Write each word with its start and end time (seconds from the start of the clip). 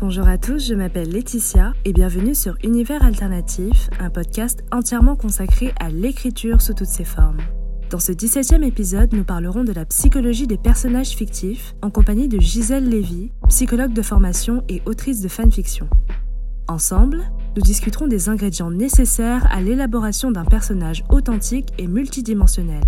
Bonjour 0.00 0.26
à 0.26 0.38
tous, 0.38 0.66
je 0.66 0.72
m'appelle 0.72 1.10
Laetitia 1.10 1.74
et 1.84 1.92
bienvenue 1.92 2.34
sur 2.34 2.56
Univers 2.64 3.04
Alternatif, 3.04 3.90
un 4.00 4.08
podcast 4.08 4.64
entièrement 4.72 5.14
consacré 5.14 5.74
à 5.78 5.90
l'écriture 5.90 6.62
sous 6.62 6.72
toutes 6.72 6.86
ses 6.86 7.04
formes. 7.04 7.42
Dans 7.90 7.98
ce 7.98 8.12
17e 8.12 8.62
épisode, 8.62 9.12
nous 9.12 9.24
parlerons 9.24 9.62
de 9.62 9.74
la 9.74 9.84
psychologie 9.84 10.46
des 10.46 10.56
personnages 10.56 11.10
fictifs 11.10 11.74
en 11.82 11.90
compagnie 11.90 12.28
de 12.28 12.40
Gisèle 12.40 12.88
Lévy, 12.88 13.30
psychologue 13.48 13.92
de 13.92 14.00
formation 14.00 14.64
et 14.70 14.80
autrice 14.86 15.20
de 15.20 15.28
fanfiction. 15.28 15.86
Ensemble, 16.66 17.20
nous 17.54 17.62
discuterons 17.62 18.06
des 18.06 18.30
ingrédients 18.30 18.70
nécessaires 18.70 19.46
à 19.52 19.60
l'élaboration 19.60 20.30
d'un 20.30 20.46
personnage 20.46 21.04
authentique 21.10 21.74
et 21.76 21.86
multidimensionnel. 21.86 22.84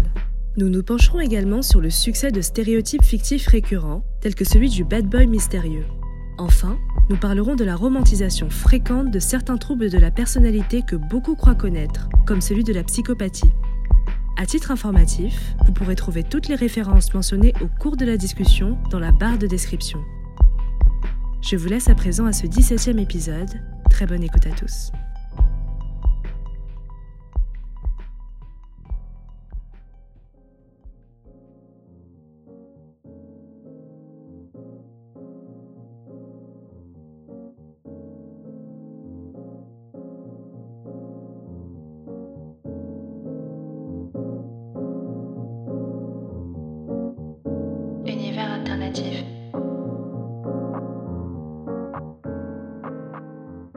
Nous 0.57 0.71
nous 0.71 0.83
pencherons 0.83 1.21
également 1.21 1.61
sur 1.61 1.83
le 1.83 1.91
succès 1.91 2.31
de 2.31 2.41
stéréotypes 2.41 3.05
fictifs 3.05 3.49
récurrents, 3.49 4.03
tels 4.23 4.35
que 4.35 4.47
celui 4.47 4.71
du 4.71 4.85
bad 4.85 5.07
boy 5.07 5.27
mystérieux. 5.27 5.85
Enfin, 6.39 6.79
nous 7.09 7.17
parlerons 7.17 7.57
de 7.57 7.65
la 7.65 7.77
romantisation 7.77 8.49
fréquente 8.51 9.11
de 9.11 9.19
certains 9.19 9.57
troubles 9.57 9.91
de 9.91 9.99
la 9.99 10.11
personnalité 10.11 10.83
que 10.83 10.97
beaucoup 10.97 11.35
croient 11.35 11.55
connaître, 11.55 12.09
comme 12.27 12.41
celui 12.41 12.65
de 12.65 12.73
la 12.73 12.85
psychopathie. 12.85 13.53
À 14.37 14.47
titre 14.47 14.71
informatif, 14.71 15.55
vous 15.67 15.73
pourrez 15.73 15.95
trouver 15.95 16.23
toutes 16.23 16.49
les 16.49 16.55
références 16.55 17.13
mentionnées 17.13 17.55
au 17.61 17.67
cours 17.67 17.97
de 17.97 18.05
la 18.05 18.17
discussion 18.17 18.79
dans 18.91 18.99
la 18.99 19.13
barre 19.13 19.39
de 19.39 19.47
description. 19.47 20.01
Je 21.43 21.57
vous 21.57 21.69
laisse 21.69 21.89
à 21.89 21.95
présent 21.95 22.25
à 22.25 22.33
ce 22.33 22.47
17e 22.47 22.99
épisode. 22.99 23.51
Très 23.91 24.07
bonne 24.07 24.23
écoute 24.23 24.47
à 24.47 24.51
tous. 24.51 24.93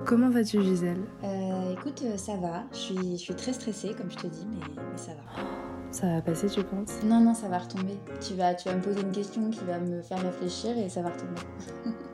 Comment 0.06 0.30
vas-tu 0.30 0.62
Gisèle 0.62 1.04
Euh, 1.24 1.74
écoute, 1.74 2.04
euh, 2.06 2.16
ça 2.16 2.36
va. 2.36 2.64
Je 2.72 2.78
suis, 2.78 3.12
je 3.14 3.22
suis 3.22 3.34
très 3.36 3.54
stressée, 3.54 3.96
comme 3.98 4.12
je 4.12 4.18
te 4.18 4.28
dis, 4.28 4.46
mais, 4.52 4.58
mais 4.78 4.98
ça 4.98 5.12
va. 5.14 5.42
Ça 5.90 6.08
va 6.08 6.22
passer 6.22 6.48
tu 6.48 6.64
penses? 6.64 7.02
Non, 7.04 7.22
non, 7.22 7.34
ça 7.34 7.48
va 7.48 7.58
retomber. 7.58 7.98
Tu 8.22 8.36
vas, 8.36 8.54
tu 8.54 8.70
vas 8.70 8.76
me 8.76 8.82
poser 8.82 9.02
une 9.02 9.12
question 9.12 9.50
qui 9.50 9.64
va 9.64 9.80
me 9.80 10.02
faire 10.02 10.22
réfléchir 10.22 10.78
et 10.78 10.90
ça 10.90 11.02
va 11.02 11.10
retomber. 11.10 11.42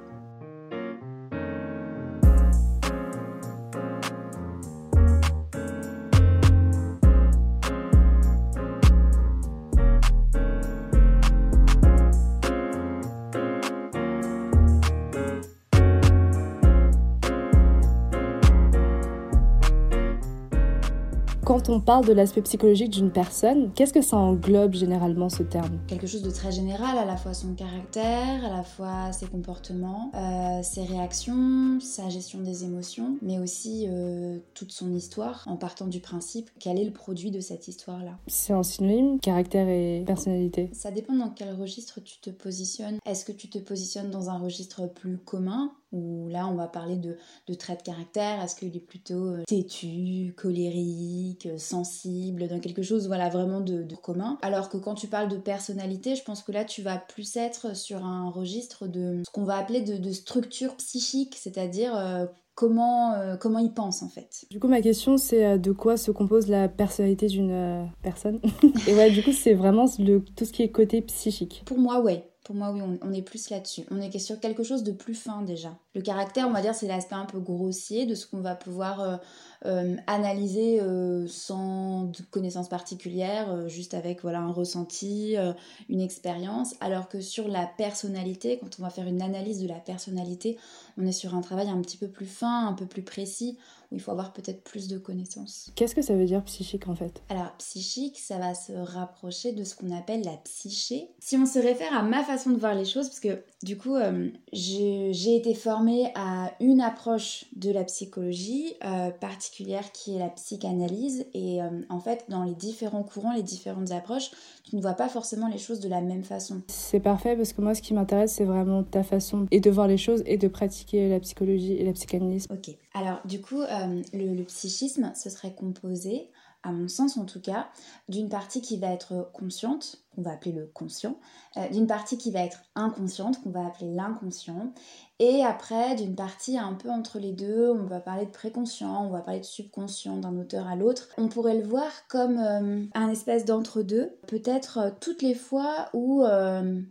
on 21.72 21.80
parle 21.80 22.06
de 22.06 22.12
l'aspect 22.12 22.42
psychologique 22.42 22.90
d'une 22.90 23.12
personne, 23.12 23.72
qu'est-ce 23.74 23.94
que 23.94 24.02
ça 24.02 24.18
englobe 24.18 24.74
généralement 24.74 25.30
ce 25.30 25.42
terme? 25.42 25.80
Quelque 25.88 26.06
chose 26.06 26.22
de 26.22 26.30
très 26.30 26.52
général, 26.52 26.98
à 26.98 27.06
la 27.06 27.16
fois 27.16 27.34
son 27.34 27.54
caractère, 27.54 28.44
à 28.44 28.50
la 28.50 28.64
fois 28.64 29.12
ses 29.14 29.28
comportements, 29.28 30.12
euh, 30.14 30.62
ses 30.64 30.84
réactions, 30.84 31.80
sa 31.80 32.10
gestion 32.10 32.42
des 32.42 32.66
émotions, 32.66 33.18
mais 33.22 33.40
aussi 33.40 33.86
euh, 33.88 34.40
toute 34.54 34.72
son 34.72 34.92
histoire, 34.94 35.46
en 35.48 35.56
partant 35.56 35.88
du 35.88 36.02
principe 36.02 36.50
quel 36.60 36.78
est 36.78 36.86
le 36.86 36.92
produit 36.92 37.32
de 37.32 37.40
cette 37.40 37.70
histoire-là. 37.70 38.18
C'est 38.28 38.54
un 38.54 38.64
synonyme, 38.64 39.20
caractère 39.20 39.70
et 39.70 40.04
personnalité? 40.06 40.70
Ça 40.74 40.92
dépend 40.92 41.14
dans 41.14 41.30
quel 41.30 41.54
registre 41.54 42.02
tu 42.02 42.20
te 42.20 42.30
positionnes. 42.30 42.98
Est-ce 43.06 43.24
que 43.24 43.32
tu 43.32 43.50
te 43.50 43.60
positionnes 43.60 44.12
dans 44.12 44.30
un 44.30 44.38
registre 44.38 44.88
plus 44.88 45.18
commun? 45.18 45.72
Où 45.92 46.28
là 46.30 46.48
on 46.48 46.56
va 46.56 46.68
parler 46.68 46.96
de, 46.96 47.18
de 47.48 47.54
traits 47.54 47.80
de 47.80 47.84
caractère, 47.84 48.42
est-ce 48.42 48.56
qu'il 48.56 48.76
est 48.76 48.80
plutôt 48.80 49.28
euh, 49.28 49.44
têtu, 49.48 50.34
colérique, 50.38 51.46
euh, 51.46 51.58
sensible, 51.58 52.48
dans 52.48 52.60
quelque 52.60 52.82
chose 52.82 53.08
voilà 53.08 53.30
vraiment 53.30 53.60
de, 53.62 53.84
de 53.84 53.96
commun. 53.96 54.38
Alors 54.42 54.70
que 54.70 54.78
quand 54.78 54.96
tu 54.96 55.08
parles 55.08 55.30
de 55.30 55.38
personnalité, 55.38 56.16
je 56.16 56.24
pense 56.24 56.44
que 56.44 56.52
là 56.52 56.66
tu 56.66 56.82
vas 56.82 56.98
plus 56.98 57.36
être 57.38 57.76
sur 57.76 58.06
un 58.06 58.30
registre 58.30 58.88
de 58.88 59.22
ce 59.26 59.32
qu'on 59.32 59.44
va 59.44 59.58
appeler 59.58 59.82
de, 59.82 59.98
de 59.98 60.12
structure 60.12 60.76
psychique, 60.76 61.36
c'est-à-dire 61.38 61.96
euh, 61.96 62.26
comment, 62.56 63.14
euh, 63.14 63.36
comment 63.38 63.60
il 63.60 63.74
pense 63.74 64.04
en 64.04 64.10
fait. 64.10 64.46
Du 64.50 64.60
coup, 64.60 64.68
ma 64.68 64.82
question, 64.82 65.18
c'est 65.18 65.58
de 65.58 65.72
quoi 65.72 65.98
se 65.98 66.12
compose 66.12 66.48
la 66.48 66.68
personnalité 66.70 67.28
d'une 67.28 67.52
euh, 67.52 67.84
personne? 68.02 68.40
Et 68.88 68.94
ouais, 68.94 69.12
du 69.12 69.24
coup, 69.24 69.32
c'est 69.32 69.54
vraiment 69.54 69.86
le, 70.00 70.20
tout 70.20 70.46
ce 70.46 70.52
qui 70.52 70.64
est 70.64 70.70
côté 70.70 71.02
psychique. 71.02 71.64
Pour 71.66 71.80
moi, 71.80 72.02
ouais. 72.02 72.31
Moi, 72.54 72.72
oui, 72.72 72.82
on, 72.82 72.98
on 73.02 73.14
est 73.14 73.22
plus 73.22 73.50
là-dessus. 73.50 73.84
On 73.92 74.02
est 74.02 74.18
sur 74.20 74.40
quelque 74.40 74.64
chose 74.64 74.84
de 74.84 74.92
plus 74.92 75.16
fin 75.16 75.42
déjà. 75.42 75.76
Le 75.96 76.02
caractère, 76.02 76.48
on 76.48 76.52
va 76.52 76.62
dire, 76.62 76.76
c'est 76.76 76.88
l'aspect 76.88 77.16
un 77.16 77.26
peu 77.26 77.40
grossier 77.40 78.06
de 78.06 78.16
ce 78.16 78.28
qu'on 78.28 78.42
va 78.42 78.56
pouvoir 78.56 79.20
euh, 79.66 79.96
analyser 80.08 80.82
euh, 80.82 81.28
sans 81.28 82.06
de 82.06 82.18
connaissances 82.32 82.70
particulières, 82.70 83.52
euh, 83.52 83.68
juste 83.68 83.94
avec 83.94 84.22
voilà 84.22 84.40
un 84.40 84.52
ressenti, 84.52 85.38
euh, 85.38 85.54
une 85.90 86.02
expérience. 86.02 86.76
Alors 86.80 87.10
que 87.10 87.22
sur 87.22 87.48
la 87.48 87.66
personnalité, 87.66 88.58
quand 88.60 88.78
on 88.80 88.84
va 88.84 88.90
faire 88.90 89.08
une 89.08 89.22
analyse 89.22 89.62
de 89.62 89.68
la 89.68 89.76
personnalité, 89.76 90.58
on 90.98 91.06
est 91.06 91.12
sur 91.12 91.36
un 91.36 91.42
travail 91.42 91.70
un 91.70 91.82
petit 91.82 91.98
peu 91.98 92.08
plus 92.08 92.26
fin, 92.26 92.68
un 92.68 92.74
peu 92.74 92.86
plus 92.86 93.04
précis, 93.04 93.58
où 93.92 93.96
il 93.96 94.02
faut 94.02 94.12
avoir 94.12 94.34
peut-être 94.34 94.64
plus 94.64 94.88
de 94.88 94.98
connaissances. 94.98 95.72
Qu'est-ce 95.76 95.96
que 95.96 96.02
ça 96.02 96.16
veut 96.16 96.26
dire 96.26 96.44
psychique 96.44 96.88
en 96.88 96.96
fait? 96.96 97.22
Alors, 97.30 97.52
psychique, 97.58 98.18
ça 98.20 98.38
va 98.38 98.54
se 98.54 98.72
rapprocher 98.72 99.52
de 99.52 99.64
ce 99.64 99.76
qu'on 99.76 99.92
appelle 99.96 100.24
la 100.24 100.38
psyché. 100.38 101.10
Si 101.20 101.38
on 101.38 101.46
se 101.46 101.60
réfère 101.60 101.94
à 101.94 102.02
ma 102.02 102.24
façon 102.24 102.52
de 102.52 102.58
voir 102.58 102.74
les 102.74 102.86
choses, 102.86 103.08
parce 103.08 103.20
que 103.20 103.44
du 103.64 103.78
coup, 103.78 103.96
euh, 103.96 104.30
j'ai 104.54 105.36
été 105.36 105.54
formée 105.54 106.12
à 106.16 106.52
une 106.60 106.82
approche 106.82 107.46
de 107.56 107.72
la 107.72 107.84
psychologie 107.84 108.74
euh, 108.84 109.12
particulière 109.52 109.92
qui 109.92 110.16
est 110.16 110.20
la 110.20 110.30
psychanalyse. 110.30 111.26
Et 111.34 111.62
euh, 111.62 111.82
en 111.90 112.00
fait, 112.00 112.24
dans 112.30 112.44
les 112.44 112.56
différents 112.56 113.04
courants, 113.04 113.34
les 113.34 113.44
différentes 113.44 113.92
approches, 113.92 114.32
tu 114.64 114.78
ne 114.78 114.82
vois 114.82 114.94
pas 114.94 115.10
forcément 115.10 115.50
les 115.50 115.58
choses 115.58 115.82
de 115.82 115.90
la 115.90 116.00
même 116.00 116.24
façon. 116.24 116.62
C'est 116.68 117.02
parfait 117.02 117.36
parce 117.36 117.52
que 117.52 117.62
moi, 117.62 117.76
ce 117.76 117.82
qui 117.82 117.94
m'intéresse, 117.94 118.32
c'est 118.34 118.46
vraiment 118.46 118.84
ta 118.84 119.04
façon 119.04 119.48
et 119.52 119.60
de 119.60 119.70
voir 119.70 119.88
les 119.88 119.98
choses 119.98 120.24
et 120.26 120.38
de 120.38 120.48
pratiquer 120.48 121.10
la 121.10 121.20
psychologie 121.20 121.74
et 121.74 121.84
la 121.84 121.92
psychanalyse. 121.92 122.48
Ok. 122.50 122.76
Alors, 122.94 123.20
du 123.26 123.42
coup, 123.42 123.62
euh, 123.62 124.02
le, 124.14 124.34
le 124.36 124.44
psychisme, 124.46 125.12
ce 125.16 125.30
serait 125.30 125.54
composé, 125.54 126.30
à 126.64 126.72
mon 126.72 126.88
sens 126.88 127.18
en 127.18 127.26
tout 127.26 127.42
cas, 127.42 127.68
d'une 128.10 128.30
partie 128.30 128.62
qui 128.62 128.78
va 128.78 128.88
être 128.88 129.30
consciente, 129.34 130.04
qu'on 130.16 130.22
va 130.22 130.32
appeler 130.32 130.52
le 130.52 130.70
conscient, 130.74 131.18
euh, 131.58 131.68
d'une 131.70 131.88
partie 131.88 132.18
qui 132.18 132.32
va 132.32 132.42
être 132.42 132.60
inconsciente, 132.76 133.42
qu'on 133.42 133.50
va 133.50 133.66
appeler 133.66 133.94
l'inconscient, 133.94 134.74
et 135.20 135.44
après 135.44 135.96
d'une 135.96 136.16
partie 136.16 136.58
un 136.58 136.74
peu 136.74 136.90
entre 136.90 137.20
les 137.20 137.32
deux, 137.32 137.72
on 137.72 137.86
va 137.86 138.00
parler 138.00 138.26
de 138.26 138.32
préconscient, 138.32 139.06
on 139.06 139.10
va 139.10 139.22
parler 139.22 139.40
de 139.40 139.46
subconscient 139.46 140.18
d'un 140.18 140.38
auteur 140.38 140.68
à 140.68 140.76
l'autre. 140.76 141.10
On 141.18 141.28
pourrait 141.28 141.58
le 141.58 141.68
voir 141.68 141.90
comme 142.10 142.38
euh, 142.40 142.84
un 142.94 143.10
espèce 143.10 143.46
d'entre-deux, 143.46 144.18
peut-être 144.28 144.78
euh, 144.78 144.90
toutes 145.00 145.22
les 145.22 145.36
fois 145.36 145.90
où 145.94 146.24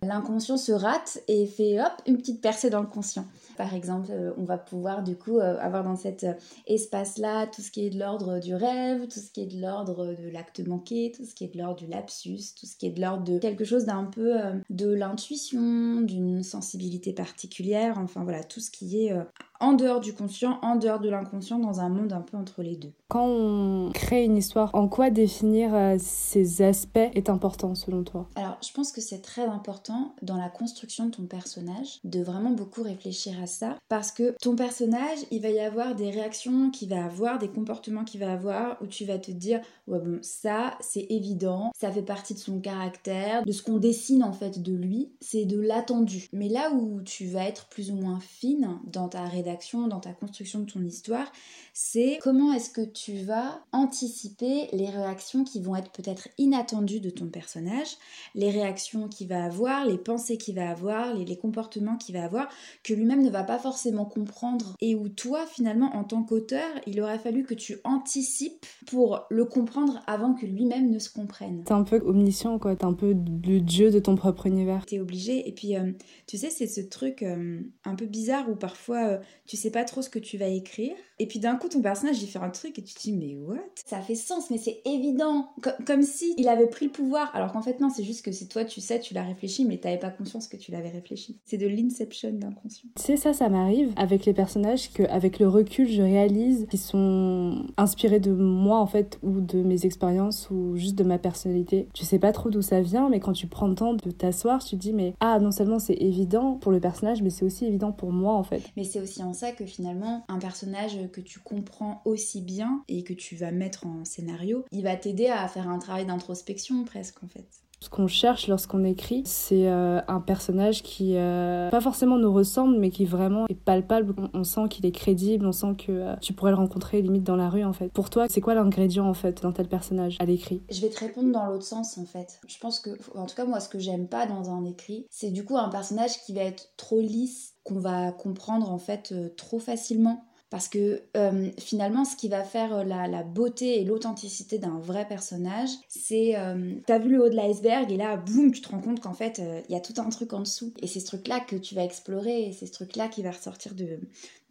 l'inconscient 0.03 0.57
se 0.57 0.73
rate 0.73 1.21
et 1.29 1.47
fait 1.47 1.81
hop, 1.81 1.93
une 2.07 2.17
petite 2.17 2.41
percée 2.41 2.71
dans 2.71 2.81
le 2.81 2.87
conscient. 2.87 3.25
Par 3.61 3.75
exemple, 3.75 4.11
euh, 4.11 4.33
on 4.39 4.45
va 4.45 4.57
pouvoir 4.57 5.03
du 5.03 5.17
coup 5.17 5.39
euh, 5.39 5.59
avoir 5.59 5.85
dans 5.85 5.95
cet 5.95 6.25
euh, 6.25 6.33
espace-là 6.67 7.47
tout 7.47 7.61
ce 7.61 7.71
qui 7.71 7.85
est 7.85 7.91
de 7.91 7.99
l'ordre 7.99 8.39
du 8.39 8.55
rêve, 8.55 9.07
tout 9.07 9.21
ce 9.21 9.31
qui 9.31 9.43
est 9.43 9.55
de 9.55 9.61
l'ordre 9.61 10.15
de 10.15 10.31
l'acte 10.31 10.67
manqué, 10.67 11.13
tout 11.15 11.27
ce 11.27 11.35
qui 11.35 11.45
est 11.45 11.53
de 11.53 11.59
l'ordre 11.59 11.77
du 11.77 11.87
lapsus, 11.87 12.55
tout 12.59 12.65
ce 12.65 12.75
qui 12.75 12.87
est 12.87 12.91
de 12.91 13.03
l'ordre 13.03 13.23
de 13.23 13.39
quelque 13.39 13.65
chose 13.65 13.85
d'un 13.85 14.05
peu 14.05 14.39
de 14.71 14.91
l'intuition, 14.91 16.01
d'une 16.01 16.43
sensibilité 16.43 17.13
particulière, 17.13 17.99
enfin 17.99 18.25
voilà, 18.25 18.43
tout 18.43 18.61
ce 18.61 18.71
qui 18.71 19.05
est 19.05 19.15
en 19.61 19.75
dehors 19.75 20.01
du 20.01 20.15
conscient, 20.15 20.59
en 20.63 20.77
dehors 20.77 21.01
de 21.01 21.09
l'inconscient, 21.09 21.59
dans 21.59 21.81
un 21.81 21.89
monde 21.89 22.13
un 22.13 22.23
peu 22.23 22.37
entre 22.37 22.63
les 22.63 22.77
deux. 22.77 22.93
Quand 23.09 23.27
on 23.27 23.91
crée 23.93 24.25
une 24.25 24.37
histoire, 24.37 24.71
en 24.75 24.89
quoi 24.89 25.11
définir 25.11 25.75
euh, 25.75 25.97
ces 25.99 26.63
aspects 26.63 26.97
est 26.97 27.29
important 27.29 27.75
selon 27.75 28.03
toi? 28.05 28.29
Alors, 28.37 28.57
je 28.67 28.73
pense 28.73 28.93
que 28.93 29.01
c'est 29.01 29.21
très 29.21 29.45
important 29.45 30.15
dans 30.23 30.37
la 30.37 30.49
construction 30.49 31.07
de 31.07 31.11
ton 31.11 31.25
personnage 31.25 32.01
de 32.05 32.23
vraiment 32.23 32.51
beaucoup 32.51 32.83
réfléchir 32.83 33.35
à 33.43 33.47
ça 33.47 33.77
parce 33.89 34.13
que 34.13 34.35
ton 34.41 34.57
personnage, 34.57 35.19
il 35.31 35.43
va 35.43 35.51
y 35.51 35.61
avoir 35.61 35.95
des 35.95 36.11
réactions 36.11 36.71
qu'il 36.71 36.89
va 36.89 37.05
avoir, 37.05 37.39
des 37.39 37.49
comportements 37.49 38.05
qu'il 38.05 38.21
va 38.21 38.33
avoir 38.33 38.81
où 38.81 38.87
tu 38.87 39.05
vas 39.05 39.19
te 39.19 39.31
dire 39.31 39.61
ouais 39.87 39.99
bon, 39.99 40.19
ça 40.23 40.75
c'est 40.81 41.07
évident, 41.11 41.73
ça 41.79 41.91
fait 41.91 42.03
partie 42.03 42.35
de 42.35 42.39
son 42.39 42.61
caractère, 42.61 43.45
de 43.45 43.53
ce 43.53 43.63
qu'on 43.63 43.79
dessine 43.79 44.23
en 44.23 44.33
fait 44.33 44.63
de 44.63 44.73
lui, 44.73 45.13
c'est 45.21 45.45
de 45.45 45.61
l'attendu. 45.61 46.29
Mais 46.33 46.49
là 46.49 46.71
où 46.73 47.03
tu 47.03 47.27
vas 47.27 47.45
être 47.45 47.67
plus 47.69 47.91
ou 47.91 47.97
moins 47.97 48.21
fine 48.21 48.79
dans 48.87 49.09
ta 49.09 49.25
rédaction 49.25 49.50
rédaction, 49.51 49.89
dans 49.89 50.01
ta 50.01 50.13
construction 50.13 50.61
de 50.61 50.71
ton 50.71 50.83
histoire, 50.85 51.31
c'est 51.73 52.19
comment 52.23 52.53
est-ce 52.53 52.71
que 52.71 52.85
tu 52.85 53.19
vas 53.25 53.65
anticiper 53.73 54.69
les 54.73 54.89
réactions 54.89 55.45
qui 55.45 55.61
vont 55.61 55.77
être 55.77 55.91
peut-être 55.93 56.29
inattendues 56.39 57.01
de 57.01 57.11
ton 57.11 57.27
personnage, 57.27 57.97
les 58.35 58.51
réactions 58.51 59.09
qu'il 59.09 59.29
va 59.29 59.45
avoir, 59.45 59.85
les 59.85 59.99
pensées 59.99 60.37
qu'il 60.37 60.55
va 60.55 60.71
avoir, 60.71 61.15
les, 61.15 61.25
les 61.25 61.37
comportements 61.37 61.97
qu'il 61.97 62.15
va 62.15 62.25
avoir, 62.25 62.49
que 62.83 62.95
lui-même 62.95 63.23
ne 63.23 63.31
va 63.31 63.45
pas 63.45 63.59
forcément 63.59 64.05
comprendre 64.05 64.77
et 64.81 64.95
où 64.95 65.09
toi, 65.09 65.47
finalement, 65.47 65.95
en 65.95 66.05
tant 66.05 66.23
qu'auteur, 66.23 66.69
il 66.87 67.01
aurait 67.01 67.19
fallu 67.19 67.45
que 67.45 67.55
tu 67.55 67.77
anticipes 67.85 68.67
pour 68.87 69.27
le 69.31 69.45
comprendre 69.45 70.01
avant 70.07 70.35
que 70.35 70.47
lui-même 70.47 70.91
ne 70.91 70.99
se 70.99 71.11
comprenne. 71.11 71.65
T'es 71.65 71.73
un 71.73 71.85
peu 71.85 72.01
omniscient, 72.05 72.59
quoi. 72.59 72.77
T'es 72.77 72.85
un 72.85 72.95
peu 72.95 73.11
le 73.11 73.61
dieu 73.61 73.91
de 73.91 73.99
ton 73.99 74.15
propre 74.15 74.47
univers. 74.47 74.87
T'es 74.87 75.01
obligé. 75.01 75.49
Et 75.49 75.53
puis, 75.53 75.77
euh, 75.77 75.93
tu 76.27 76.39
sais, 76.39 76.51
c'est 76.51 76.67
ce 76.67 76.81
truc 76.81 77.23
euh, 77.23 77.61
un 77.85 77.95
peu 77.95 78.07
bizarre 78.07 78.49
où 78.49 78.55
parfois 78.55 79.07
euh, 79.07 79.19
tu 79.47 79.57
sais 79.57 79.71
pas 79.71 79.85
trop 79.85 80.03
ce 80.03 80.11
que 80.11 80.19
tu 80.19 80.39
vas 80.39 80.49
écrire. 80.49 80.97
Et 81.21 81.27
puis 81.27 81.39
d'un 81.39 81.57
coup, 81.57 81.69
ton 81.69 81.83
personnage, 81.83 82.23
il 82.23 82.29
fait 82.29 82.39
un 82.39 82.49
truc 82.49 82.79
et 82.79 82.83
tu 82.83 82.95
te 82.95 83.01
dis, 83.01 83.13
mais 83.13 83.37
what? 83.37 83.59
Ça 83.85 84.01
fait 84.01 84.15
sens, 84.15 84.51
mais 84.51 84.57
c'est 84.57 84.81
évident. 84.87 85.51
comme 85.85 86.03
si 86.03 86.35
il 86.39 86.49
avait 86.49 86.67
pris 86.67 86.87
le 86.87 86.93
pouvoir. 86.93 87.31
Alors 87.35 87.53
qu'en 87.53 87.61
fait, 87.61 87.79
non, 87.79 87.91
c'est 87.91 88.05
juste 88.05 88.25
que 88.25 88.33
c'est 88.33 88.47
toi, 88.47 88.65
tu 88.65 88.81
sais, 88.81 88.99
tu 89.01 89.13
l'as 89.13 89.23
réfléchi, 89.23 89.67
mais 89.67 89.77
t'avais 89.77 89.99
pas 89.99 90.09
conscience 90.09 90.49
que 90.49 90.57
tu 90.57 90.73
l'avais 90.73 90.89
réfléchi. 90.89 91.39
C'est 91.45 91.59
de 91.59 91.67
l'inception 91.67 92.31
d'inconscient. 92.33 92.89
Sais, 92.97 93.19
ça, 93.19 93.35
ça 93.35 93.51
m'arrive 93.51 93.93
avec 93.97 94.25
les 94.25 94.33
personnages 94.33 94.91
qu'avec 94.95 95.39
le 95.41 95.49
recul, 95.49 95.87
je 95.89 96.01
réalise 96.01 96.67
qu'ils 96.71 96.81
sont 96.81 97.67
inspirés 97.77 98.21
de 98.21 98.33
moi, 98.33 98.79
en 98.79 98.87
fait, 98.87 99.19
ou 99.23 99.43
de 99.43 99.63
mes 99.63 99.85
expériences, 99.85 100.49
ou 100.51 100.77
juste 100.77 100.95
de 100.95 101.05
ma 101.05 101.19
personnalité. 101.19 101.87
Tu 101.93 102.07
sais 102.07 102.19
pas 102.19 102.33
trop 102.33 102.49
d'où 102.49 102.63
ça 102.63 102.81
vient, 102.81 103.11
mais 103.11 103.21
quand 103.21 103.35
tu 103.35 103.47
prends 103.47 103.69
le 103.69 103.75
temps 103.75 103.93
de 103.93 104.11
t'asseoir, 104.11 104.65
tu 104.65 104.77
te 104.77 104.81
dis, 104.81 104.95
mais 104.95 105.13
ah, 105.21 105.39
non 105.39 105.51
seulement 105.51 105.81
c'est 105.81 106.01
évident 106.01 106.55
pour 106.55 106.73
le 106.73 106.81
personnage, 106.81 107.21
mais 107.21 107.29
c'est 107.29 107.45
aussi 107.45 107.67
évident 107.67 107.93
pour 107.93 108.11
moi, 108.11 108.33
en 108.33 108.43
fait. 108.43 108.63
Mais 108.79 108.85
c'est 108.85 109.03
aussi 109.03 109.23
en 109.23 109.35
ça 109.35 109.53
que 109.53 109.67
finalement, 109.67 110.25
un 110.29 110.39
personnage 110.39 110.97
que 111.11 111.21
tu 111.21 111.41
comprends 111.41 112.03
aussi 112.05 112.41
bien 112.41 112.83
et 112.89 113.05
que 113.05 113.13
tu 113.13 113.37
vas 113.37 113.51
mettre 113.51 113.87
en 113.87 114.05
scénario, 114.05 114.65
il 114.73 114.85
va 114.85 114.97
t'aider 114.97 115.27
à 115.27 115.47
faire 115.49 115.69
un 115.69 115.79
travail 115.79 116.07
d'introspection 116.07 116.85
presque 116.85 117.23
en 117.23 117.29
fait. 117.29 117.47
Ce 117.83 117.89
qu'on 117.89 118.09
cherche 118.09 118.47
lorsqu'on 118.47 118.85
écrit, 118.85 119.23
c'est 119.25 119.67
euh, 119.67 120.03
un 120.07 120.21
personnage 120.21 120.83
qui, 120.83 121.17
euh, 121.17 121.71
pas 121.71 121.81
forcément 121.81 122.19
nous 122.19 122.31
ressemble, 122.31 122.79
mais 122.79 122.91
qui 122.91 123.07
vraiment 123.07 123.47
est 123.49 123.55
palpable. 123.55 124.15
On, 124.35 124.45
sent 124.45 124.69
qu'il 124.69 124.85
est 124.85 124.93
crédible, 124.93 125.47
on 125.47 125.53
sent 125.53 125.77
que 125.79 125.91
euh, 125.91 126.17
tu 126.21 126.35
pourrais 126.35 126.51
le 126.51 126.59
rencontrer 126.59 127.01
limite 127.01 127.25
dans 127.25 127.37
la 127.37 127.49
rue 127.49 127.65
en 127.65 127.73
fait. 127.73 127.89
Pour 127.89 128.11
toi, 128.11 128.27
c'est 128.29 128.43
quoi 128.43 128.55
l'ingrédient 128.55 129.07
en 129.07 129.15
fait 129.15 129.43
dans 129.43 129.53
tel 129.53 129.67
personnage 129.67 130.19
à 130.21 130.27
l'écrit? 130.27 130.63
Je 130.71 130.83
vais 130.83 130.91
te 130.91 131.01
répondre 131.01 131.33
dans 131.33 131.47
l'autre 131.47 131.65
sens 131.65 131.97
en 131.97 132.05
fait. 132.05 132.39
Je 132.47 132.59
pense 132.59 132.81
que, 132.81 132.91
en 133.15 133.25
tout 133.25 133.35
cas 133.35 133.47
moi, 133.47 133.61
ce 133.61 133.71
que 133.71 133.79
j'aime 133.79 134.09
pas 134.09 134.27
dans 134.27 134.51
un 134.51 134.67
écrit, 134.67 135.07
c'est 135.09 135.31
du 135.31 135.47
coup 135.47 135.57
un 135.57 135.71
personnage 135.71 136.21
qui 136.27 136.35
va 136.35 136.43
être 136.43 136.75
trop 136.77 137.01
lisse, 137.01 137.55
qu'on 137.65 137.79
va 137.79 138.13
comprendre 138.13 138.71
en 138.71 138.79
fait 138.79 139.15
trop 139.37 139.59
facilement 139.59 140.27
parce 140.51 140.69
que 140.69 141.03
euh, 141.17 141.49
finalement, 141.59 142.05
ce 142.05 142.17
qui 142.17 142.29
va 142.29 142.43
faire 142.43 142.75
euh, 142.75 142.85
la, 142.85 143.23
beauté 143.23 143.81
et 143.81 143.85
l'authenticité 143.85 144.59
d'un 144.59 144.81
vrai 144.81 145.07
personnage, 145.07 145.71
c'est 145.89 146.37
euh, 146.37 146.75
t'as 146.87 146.99
vu 146.99 147.11
le 147.11 147.25
haut 147.25 147.29
de 147.29 147.37
l'iceberg 147.37 147.91
et 147.93 147.97
là, 147.97 148.17
boum, 148.17 148.51
tu 148.51 148.61
te 148.61 148.69
rends 148.69 148.81
compte 148.81 149.01
qu'en 149.01 149.15
fait, 149.15 149.41
il 149.69 149.73
y 149.73 149.77
a 149.77 149.81
tout 149.81 149.95
un 149.99 150.09
truc 150.09 150.33
en 150.33 150.41
dessous. 150.41 150.75
Et 150.83 150.89
c'est 150.89 150.99
ce 150.99 151.07
truc-là 151.07 151.39
que 151.39 151.55
tu 151.55 151.77
vas 151.77 151.85
explorer 151.85 152.49
et 152.49 152.53
c'est 152.53 152.67
ce 152.67 152.73
truc-là 152.73 153.07
qui 153.07 153.23
va 153.23 153.31
ressortir 153.31 153.75
de, 153.75 154.01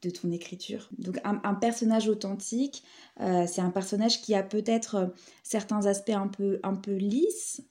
de 0.02 0.10
ton 0.10 0.32
écriture. 0.32 0.90
Donc 0.98 1.20
un, 1.24 1.56
personnage 1.56 2.08
authentique, 2.08 2.84
c'est 3.18 3.62
un 3.62 3.70
personnage 3.70 4.22
qui 4.22 4.34
a 4.34 4.44
peut-être 4.44 5.14
certains 5.44 5.86
aspects 5.86 6.10
un 6.10 6.28
peu, 6.28 6.60
un 6.64 6.76
peu 6.76 6.94
lisses, 6.94 7.62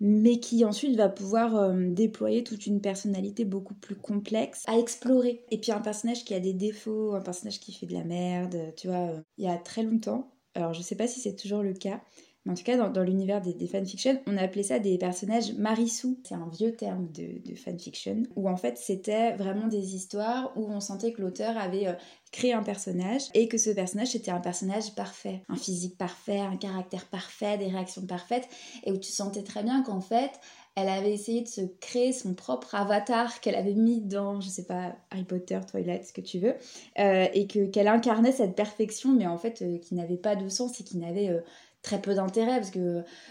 mais 0.00 0.40
qui 0.40 0.64
ensuite 0.64 0.96
va 0.96 1.08
pouvoir 1.08 1.56
euh, 1.56 1.90
déployer 1.90 2.44
toute 2.44 2.66
une 2.66 2.80
personnalité 2.80 3.44
beaucoup 3.44 3.74
plus 3.74 3.96
complexe 3.96 4.64
à 4.66 4.78
explorer. 4.78 5.44
Et 5.50 5.58
puis 5.58 5.72
un 5.72 5.80
personnage 5.80 6.24
qui 6.24 6.34
a 6.34 6.40
des 6.40 6.52
défauts, 6.52 7.14
un 7.14 7.20
personnage 7.20 7.60
qui 7.60 7.72
fait 7.72 7.86
de 7.86 7.94
la 7.94 8.04
merde, 8.04 8.56
tu 8.76 8.88
vois, 8.88 9.10
euh, 9.10 9.20
il 9.38 9.44
y 9.44 9.48
a 9.48 9.56
très 9.56 9.82
longtemps, 9.82 10.30
alors 10.54 10.74
je 10.74 10.82
sais 10.82 10.96
pas 10.96 11.06
si 11.06 11.20
c'est 11.20 11.36
toujours 11.36 11.62
le 11.62 11.72
cas, 11.72 12.00
en 12.48 12.54
tout 12.54 12.62
cas, 12.62 12.76
dans, 12.76 13.02
l'univers 13.02 13.40
des, 13.40 13.66
fanfictions, 13.66 14.20
on 14.26 14.36
appelait 14.36 14.62
ça 14.62 14.78
des 14.78 14.98
personnages 14.98 15.52
marissous. 15.54 16.18
C'est 16.24 16.34
un 16.34 16.48
vieux 16.52 16.76
terme 16.76 17.08
de, 17.12 17.54
fanfiction, 17.54 18.22
où 18.36 18.48
en 18.48 18.56
fait, 18.56 18.78
c'était 18.78 19.32
vraiment 19.32 19.66
des 19.66 19.94
histoires 19.94 20.52
où 20.56 20.66
on 20.70 20.80
sentait 20.80 21.12
que 21.12 21.22
l'auteur 21.22 21.56
avait 21.56 21.88
euh, 21.88 21.94
créé 22.30 22.52
un 22.52 22.62
personnage 22.62 23.22
et 23.34 23.48
que 23.48 23.58
ce 23.58 23.70
personnage 23.70 24.14
était 24.14 24.30
un 24.30 24.40
personnage 24.40 24.94
parfait. 24.94 25.42
Un 25.48 25.56
physique 25.56 25.98
parfait, 25.98 26.38
un 26.38 26.56
caractère 26.56 27.06
parfait, 27.06 27.58
des 27.58 27.66
réactions 27.66 28.06
parfaites, 28.06 28.48
et 28.84 28.92
où 28.92 28.96
tu 28.96 29.10
sentais 29.10 29.42
très 29.42 29.62
bien 29.62 29.82
qu'en 29.82 30.00
fait, 30.00 30.30
elle 30.76 30.90
avait 30.90 31.12
essayé 31.12 31.40
de 31.40 31.48
se 31.48 31.62
créer 31.80 32.12
son 32.12 32.34
propre 32.34 32.74
avatar 32.74 33.40
qu'elle 33.40 33.54
avait 33.54 33.74
mis 33.74 34.02
dans, 34.02 34.40
je 34.42 34.48
sais 34.50 34.66
pas, 34.66 34.94
Harry 35.10 35.24
Potter, 35.24 35.58
Twilight, 35.66 36.04
ce 36.04 36.12
que 36.12 36.20
tu 36.20 36.38
veux, 36.38 36.54
euh, 36.98 37.26
et 37.32 37.46
que 37.46 37.64
qu'elle 37.66 37.88
incarnait 37.88 38.32
cette 38.32 38.54
perfection, 38.54 39.14
mais 39.14 39.26
en 39.26 39.38
fait 39.38 39.62
euh, 39.62 39.78
qui 39.78 39.94
n'avait 39.94 40.18
pas 40.18 40.36
de 40.36 40.48
sens 40.48 40.78
et 40.78 40.84
qui 40.84 40.98
n'avait 40.98 41.42
très 41.86 42.02
peu 42.02 42.14
d'intérêt 42.14 42.56
parce 42.56 42.70
que 42.70 42.78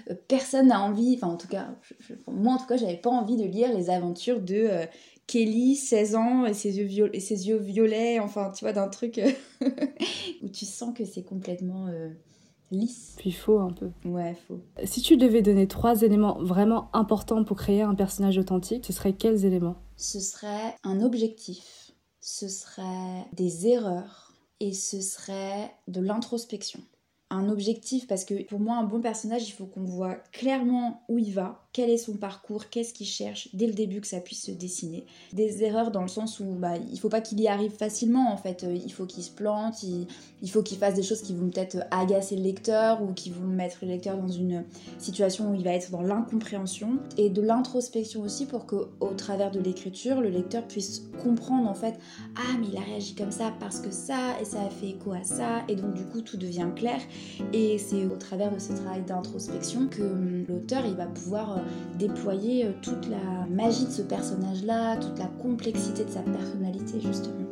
euh, 0.10 0.16
personne 0.30 0.68
n'a 0.68 0.82
envie, 0.82 1.16
enfin 1.16 1.28
en 1.28 1.38
tout 1.38 1.50
cas, 1.50 1.68
moi 2.28 2.54
en 2.54 2.58
tout 2.58 2.66
cas, 2.66 2.78
j'avais 2.78 2.96
pas 2.96 3.10
envie 3.10 3.36
de 3.36 3.44
lire 3.44 3.72
les 3.76 3.90
aventures 3.90 4.40
de 4.40 4.56
euh, 4.56 4.86
Kelly, 5.28 5.76
16 5.76 6.16
ans, 6.16 6.46
et 6.46 6.54
ses 6.54 6.78
yeux, 6.78 7.14
et 7.14 7.20
ses 7.20 7.50
yeux 7.50 7.58
violets, 7.58 8.20
enfin 8.20 8.52
tu 8.56 8.64
vois, 8.64 8.72
d'un 8.72 8.88
truc 8.88 9.18
euh, 9.18 9.30
où 10.42 10.48
tu 10.48 10.66
sens 10.66 10.98
que 10.98 11.04
c'est 11.04 11.24
complètement 11.24 11.90
lisse. 12.72 13.16
Puis 13.18 13.34
faux 13.34 13.60
un 13.60 13.72
peu. 13.72 13.90
Ouais, 14.06 14.36
faux. 14.48 14.62
Si 14.86 15.02
tu 15.02 15.18
devais 15.18 15.42
donner 15.42 15.68
trois 15.68 16.04
éléments 16.04 16.38
vraiment 16.42 16.90
importants 16.94 17.44
pour 17.44 17.58
créer 17.58 17.82
un 17.82 17.96
personnage 17.96 18.38
authentique, 18.38 18.86
ce 18.86 18.94
seraient 18.94 19.14
quels 19.14 19.46
éléments? 19.46 19.76
Ce 19.98 20.22
serait 20.22 20.76
un 20.84 21.02
objectif, 21.02 21.92
ce 22.22 22.48
serait 22.48 23.26
des 23.34 23.68
erreurs 23.68 24.34
et 24.62 24.72
ce 24.72 25.02
serait 25.02 25.72
de 25.88 26.00
l'introspection 26.00 26.80
objectif 27.50 28.08
parce 28.08 28.26
que 28.26 28.44
pour 28.44 28.60
moi 28.60 28.78
un 28.78 28.84
bon 28.84 29.02
personnage 29.02 29.48
il 29.48 29.52
faut 29.52 29.66
qu'on 29.66 29.84
voit 29.84 30.16
clairement 30.32 31.04
où 31.10 31.18
il 31.18 31.34
va 31.34 31.65
quel 31.76 31.90
est 31.90 31.98
son 31.98 32.14
parcours, 32.14 32.70
qu'est-ce 32.70 32.94
qu'il 32.94 33.06
cherche, 33.06 33.50
dès 33.52 33.68
le 33.68 33.74
début 33.74 34.00
que 34.00 34.08
ça 34.08 34.22
puisse 34.22 34.44
se 34.44 34.52
dessiner. 34.52 35.06
Des 35.34 35.62
erreurs 35.62 35.92
dans 35.92 36.04
le 36.04 36.08
sens 36.08 36.40
où 36.40 36.46
bah, 36.46 36.76
il 36.78 36.98
faut 36.98 37.10
pas 37.10 37.20
qu'il 37.20 37.38
y 37.42 37.50
arrive 37.50 37.74
facilement 37.74 38.32
en 38.32 38.38
fait, 38.38 38.66
il 38.74 38.94
faut 38.94 39.06
qu'il 39.06 39.24
se 39.24 39.30
plante, 39.30 39.84
il, 39.84 40.08
faut 40.50 40.64
qu'il 40.64 40.78
fasse 40.78 40.94
des 40.94 41.04
choses 41.04 41.22
qui 41.22 41.34
vont 41.34 41.50
peut-être 41.50 41.80
agacer 41.92 42.38
le 42.38 42.44
lecteur 42.44 43.04
ou 43.04 43.12
qui 43.12 43.30
vont 43.30 43.46
mettre 43.46 43.80
le 43.82 43.90
lecteur 43.90 44.18
dans 44.18 44.30
une 44.30 44.64
situation 45.00 45.52
où 45.52 45.54
il 45.54 45.66
va 45.66 45.72
être 45.72 45.92
dans 45.92 46.02
l'incompréhension. 46.02 46.98
Et 47.18 47.30
de 47.30 47.42
l'introspection 47.42 48.22
aussi 48.22 48.46
pour 48.46 48.66
que 48.66 48.88
au 49.02 49.10
travers 49.10 49.52
de 49.52 49.60
l'écriture, 49.60 50.22
le 50.22 50.30
lecteur 50.30 50.66
puisse 50.66 51.04
comprendre 51.22 51.70
en 51.70 51.76
fait 51.76 52.00
ah 52.38 52.58
mais 52.58 52.68
il 52.72 52.78
a 52.78 52.82
réagi 52.82 53.16
comme 53.16 53.32
ça 53.32 53.52
parce 53.60 53.82
que 53.82 53.92
ça 53.92 54.40
et 54.40 54.46
ça 54.46 54.62
a 54.62 54.70
fait 54.70 54.92
écho 54.92 55.12
à 55.12 55.24
ça 55.24 55.64
et 55.68 55.76
donc 55.76 55.94
du 55.94 56.06
coup 56.06 56.22
tout 56.22 56.38
devient 56.38 56.70
clair. 56.74 57.02
Et 57.52 57.78
c'est 57.80 58.06
au 58.06 58.16
travers 58.16 58.54
de 58.54 58.60
ce 58.60 58.72
travail 58.72 59.02
d'introspection 59.02 59.88
que 59.88 60.04
hum, 60.04 60.46
l'auteur 60.48 60.86
il 60.86 60.94
va 60.94 61.08
pouvoir 61.08 61.58
euh, 61.58 61.65
déployer 61.98 62.66
euh, 62.66 62.72
toute 62.82 63.08
la 63.10 63.46
magie 63.50 63.86
de 63.86 63.92
ce 63.92 64.02
personnage-là, 64.02 64.98
toute 64.98 65.18
la 65.20 65.28
complexité 65.42 66.04
de 66.04 66.10
sa 66.10 66.22
personnalité 66.22 67.00
justement. 67.02 67.45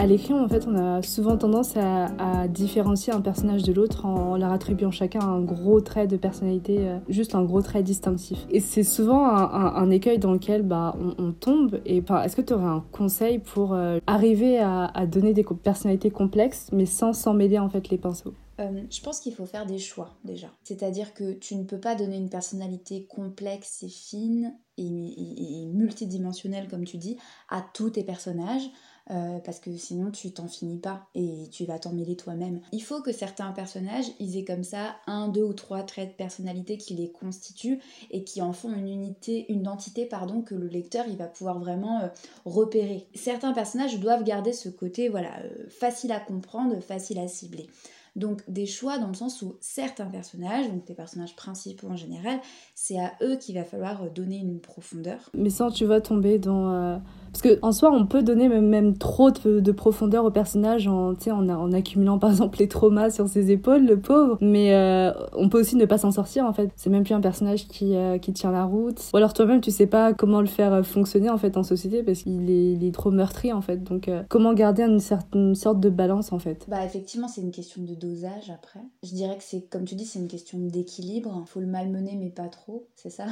À 0.00 0.06
l'écrit, 0.06 0.32
en 0.32 0.48
fait, 0.48 0.66
on 0.66 0.76
a 0.76 1.02
souvent 1.02 1.36
tendance 1.36 1.76
à, 1.76 2.48
différencier 2.48 3.12
un 3.12 3.20
personnage 3.20 3.64
de 3.64 3.72
l'autre 3.74 4.06
en 4.06 4.38
leur 4.38 4.50
attribuant 4.50 4.90
chacun 4.90 5.20
un 5.20 5.42
gros 5.42 5.82
trait 5.82 6.06
de 6.06 6.16
personnalité, 6.16 6.78
euh, 6.78 6.98
juste 7.10 7.34
un 7.34 7.44
gros 7.44 7.60
trait 7.60 7.82
distinctif. 7.82 8.46
Et 8.48 8.60
c'est 8.60 8.82
souvent 8.82 9.26
un, 9.26 9.90
écueil 9.90 10.18
dans 10.18 10.32
lequel 10.32 10.62
bah, 10.62 10.96
on, 11.18 11.32
tombe. 11.32 11.82
Et 11.84 11.98
est-ce 11.98 12.34
que 12.34 12.40
tu 12.40 12.54
aurais 12.54 12.64
un 12.64 12.82
conseil 12.92 13.40
pour 13.40 13.74
euh, 13.74 13.98
arriver 14.06 14.58
à, 14.58 15.06
donner 15.06 15.34
des 15.34 15.44
personnalités 15.44 16.10
complexes, 16.10 16.70
mais 16.72 16.86
sans 16.86 17.12
s'en 17.12 17.34
mêler 17.34 17.58
en 17.58 17.68
fait 17.68 17.90
les 17.90 17.98
pinceaux? 17.98 18.32
Euh, 18.58 18.82
je 18.90 19.02
pense 19.02 19.20
qu'il 19.20 19.34
faut 19.34 19.44
faire 19.44 19.66
des 19.66 19.78
choix 19.78 20.16
déjà. 20.24 20.48
C'est-à-dire 20.64 21.12
que 21.12 21.34
tu 21.34 21.56
ne 21.56 21.64
peux 21.64 21.78
pas 21.78 21.94
donner 21.94 22.16
une 22.16 22.30
personnalité 22.30 23.04
complexe 23.04 23.82
et 23.82 23.88
fine 23.88 24.54
et 24.78 25.66
multidimensionnelle, 25.74 26.68
comme 26.68 26.84
tu 26.84 26.96
dis, 26.96 27.18
à 27.50 27.62
tous 27.74 27.90
tes 27.90 28.02
personnages. 28.02 28.70
Euh, 29.10 29.38
parce 29.40 29.58
que 29.58 29.76
sinon 29.76 30.10
tu 30.10 30.32
t'en 30.32 30.46
finis 30.46 30.78
pas 30.78 31.08
et 31.14 31.48
tu 31.50 31.64
vas 31.64 31.78
t'en 31.78 31.92
mêler 31.92 32.16
toi-même. 32.16 32.60
Il 32.72 32.82
faut 32.82 33.02
que 33.02 33.12
certains 33.12 33.50
personnages, 33.52 34.06
ils 34.20 34.36
aient 34.36 34.44
comme 34.44 34.62
ça 34.62 34.96
un, 35.06 35.28
deux 35.28 35.42
ou 35.42 35.52
trois 35.52 35.82
traits 35.82 36.10
de 36.10 36.14
personnalité 36.14 36.76
qui 36.76 36.94
les 36.94 37.10
constituent 37.10 37.80
et 38.10 38.22
qui 38.22 38.40
en 38.40 38.52
font 38.52 38.72
une 38.72 38.88
unité, 38.88 39.46
une 39.52 39.66
entité 39.66 40.06
pardon, 40.06 40.42
que 40.42 40.54
le 40.54 40.68
lecteur 40.68 41.06
il 41.08 41.16
va 41.16 41.26
pouvoir 41.26 41.58
vraiment 41.58 42.00
euh, 42.00 42.08
repérer. 42.44 43.08
Certains 43.14 43.52
personnages 43.52 43.98
doivent 43.98 44.24
garder 44.24 44.52
ce 44.52 44.68
côté 44.68 45.08
voilà 45.08 45.40
euh, 45.40 45.68
facile 45.68 46.12
à 46.12 46.20
comprendre, 46.20 46.78
facile 46.80 47.18
à 47.18 47.26
cibler. 47.26 47.68
Donc 48.16 48.42
des 48.48 48.66
choix 48.66 48.98
dans 48.98 49.08
le 49.08 49.14
sens 49.14 49.42
où 49.42 49.56
certains 49.60 50.06
personnages, 50.06 50.68
donc 50.68 50.84
tes 50.84 50.94
personnages 50.94 51.36
principaux 51.36 51.88
en 51.88 51.96
général, 51.96 52.40
c'est 52.74 52.98
à 52.98 53.12
eux 53.22 53.36
qu'il 53.36 53.54
va 53.54 53.64
falloir 53.64 54.10
donner 54.10 54.38
une 54.38 54.60
profondeur. 54.60 55.30
Mais 55.34 55.50
sans 55.50 55.70
tu 55.70 55.84
vas 55.84 56.00
tomber 56.00 56.38
dans 56.38 57.00
parce 57.32 57.42
qu'en 57.42 57.72
soi, 57.72 57.90
on 57.92 58.06
peut 58.06 58.22
donner 58.22 58.48
même, 58.48 58.66
même 58.66 58.96
trop 58.96 59.30
de, 59.30 59.72
profondeur 59.72 60.24
au 60.24 60.30
personnage 60.30 60.88
en, 60.88 61.12
en, 61.14 61.48
en 61.48 61.72
accumulant 61.72 62.18
par 62.18 62.30
exemple 62.30 62.58
les 62.58 62.68
traumas 62.68 63.10
sur 63.10 63.28
ses 63.28 63.50
épaules, 63.50 63.86
le 63.86 63.98
pauvre. 64.00 64.36
Mais 64.40 64.74
euh, 64.74 65.12
on 65.34 65.48
peut 65.48 65.60
aussi 65.60 65.76
ne 65.76 65.84
pas 65.84 65.98
s'en 65.98 66.10
sortir 66.10 66.44
en 66.44 66.52
fait. 66.52 66.70
C'est 66.76 66.90
même 66.90 67.04
plus 67.04 67.14
un 67.14 67.20
personnage 67.20 67.68
qui, 67.68 67.94
euh, 67.94 68.18
qui 68.18 68.32
tient 68.32 68.50
la 68.50 68.64
route. 68.64 69.00
Ou 69.12 69.16
alors 69.16 69.32
toi-même, 69.32 69.60
tu 69.60 69.70
sais 69.70 69.86
pas 69.86 70.12
comment 70.12 70.40
le 70.40 70.46
faire 70.46 70.84
fonctionner 70.84 71.30
en 71.30 71.38
fait 71.38 71.56
en 71.56 71.62
société 71.62 72.02
parce 72.02 72.22
qu'il 72.22 72.50
est, 72.50 72.90
trop 72.92 73.12
meurtri 73.12 73.52
en 73.52 73.60
fait. 73.60 73.84
Donc 73.84 74.08
euh, 74.08 74.22
comment 74.28 74.52
garder 74.52 74.82
une 74.82 74.98
certaine 74.98 75.54
sorte 75.54 75.78
de 75.78 75.88
balance 75.88 76.32
en 76.32 76.40
fait? 76.40 76.66
Bah 76.68 76.84
effectivement, 76.84 77.28
c'est 77.28 77.40
une 77.40 77.52
question 77.52 77.82
de 77.82 77.94
dosage 77.94 78.50
après. 78.50 78.80
Je 79.04 79.14
dirais 79.14 79.36
que 79.36 79.44
c'est, 79.44 79.62
comme 79.70 79.84
tu 79.84 79.94
dis, 79.94 80.04
c'est 80.04 80.18
une 80.18 80.28
question 80.28 80.58
d'équilibre. 80.58 81.44
Faut 81.46 81.60
le 81.60 81.66
malmener 81.66 82.16
mais 82.18 82.30
pas 82.30 82.48
trop, 82.48 82.88
c'est 82.96 83.10
ça? 83.10 83.26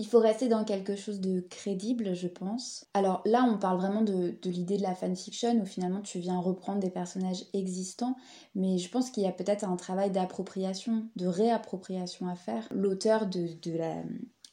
Il 0.00 0.06
faut 0.06 0.18
rester 0.18 0.48
dans 0.48 0.64
quelque 0.64 0.96
chose 0.96 1.20
de 1.20 1.40
crédible, 1.40 2.14
je 2.14 2.26
pense. 2.26 2.86
Alors 2.94 3.22
là, 3.26 3.46
on 3.46 3.58
parle 3.58 3.76
vraiment 3.78 4.00
de, 4.00 4.34
l'idée 4.44 4.78
de 4.78 4.82
la 4.82 4.94
fanfiction 4.94 5.60
où 5.60 5.66
finalement 5.66 6.00
tu 6.00 6.18
viens 6.18 6.38
reprendre 6.38 6.80
des 6.80 6.90
personnages 6.90 7.44
existants, 7.52 8.16
mais 8.54 8.78
je 8.78 8.88
pense 8.88 9.10
qu'il 9.10 9.24
y 9.24 9.26
a 9.26 9.32
peut-être 9.32 9.64
un 9.64 9.76
travail 9.76 10.10
d'appropriation, 10.10 11.04
de 11.16 11.26
réappropriation 11.26 12.28
à 12.28 12.34
faire. 12.34 12.66
L'auteur 12.70 13.26
de, 13.26 13.46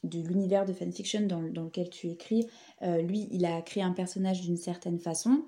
l'univers 0.04 0.66
de 0.66 0.74
fanfiction 0.74 1.22
dans, 1.22 1.40
lequel 1.40 1.88
tu 1.88 2.08
écris, 2.08 2.46
euh, 2.82 3.00
lui, 3.00 3.28
il 3.30 3.46
a 3.46 3.62
créé 3.62 3.82
un 3.82 3.92
personnage 3.92 4.42
d'une 4.42 4.58
certaine 4.58 4.98
façon, 4.98 5.44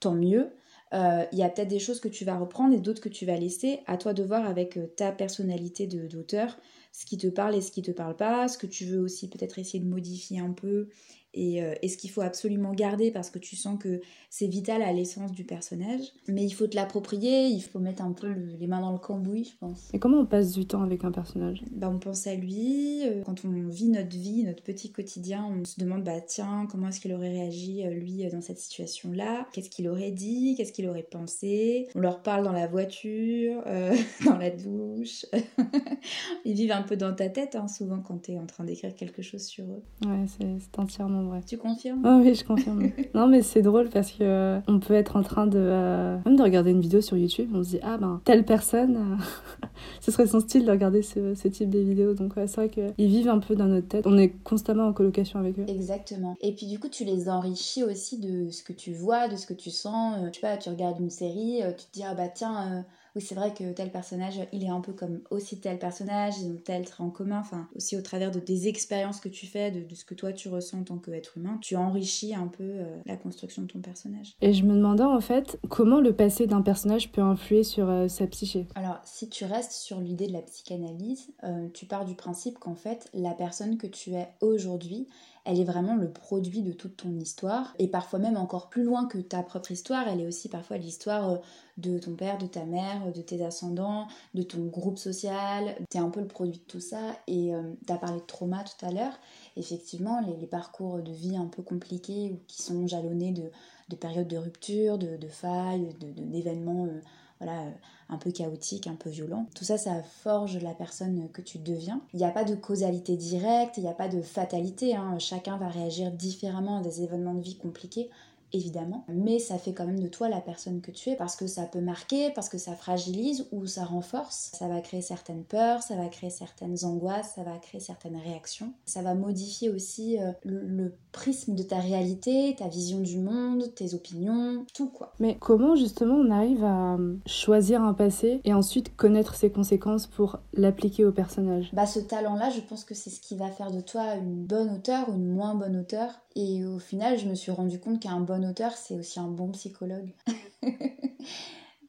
tant 0.00 0.14
mieux. 0.14 0.52
Euh, 0.94 1.24
il 1.32 1.38
y 1.38 1.42
a 1.42 1.48
peut-être 1.48 1.68
des 1.68 1.80
choses 1.80 2.00
que 2.00 2.08
tu 2.08 2.24
vas 2.24 2.38
reprendre 2.38 2.74
et 2.74 2.80
d'autres 2.80 3.00
que 3.00 3.08
tu 3.08 3.26
vas 3.26 3.36
laisser. 3.36 3.80
À 3.86 3.96
toi 3.96 4.14
de 4.14 4.22
voir 4.22 4.46
avec 4.46 4.76
euh, 4.76 4.86
ta 4.86 5.12
personnalité 5.12 5.86
d'auteur 5.86 6.56
ce 6.94 7.04
qui 7.06 7.18
te 7.18 7.26
parle 7.26 7.56
et 7.56 7.60
ce 7.60 7.72
qui 7.72 7.82
te 7.82 7.90
parle 7.90 8.14
pas, 8.14 8.46
ce 8.46 8.56
que 8.56 8.68
tu 8.68 8.86
veux 8.86 9.00
aussi 9.00 9.28
peut-être 9.28 9.58
essayer 9.58 9.80
de 9.80 9.88
modifier 9.88 10.38
un 10.38 10.52
peu 10.52 10.88
euh, 11.36 11.74
et, 11.82 11.88
ce 11.88 11.96
qu'il 11.96 12.10
faut 12.10 12.20
absolument 12.20 12.72
garder 12.72 13.10
parce 13.10 13.30
que 13.30 13.38
tu 13.38 13.56
sens 13.56 13.78
que 13.78 14.00
c'est 14.30 14.46
vital 14.46 14.82
à 14.82 14.92
l'essence 14.92 15.32
du 15.32 15.44
personnage. 15.44 16.00
Mais 16.28 16.44
il 16.44 16.50
faut 16.52 16.66
te 16.66 16.76
l'approprier, 16.76 17.46
il 17.46 17.60
faut 17.60 17.78
mettre 17.78 18.02
un 18.02 18.12
peu 18.12 18.28
les 18.58 18.66
mains 18.66 18.80
dans 18.80 18.92
le 18.92 18.98
cambouis, 18.98 19.44
je 19.44 19.56
pense. 19.58 19.88
Et 19.92 19.98
comment 19.98 20.18
on 20.18 20.26
passe 20.26 20.52
du 20.52 20.66
temps 20.66 20.82
avec 20.82 21.04
un 21.04 21.12
personnage? 21.12 21.62
Bah, 21.70 21.90
On 21.90 21.98
pense 21.98 22.26
à 22.26 22.34
lui, 22.34 23.02
euh, 23.04 23.22
quand 23.24 23.44
on 23.44 23.68
vit 23.68 23.88
notre 23.88 24.16
vie, 24.16 24.44
notre 24.44 24.62
petit 24.62 24.92
quotidien, 24.92 25.44
on 25.44 25.64
se 25.64 25.78
demande, 25.80 26.04
bah 26.04 26.20
tiens, 26.20 26.66
comment 26.70 26.88
est-ce 26.88 27.00
qu'il 27.00 27.12
aurait 27.12 27.30
réagi, 27.30 27.84
euh, 27.84 27.90
lui, 27.90 28.26
dans 28.30 28.40
cette 28.40 28.58
situation-là? 28.58 29.46
Qu'est-ce 29.52 29.70
qu'il 29.70 29.88
aurait 29.88 30.12
dit? 30.12 30.54
Qu'est-ce 30.56 30.72
qu'il 30.72 30.88
aurait 30.88 31.02
pensé? 31.02 31.88
On 31.94 32.00
leur 32.00 32.22
parle 32.22 32.44
dans 32.44 32.52
la 32.52 32.66
voiture, 32.66 33.62
dans 34.24 34.38
la 34.38 34.50
douche. 34.50 35.26
Ils 36.44 36.54
vivent 36.54 36.72
un 36.72 36.82
peu 36.82 36.96
dans 36.96 37.14
ta 37.14 37.28
tête, 37.28 37.56
hein, 37.56 37.68
souvent, 37.68 37.98
quand 38.00 38.22
tu 38.22 38.32
es 38.32 38.38
en 38.38 38.46
train 38.46 38.64
d'écrire 38.64 38.94
quelque 38.94 39.22
chose 39.22 39.42
sur 39.42 39.64
eux. 39.64 39.82
Ouais, 40.06 40.24
c'est 40.38 40.78
entièrement 40.78 41.23
tu 41.46 41.58
confirmes? 41.58 42.02
Oh, 42.04 42.20
Oui, 42.22 42.34
je 42.34 42.44
confirme. 42.44 42.90
non, 43.14 43.26
mais 43.26 43.42
c'est 43.42 43.62
drôle 43.62 43.88
parce 43.88 44.10
que 44.10 44.22
euh, 44.22 44.60
on 44.68 44.80
peut 44.80 44.94
être 44.94 45.16
en 45.16 45.22
train 45.22 45.46
de 45.46 45.58
euh, 45.58 46.16
même 46.24 46.36
de 46.36 46.42
regarder 46.42 46.70
une 46.70 46.80
vidéo 46.80 47.00
sur 47.00 47.16
YouTube, 47.16 47.50
on 47.54 47.62
se 47.62 47.70
dit 47.70 47.80
ah 47.82 47.98
ben 47.98 48.20
telle 48.24 48.44
personne, 48.44 48.96
euh, 48.96 49.66
ce 50.00 50.10
serait 50.10 50.26
son 50.26 50.40
style 50.40 50.64
de 50.64 50.70
regarder 50.70 51.02
ce, 51.02 51.34
ce 51.34 51.48
type 51.48 51.70
de 51.70 51.78
vidéos. 51.78 52.14
Donc 52.14 52.32
c'est 52.36 52.56
vrai 52.56 52.68
qu'ils 52.68 53.08
vivent 53.08 53.28
un 53.28 53.38
peu 53.38 53.54
dans 53.54 53.66
notre 53.66 53.88
tête. 53.88 54.06
On 54.06 54.18
est 54.18 54.30
constamment 54.42 54.86
en 54.86 54.92
colocation 54.92 55.38
avec 55.38 55.58
eux. 55.58 55.64
Exactement. 55.68 56.36
Et 56.40 56.54
puis 56.54 56.66
du 56.66 56.78
coup, 56.78 56.88
tu 56.88 57.04
les 57.04 57.28
enrichis 57.28 57.84
aussi 57.84 58.18
de 58.18 58.50
ce 58.50 58.62
que 58.62 58.72
tu 58.72 58.92
vois, 58.92 59.28
de 59.28 59.36
ce 59.36 59.46
que 59.46 59.54
tu 59.54 59.70
sens. 59.70 60.16
je 60.28 60.34
sais 60.34 60.40
pas, 60.40 60.56
tu 60.56 60.68
regardes 60.68 61.00
une 61.00 61.10
série, 61.10 61.60
tu 61.76 61.84
te 61.86 61.92
dis 61.92 62.02
ah 62.04 62.14
bah 62.14 62.28
tiens 62.28 62.84
oui, 63.16 63.22
c'est 63.22 63.34
vrai 63.34 63.54
que 63.54 63.72
tel 63.72 63.90
personnage, 63.90 64.40
il 64.52 64.64
est 64.64 64.68
un 64.68 64.80
peu 64.80 64.92
comme 64.92 65.20
aussi 65.30 65.60
tel 65.60 65.78
personnage, 65.78 66.34
ils 66.40 66.50
ont 66.50 66.56
tel 66.56 66.84
trait 66.84 67.04
en 67.04 67.10
commun, 67.10 67.38
enfin, 67.38 67.68
aussi 67.76 67.96
au 67.96 68.02
travers 68.02 68.30
de 68.30 68.40
des 68.40 68.68
expériences 68.68 69.20
que 69.20 69.28
tu 69.28 69.46
fais, 69.46 69.70
de, 69.70 69.94
ce 69.94 70.04
que 70.04 70.14
toi 70.14 70.32
tu 70.32 70.48
ressens 70.48 70.80
en 70.80 70.84
tant 70.84 70.98
qu'être 70.98 71.38
humain, 71.38 71.58
tu 71.60 71.76
enrichis 71.76 72.34
un 72.34 72.48
peu 72.48 72.64
euh, 72.64 72.96
la 73.06 73.16
construction 73.16 73.62
de 73.62 73.68
ton 73.68 73.80
personnage. 73.80 74.34
Et 74.40 74.52
je 74.52 74.64
me 74.64 74.74
demandais 74.74 75.04
en 75.04 75.20
fait, 75.20 75.58
comment 75.68 76.00
le 76.00 76.14
passé 76.14 76.46
d'un 76.46 76.62
personnage 76.62 77.12
peut 77.12 77.22
influer 77.22 77.62
sur 77.62 77.88
euh, 77.88 78.08
sa 78.08 78.26
psyché? 78.26 78.66
Alors, 78.74 79.00
si 79.04 79.28
tu 79.28 79.44
restes 79.44 79.72
sur 79.72 80.00
l'idée 80.00 80.26
de 80.26 80.32
la 80.32 80.42
psychanalyse, 80.42 81.28
euh, 81.44 81.68
tu 81.72 81.86
pars 81.86 82.04
du 82.04 82.14
principe 82.14 82.58
qu'en 82.58 82.74
fait, 82.74 83.08
la 83.14 83.32
personne 83.32 83.78
que 83.78 83.86
tu 83.86 84.14
es 84.14 84.28
aujourd'hui, 84.40 85.06
elle 85.44 85.60
est 85.60 85.64
vraiment 85.64 85.94
le 85.94 86.10
produit 86.10 86.62
de 86.62 86.72
toute 86.72 86.96
ton 86.96 87.14
histoire, 87.18 87.74
et 87.78 87.88
parfois 87.88 88.18
même 88.18 88.36
encore 88.36 88.70
plus 88.70 88.82
loin 88.82 89.06
que 89.06 89.18
ta 89.18 89.42
propre 89.42 89.70
histoire, 89.70 90.08
elle 90.08 90.20
est 90.20 90.26
aussi 90.26 90.48
parfois 90.48 90.78
l'histoire 90.78 91.30
euh, 91.30 91.36
de 91.76 91.98
ton 91.98 92.14
père, 92.14 92.38
de 92.38 92.46
ta 92.46 92.64
mère, 92.64 93.12
de 93.12 93.20
tes 93.20 93.44
ascendants, 93.44 94.06
de 94.32 94.42
ton 94.42 94.64
groupe 94.64 94.98
social, 94.98 95.76
tu 95.90 95.98
es 95.98 96.00
un 96.00 96.08
peu 96.08 96.20
le 96.20 96.26
produit 96.26 96.58
de 96.58 96.64
tout 96.64 96.80
ça, 96.80 97.16
et 97.26 97.54
euh, 97.54 97.62
tu 97.86 97.92
as 97.92 97.98
parlé 97.98 98.20
de 98.20 98.26
trauma 98.26 98.64
tout 98.64 98.86
à 98.86 98.90
l'heure, 98.90 99.18
effectivement, 99.56 100.20
les, 100.20 100.46
parcours 100.46 101.02
de 101.02 101.12
vie 101.12 101.36
un 101.36 101.46
peu 101.46 101.62
compliqués 101.62 102.30
ou 102.32 102.40
qui 102.46 102.62
sont 102.62 102.86
jalonnés 102.86 103.32
de, 103.32 103.96
périodes 103.96 104.28
de 104.28 104.36
rupture, 104.36 104.98
de, 104.98 105.28
failles, 105.28 105.94
d'événements... 106.00 106.86
Euh, 106.86 107.00
voilà, 107.40 107.62
euh, 107.62 107.70
un 108.08 108.16
peu 108.16 108.30
chaotique, 108.30 108.86
un 108.86 108.94
peu 108.94 109.10
violent. 109.10 109.46
Tout 109.54 109.64
ça, 109.64 109.78
ça 109.78 110.02
forge 110.02 110.58
la 110.58 110.74
personne 110.74 111.28
que 111.32 111.42
tu 111.42 111.58
deviens. 111.58 112.00
Il 112.12 112.18
n'y 112.18 112.24
a 112.24 112.30
pas 112.30 112.44
de 112.44 112.54
causalité 112.54 113.16
directe, 113.16 113.76
il 113.76 113.82
n'y 113.82 113.88
a 113.88 113.94
pas 113.94 114.08
de 114.08 114.22
fatalité. 114.22 114.94
Hein. 114.94 115.18
Chacun 115.18 115.56
va 115.56 115.68
réagir 115.68 116.10
différemment 116.10 116.78
à 116.78 116.82
des 116.82 117.02
événements 117.02 117.34
de 117.34 117.42
vie 117.42 117.56
compliqués 117.56 118.10
évidemment, 118.54 119.04
mais 119.08 119.38
ça 119.38 119.58
fait 119.58 119.74
quand 119.74 119.84
même 119.84 119.98
de 119.98 120.06
toi 120.06 120.28
la 120.28 120.40
personne 120.40 120.80
que 120.80 120.92
tu 120.92 121.10
es 121.10 121.16
parce 121.16 121.36
que 121.36 121.46
ça 121.46 121.64
peut 121.64 121.80
marquer, 121.80 122.30
parce 122.30 122.48
que 122.48 122.56
ça 122.56 122.74
fragilise 122.74 123.46
ou 123.52 123.66
ça 123.66 123.84
renforce. 123.84 124.52
Ça 124.54 124.68
va 124.68 124.80
créer 124.80 125.02
certaines 125.02 125.44
peurs, 125.44 125.82
ça 125.82 125.96
va 125.96 126.08
créer 126.08 126.30
certaines 126.30 126.84
angoisses, 126.84 127.32
ça 127.34 127.42
va 127.42 127.58
créer 127.58 127.80
certaines 127.80 128.16
réactions. 128.16 128.72
Ça 128.86 129.02
va 129.02 129.14
modifier 129.14 129.68
aussi 129.68 130.18
euh, 130.18 130.32
le, 130.44 130.94
prisme 131.12 131.54
de 131.54 131.62
ta 131.62 131.78
réalité, 131.78 132.56
ta 132.58 132.66
vision 132.66 132.98
du 132.98 133.18
monde, 133.18 133.72
tes 133.76 133.94
opinions, 133.94 134.66
tout 134.74 134.88
quoi. 134.88 135.12
Mais 135.20 135.36
comment 135.38 135.76
justement 135.76 136.16
on 136.16 136.28
arrive 136.28 136.64
à 136.64 136.94
euh, 136.94 137.16
choisir 137.24 137.82
un 137.82 137.94
passé 137.94 138.40
et 138.44 138.52
ensuite 138.52 138.96
connaître 138.96 139.36
ses 139.36 139.48
conséquences 139.48 140.08
pour 140.08 140.40
l'appliquer 140.54 141.04
au 141.04 141.12
personnage? 141.12 141.70
Bah 141.72 141.86
ce 141.86 142.00
talent-là, 142.00 142.50
je 142.50 142.60
pense 142.60 142.84
que 142.84 142.94
c'est 142.94 143.10
ce 143.10 143.20
qui 143.20 143.36
va 143.36 143.48
faire 143.50 143.70
de 143.70 143.80
toi 143.80 144.16
une 144.16 144.44
bonne 144.44 144.74
auteure 144.74 145.08
ou 145.08 145.12
une 145.12 145.32
moins 145.32 145.54
bonne 145.54 145.76
auteure. 145.76 146.10
Et 146.36 146.64
au 146.64 146.80
final, 146.80 147.16
je 147.16 147.28
me 147.28 147.34
suis 147.34 147.52
rendu 147.52 147.78
compte 147.78 148.00
qu'un 148.00 148.20
bon 148.20 148.43
auteur, 148.44 148.72
c'est 148.72 148.94
aussi 148.94 149.20
un 149.20 149.28
bon 149.28 149.50
psychologue. 149.50 150.12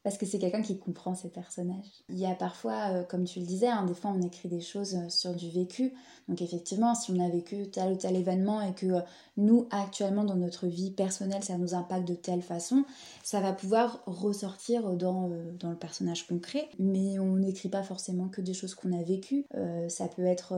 Parce 0.05 0.19
que 0.19 0.27
c'est 0.27 0.37
quelqu'un 0.37 0.61
qui 0.61 0.77
comprend 0.77 1.15
ses 1.15 1.29
personnages. 1.29 2.03
Il 2.09 2.19
y 2.19 2.27
a 2.27 2.35
parfois, 2.35 2.91
euh, 2.91 3.03
comme 3.03 3.23
tu 3.23 3.39
le 3.39 3.45
disais, 3.47 3.69
hein, 3.69 3.87
des 3.87 3.95
fois 3.95 4.11
on 4.15 4.21
écrit 4.21 4.47
des 4.47 4.61
choses 4.61 4.93
euh, 4.93 5.09
sur 5.09 5.33
du 5.33 5.49
vécu. 5.49 5.93
Donc 6.29 6.43
effectivement, 6.43 6.93
si 6.93 7.09
on 7.09 7.19
a 7.19 7.27
vécu 7.27 7.71
tel 7.71 7.93
ou 7.93 7.95
tel 7.95 8.15
événement 8.15 8.61
et 8.61 8.75
que 8.75 8.85
euh, 8.85 9.01
nous, 9.37 9.67
actuellement, 9.71 10.23
dans 10.23 10.35
notre 10.35 10.67
vie 10.67 10.91
personnelle, 10.91 11.43
ça 11.43 11.57
nous 11.57 11.73
impacte 11.73 12.07
de 12.07 12.13
telle 12.13 12.43
façon, 12.43 12.85
ça 13.23 13.41
va 13.41 13.51
pouvoir 13.51 14.03
ressortir 14.05 14.93
dans, 14.93 15.31
dans 15.59 15.71
le 15.71 15.75
personnage 15.75 16.27
concret. 16.27 16.69
Mais 16.77 17.17
on 17.17 17.37
n'écrit 17.37 17.69
pas 17.69 17.81
forcément 17.81 18.27
que 18.27 18.41
des 18.41 18.53
choses 18.53 18.75
qu'on 18.75 18.93
a 18.93 19.01
vécues. 19.01 19.47
ça 19.87 20.07
peut 20.07 20.25
être 20.25 20.53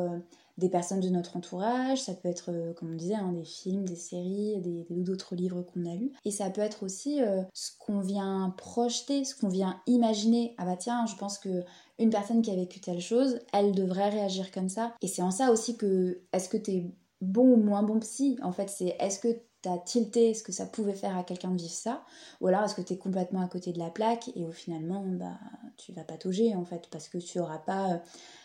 des 0.57 0.69
personnes 0.69 0.99
de 0.99 1.09
notre 1.09 1.37
entourage, 1.37 2.01
ça 2.01 2.13
peut 2.13 2.29
être, 2.29 2.51
euh, 2.51 2.73
comme 2.73 2.91
on 2.91 2.95
disait, 2.95 3.15
hein, 3.15 3.31
des 3.31 3.43
films, 3.43 3.85
des 3.85 3.95
séries, 3.95 4.59
des, 4.59 4.85
d'autres 4.89 5.35
livres 5.35 5.61
qu'on 5.61 5.85
a 5.85 5.95
lus. 5.95 6.13
Et 6.25 6.31
ça 6.31 6.49
peut 6.49 6.61
être 6.61 6.83
aussi 6.83 7.21
euh, 7.21 7.43
ce 7.53 7.71
qu'on 7.79 7.99
vient 7.99 8.53
projeter, 8.57 9.23
ce 9.23 9.35
qu'on 9.35 9.49
vient 9.49 9.79
imaginer. 9.85 10.55
Ah 10.57 10.65
bah 10.65 10.77
tiens, 10.77 11.05
je 11.05 11.15
pense 11.15 11.37
que 11.37 11.63
une 11.99 12.09
personne 12.09 12.41
qui 12.41 12.51
a 12.51 12.55
vécu 12.55 12.79
telle 12.79 13.01
chose, 13.01 13.39
elle 13.53 13.73
devrait 13.73 14.09
réagir 14.09 14.51
comme 14.51 14.69
ça. 14.69 14.93
Et 15.01 15.07
c'est 15.07 15.21
en 15.21 15.31
ça 15.31 15.51
aussi 15.51 15.77
que, 15.77 16.21
est-ce 16.33 16.49
que 16.49 16.57
t'es 16.57 16.85
bon 17.21 17.53
ou 17.53 17.57
moins 17.57 17.83
bon 17.83 17.99
psy? 17.99 18.37
En 18.41 18.51
fait, 18.51 18.69
c'est 18.69 18.95
est-ce 18.99 19.19
que 19.19 19.39
t'as 19.61 19.77
tilté 19.77 20.33
ce 20.33 20.43
que 20.43 20.51
ça 20.51 20.65
pouvait 20.65 20.93
faire 20.93 21.17
à 21.17 21.23
quelqu'un 21.23 21.51
de 21.51 21.57
vivre 21.57 21.73
ça 21.73 22.03
Ou 22.41 22.47
alors 22.47 22.63
est-ce 22.63 22.75
que 22.75 22.81
t'es 22.81 22.97
complètement 22.97 23.41
à 23.41 23.47
côté 23.47 23.73
de 23.73 23.79
la 23.79 23.89
plaque 23.89 24.29
et 24.35 24.45
au 24.45 24.51
finalement, 24.51 25.03
bah, 25.05 25.39
tu 25.77 25.91
vas 25.93 26.03
patauger 26.03 26.55
en 26.55 26.65
fait 26.65 26.87
parce 26.91 27.09
que 27.09 27.17
tu 27.17 27.39
auras 27.39 27.59
pas... 27.59 27.93
Euh, 27.93 27.97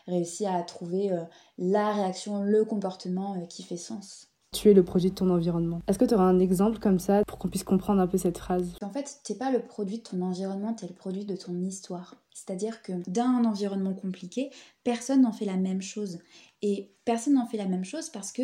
réussi 0.07 0.47
à 0.47 0.61
trouver 0.63 1.13
euh, 1.13 1.23
la 1.59 1.93
réaction, 1.93 2.43
le 2.43 2.65
comportement 2.65 3.35
euh, 3.35 3.47
qui 3.47 3.63
fait 3.63 3.77
sens. 3.77 4.29
Tu 4.53 4.71
es 4.71 4.75
le 4.75 4.85
produit 4.85 5.11
de 5.11 5.15
ton 5.15 5.31
environnement. 5.31 5.81
Est-ce 5.89 5.99
que 5.99 6.05
tu 6.05 6.13
auras 6.13 6.25
un 6.25 6.39
exemple 6.39 6.79
comme 6.79 6.99
ça 6.99 7.23
pour 7.27 7.39
qu'on 7.39 7.49
puisse 7.49 7.65
comprendre 7.65 8.03
un 8.03 8.07
peu 8.07 8.19
cette 8.19 8.37
phrase? 8.37 8.75
En 8.83 8.91
fait, 8.91 9.21
t'es 9.25 9.35
pas 9.35 9.51
le 9.51 9.61
produit 9.61 9.99
de 9.99 10.03
ton 10.03 10.21
environnement, 10.21 10.75
tu 10.75 10.85
es 10.85 10.89
le 10.89 10.95
produit 10.95 11.25
de 11.25 11.37
ton 11.37 11.59
histoire. 11.63 12.17
C'est-à-dire 12.35 12.83
que 12.83 12.93
d'un 13.09 13.45
environnement 13.47 13.95
compliqué, 13.95 14.51
personne 14.85 15.23
n'en 15.23 15.33
fait 15.33 15.47
la 15.47 15.57
même 15.57 15.81
chose. 15.81 16.19
Et 16.61 16.93
personne 17.07 17.35
n'en 17.35 17.47
fait 17.47 17.57
la 17.57 17.67
même 17.67 17.85
chose 17.85 18.11
parce 18.11 18.31
que 18.31 18.43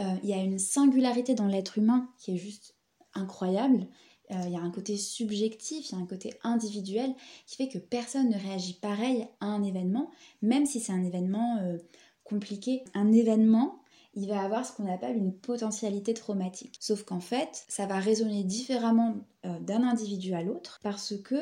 il 0.00 0.06
euh, 0.06 0.30
y 0.30 0.32
a 0.32 0.42
une 0.42 0.58
singularité 0.58 1.34
dans 1.34 1.46
l'être 1.46 1.78
humain 1.78 2.08
qui 2.18 2.34
est 2.34 2.38
juste 2.38 2.74
incroyable. 3.14 3.86
euh, 4.30 4.42
il 4.46 4.52
y 4.52 4.56
a 4.56 4.60
un 4.60 4.70
côté 4.70 4.96
subjectif, 4.96 5.90
il 5.90 5.96
y 5.96 5.98
a 5.98 6.02
un 6.02 6.06
côté 6.06 6.34
individuel 6.42 7.14
qui 7.46 7.56
fait 7.56 7.68
que 7.68 7.78
personne 7.78 8.30
ne 8.30 8.38
réagit 8.38 8.74
pareil 8.74 9.26
à 9.40 9.46
un 9.46 9.62
événement, 9.62 10.10
même 10.40 10.64
si 10.64 10.80
c'est 10.80 10.92
un 10.92 11.04
événement 11.04 11.58
euh, 11.60 11.78
compliqué. 12.24 12.82
Un 12.94 13.12
événement, 13.12 13.82
il 14.14 14.28
va 14.28 14.40
avoir 14.40 14.64
ce 14.64 14.72
qu'on 14.72 14.90
appelle 14.90 15.16
une 15.16 15.34
potentialité 15.34 16.14
traumatique. 16.14 16.76
Sauf 16.80 17.02
qu'en 17.02 17.20
fait, 17.20 17.64
ça 17.68 17.86
va 17.86 17.98
résonner 17.98 18.42
différemment 18.44 19.16
d'un 19.44 19.82
individu 19.82 20.34
à 20.34 20.42
l'autre 20.42 20.80
parce 20.82 21.16
que 21.16 21.36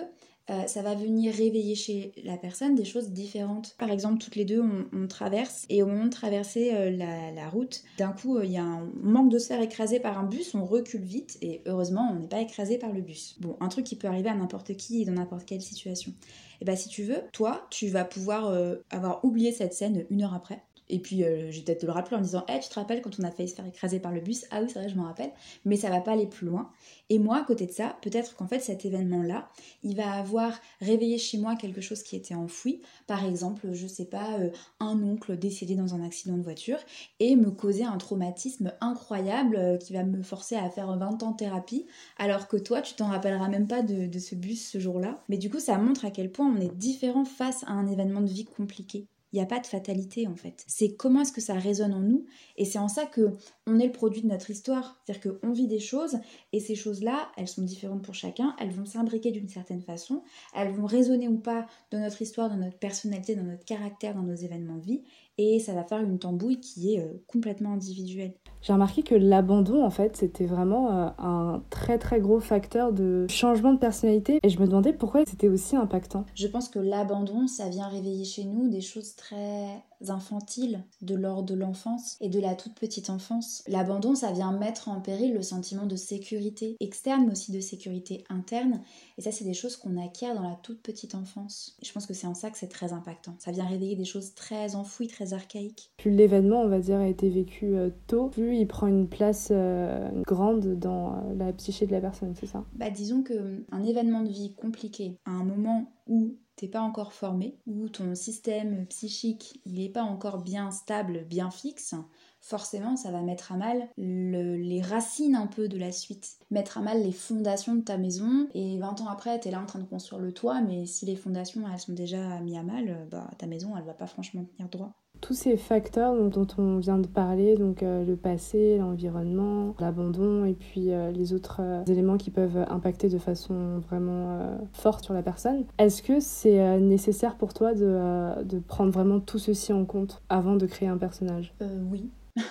euh, 0.50 0.66
ça 0.66 0.82
va 0.82 0.94
venir 0.94 1.34
réveiller 1.34 1.74
chez 1.74 2.12
la 2.24 2.36
personne 2.36 2.74
des 2.74 2.84
choses 2.84 3.10
différentes. 3.10 3.74
Par 3.78 3.90
exemple, 3.90 4.18
toutes 4.18 4.36
les 4.36 4.44
deux, 4.44 4.62
on, 4.62 5.06
traverse 5.08 5.66
et 5.68 5.82
au 5.82 5.86
moment 5.86 6.06
de 6.06 6.10
traverser 6.10 6.70
euh, 6.72 6.90
la, 6.90 7.48
route, 7.48 7.82
d'un 7.98 8.12
coup, 8.12 8.36
euh, 8.36 8.44
il 8.44 8.52
y 8.52 8.56
a 8.56 8.62
un 8.62 8.90
manque 9.02 9.30
de 9.30 9.38
se 9.38 9.46
faire 9.46 9.60
écraser 9.60 10.00
par 10.00 10.18
un 10.18 10.24
bus, 10.24 10.54
on 10.54 10.64
recule 10.64 11.02
vite 11.02 11.38
et 11.42 11.62
heureusement, 11.66 12.10
on 12.12 12.20
n'est 12.20 12.28
pas 12.28 12.40
écrasé 12.40 12.78
par 12.78 12.92
le 12.92 13.00
bus. 13.00 13.36
Bon, 13.40 13.56
un 13.60 13.68
truc 13.68 13.84
qui 13.84 13.96
peut 13.96 14.08
arriver 14.08 14.30
à 14.30 14.34
n'importe 14.34 14.76
qui 14.76 15.04
dans 15.04 15.12
n'importe 15.12 15.44
quelle 15.44 15.62
situation. 15.62 16.12
Et 16.60 16.64
bah, 16.64 16.76
si 16.76 16.88
tu 16.88 17.02
veux, 17.02 17.22
toi, 17.32 17.66
tu 17.70 17.88
vas 17.88 18.04
pouvoir 18.04 18.52
avoir 18.90 19.24
oublié 19.24 19.52
cette 19.52 19.74
scène 19.74 20.06
une 20.10 20.22
heure 20.22 20.34
après. 20.34 20.62
Et 20.90 20.98
puis, 21.00 21.24
euh, 21.24 21.50
je 21.50 21.58
vais 21.58 21.64
peut-être 21.64 21.80
te 21.80 21.86
le 21.86 21.92
rappeler 21.92 22.16
en 22.16 22.20
disant 22.20 22.44
hey, 22.48 22.60
tu 22.60 22.68
te 22.68 22.74
rappelles 22.74 23.02
quand 23.02 23.18
on 23.18 23.24
a 23.24 23.30
failli 23.30 23.48
se 23.48 23.54
faire 23.54 23.66
écraser 23.66 24.00
par 24.00 24.12
le 24.12 24.20
bus? 24.20 24.46
Ah 24.50 24.60
oui, 24.62 24.68
c'est 24.68 24.78
vrai, 24.78 24.88
je 24.88 24.96
m'en 24.96 25.04
rappelle. 25.04 25.32
Mais 25.64 25.76
ça 25.76 25.90
va 25.90 26.00
pas 26.00 26.12
aller 26.12 26.26
plus 26.26 26.46
loin. 26.46 26.70
Et 27.10 27.18
moi, 27.18 27.38
à 27.38 27.44
côté 27.44 27.66
de 27.66 27.72
ça, 27.72 27.96
peut-être 28.02 28.36
qu'en 28.36 28.46
fait, 28.46 28.60
cet 28.60 28.84
événement-là, 28.84 29.48
il 29.82 29.96
va 29.96 30.12
avoir 30.12 30.52
réveillé 30.80 31.18
chez 31.18 31.38
moi 31.38 31.56
quelque 31.56 31.80
chose 31.80 32.02
qui 32.02 32.16
était 32.16 32.34
enfoui. 32.34 32.80
Par 33.06 33.24
exemple, 33.24 33.72
je 33.72 33.86
sais 33.86 34.04
pas, 34.06 34.38
euh, 34.38 34.50
un 34.80 35.02
oncle 35.02 35.36
décédé 35.38 35.74
dans 35.76 35.94
un 35.94 36.02
accident 36.04 36.36
de 36.36 36.42
voiture 36.42 36.78
et 37.20 37.36
me 37.36 37.50
causer 37.50 37.84
un 37.84 37.96
traumatisme 37.98 38.72
incroyable 38.80 39.56
euh, 39.56 39.76
qui 39.76 39.92
va 39.92 40.04
me 40.04 40.22
forcer 40.22 40.56
à 40.56 40.68
faire 40.70 40.96
20 40.96 41.22
ans 41.22 41.32
de 41.32 41.36
thérapie. 41.36 41.86
Alors 42.18 42.48
que 42.48 42.56
toi, 42.56 42.82
tu 42.82 42.94
t'en 42.94 43.08
rappelleras 43.08 43.48
même 43.48 43.66
pas 43.68 43.82
de, 43.82 44.06
de 44.06 44.18
ce 44.18 44.34
bus 44.34 44.68
ce 44.70 44.78
jour-là. 44.78 45.22
Mais 45.28 45.38
du 45.38 45.50
coup, 45.50 45.60
ça 45.60 45.78
montre 45.78 46.04
à 46.04 46.10
quel 46.10 46.30
point 46.32 46.46
on 46.46 46.60
est 46.60 46.74
différent 46.74 47.24
face 47.24 47.64
à 47.64 47.70
un 47.72 47.86
événement 47.86 48.20
de 48.20 48.28
vie 48.28 48.44
compliqué. 48.44 49.08
Il 49.32 49.36
n'y 49.36 49.42
a 49.42 49.46
pas 49.46 49.60
de 49.60 49.66
fatalité 49.66 50.26
en 50.26 50.36
fait. 50.36 50.64
C'est 50.66 50.94
comment 50.94 51.20
est-ce 51.20 51.32
que 51.32 51.40
ça 51.40 51.54
résonne 51.54 51.92
en 51.92 52.00
nous 52.00 52.26
et 52.56 52.64
c'est 52.64 52.78
en 52.78 52.88
ça 52.88 53.06
que 53.06 53.32
on 53.66 53.78
est 53.78 53.86
le 53.86 53.92
produit 53.92 54.22
de 54.22 54.28
notre 54.28 54.50
histoire. 54.50 55.00
C'est-à-dire 55.04 55.38
qu'on 55.40 55.52
vit 55.52 55.66
des 55.66 55.80
choses 55.80 56.18
et 56.52 56.60
ces 56.60 56.74
choses-là, 56.74 57.30
elles 57.36 57.48
sont 57.48 57.62
différentes 57.62 58.02
pour 58.02 58.14
chacun, 58.14 58.56
elles 58.58 58.70
vont 58.70 58.86
s'imbriquer 58.86 59.30
d'une 59.30 59.48
certaine 59.48 59.82
façon, 59.82 60.22
elles 60.54 60.72
vont 60.72 60.86
résonner 60.86 61.28
ou 61.28 61.38
pas 61.38 61.66
dans 61.90 62.00
notre 62.00 62.22
histoire, 62.22 62.48
dans 62.48 62.56
notre 62.56 62.78
personnalité, 62.78 63.36
dans 63.36 63.44
notre 63.44 63.64
caractère, 63.64 64.14
dans 64.14 64.22
nos 64.22 64.34
événements 64.34 64.76
de 64.76 64.84
vie 64.84 65.02
et 65.38 65.60
ça 65.60 65.72
va 65.72 65.84
faire 65.84 66.00
une 66.00 66.18
tambouille 66.18 66.60
qui 66.60 66.94
est 66.94 67.00
euh, 67.00 67.22
complètement 67.26 67.72
individuelle. 67.72 68.34
J'ai 68.60 68.72
remarqué 68.72 69.02
que 69.02 69.14
l'abandon, 69.14 69.84
en 69.84 69.90
fait, 69.90 70.16
c'était 70.16 70.46
vraiment 70.46 70.90
euh, 70.90 71.08
un 71.18 71.62
très 71.70 71.98
très 71.98 72.20
gros 72.20 72.40
facteur 72.40 72.92
de 72.92 73.26
changement 73.28 73.72
de 73.72 73.78
personnalité 73.78 74.40
et 74.42 74.48
je 74.48 74.60
me 74.60 74.66
demandais 74.66 74.92
pourquoi 74.92 75.24
c'était 75.26 75.48
aussi 75.48 75.76
impactant. 75.76 76.26
Je 76.34 76.48
pense 76.48 76.68
que 76.68 76.80
l'abandon, 76.80 77.46
ça 77.46 77.68
vient 77.68 77.86
réveiller 77.86 78.24
chez 78.24 78.44
nous 78.44 78.68
des 78.68 78.80
choses 78.80 79.14
très 79.14 79.84
infantiles 80.06 80.84
de 81.02 81.14
l'ordre 81.14 81.48
de 81.48 81.54
l'enfance 81.54 82.16
et 82.20 82.28
de 82.28 82.40
la 82.40 82.54
toute 82.54 82.74
petite 82.74 83.10
enfance. 83.10 83.62
L'abandon, 83.66 84.14
ça 84.14 84.32
vient 84.32 84.52
mettre 84.52 84.88
en 84.88 85.00
péril 85.00 85.34
le 85.34 85.42
sentiment 85.42 85.86
de 85.86 85.96
sécurité 85.96 86.76
externe, 86.80 87.24
mais 87.26 87.32
aussi 87.32 87.52
de 87.52 87.60
sécurité 87.60 88.24
interne. 88.28 88.80
Et 89.16 89.22
ça, 89.22 89.32
c'est 89.32 89.44
des 89.44 89.54
choses 89.54 89.76
qu'on 89.76 89.96
acquiert 89.96 90.34
dans 90.34 90.42
la 90.42 90.58
toute 90.62 90.80
petite 90.80 91.14
enfance. 91.14 91.76
je 91.82 91.92
pense 91.92 92.06
que 92.06 92.14
c'est 92.14 92.26
en 92.26 92.34
ça 92.34 92.50
que 92.50 92.58
c'est 92.58 92.68
très 92.68 92.92
impactant. 92.92 93.34
Ça 93.38 93.50
vient 93.50 93.66
réveiller 93.66 93.96
des 93.96 94.04
choses 94.04 94.34
très 94.34 94.74
enfouies, 94.74 95.08
très 95.08 95.32
archaïques. 95.32 95.90
Plus 95.96 96.10
l'événement, 96.10 96.60
on 96.60 96.68
va 96.68 96.80
dire, 96.80 96.98
a 96.98 97.08
été 97.08 97.28
vécu 97.28 97.76
euh, 97.76 97.90
tôt, 98.06 98.28
plus 98.28 98.56
il 98.56 98.66
prend 98.66 98.86
une 98.86 99.08
place 99.08 99.48
euh, 99.50 100.08
grande 100.26 100.78
dans 100.78 101.14
euh, 101.14 101.34
la 101.36 101.52
psyché 101.52 101.86
de 101.86 101.92
la 101.92 102.00
personne, 102.00 102.34
c'est 102.38 102.46
ça? 102.46 102.64
Bah 102.74 102.90
disons 102.90 103.22
que 103.22 103.64
un 103.70 103.84
événement 103.84 104.22
de 104.22 104.28
vie 104.28 104.54
compliqué 104.54 105.18
à 105.24 105.30
un 105.30 105.44
moment 105.44 105.92
où 106.06 106.36
t'es 106.58 106.68
pas 106.68 106.80
encore 106.80 107.12
formé, 107.12 107.56
où 107.66 107.88
ton 107.88 108.14
système 108.14 108.86
psychique 108.86 109.60
il 109.64 109.74
n'est 109.74 109.88
pas 109.88 110.02
encore 110.02 110.42
bien 110.42 110.70
stable, 110.70 111.24
bien 111.24 111.50
fixe, 111.50 111.94
forcément 112.40 112.96
ça 112.96 113.10
va 113.12 113.22
mettre 113.22 113.52
à 113.52 113.56
mal 113.56 113.88
les 113.96 114.82
racines 114.82 115.36
un 115.36 115.46
peu 115.46 115.68
de 115.68 115.78
la 115.78 115.92
suite, 115.92 116.38
mettre 116.50 116.78
à 116.78 116.82
mal 116.82 117.02
les 117.02 117.12
fondations 117.12 117.76
de 117.76 117.82
ta 117.82 117.96
maison 117.96 118.48
et 118.54 118.78
20 118.78 119.00
ans 119.00 119.08
après 119.08 119.38
t'es 119.38 119.50
là 119.50 119.60
en 119.60 119.66
train 119.66 119.78
de 119.78 119.84
construire 119.84 120.20
le 120.20 120.32
toit 120.32 120.60
mais 120.60 120.84
si 120.84 121.06
les 121.06 121.16
fondations 121.16 121.64
elles 121.72 121.78
sont 121.78 121.92
déjà 121.92 122.40
mises 122.40 122.56
à 122.56 122.62
mal, 122.62 123.06
bah 123.10 123.30
ta 123.38 123.46
maison 123.46 123.76
elle 123.76 123.84
va 123.84 123.94
pas 123.94 124.06
franchement 124.06 124.44
tenir 124.44 124.68
droit 124.68 124.94
tous 125.20 125.34
ces 125.34 125.56
facteurs 125.56 126.14
dont, 126.28 126.46
on 126.58 126.78
vient 126.78 126.98
de 126.98 127.06
parler, 127.06 127.56
donc 127.56 127.82
euh, 127.82 128.04
le 128.04 128.16
passé, 128.16 128.78
l'environnement, 128.78 129.74
l'abandon 129.78 130.44
et 130.44 130.54
puis 130.54 130.92
euh, 130.92 131.10
les 131.10 131.32
autres 131.32 131.60
euh, 131.60 131.84
éléments 131.86 132.16
qui 132.16 132.30
peuvent 132.30 132.64
impacter 132.68 133.08
de 133.08 133.18
façon 133.18 133.78
vraiment 133.78 134.58
forte 134.72 135.04
sur 135.04 135.14
la 135.14 135.22
personne, 135.22 135.64
est-ce 135.78 136.02
que 136.02 136.20
c'est 136.20 136.80
nécessaire 136.80 137.36
pour 137.36 137.54
toi 137.54 137.74
de, 137.74 138.42
de, 138.44 138.58
prendre 138.58 138.90
vraiment 138.90 139.20
tout 139.20 139.38
ceci 139.38 139.72
en 139.72 139.84
compte 139.84 140.22
avant 140.28 140.56
de 140.56 140.66
créer 140.66 140.88
un 140.88 140.98
personnage? 140.98 141.54
Oui. 141.90 142.10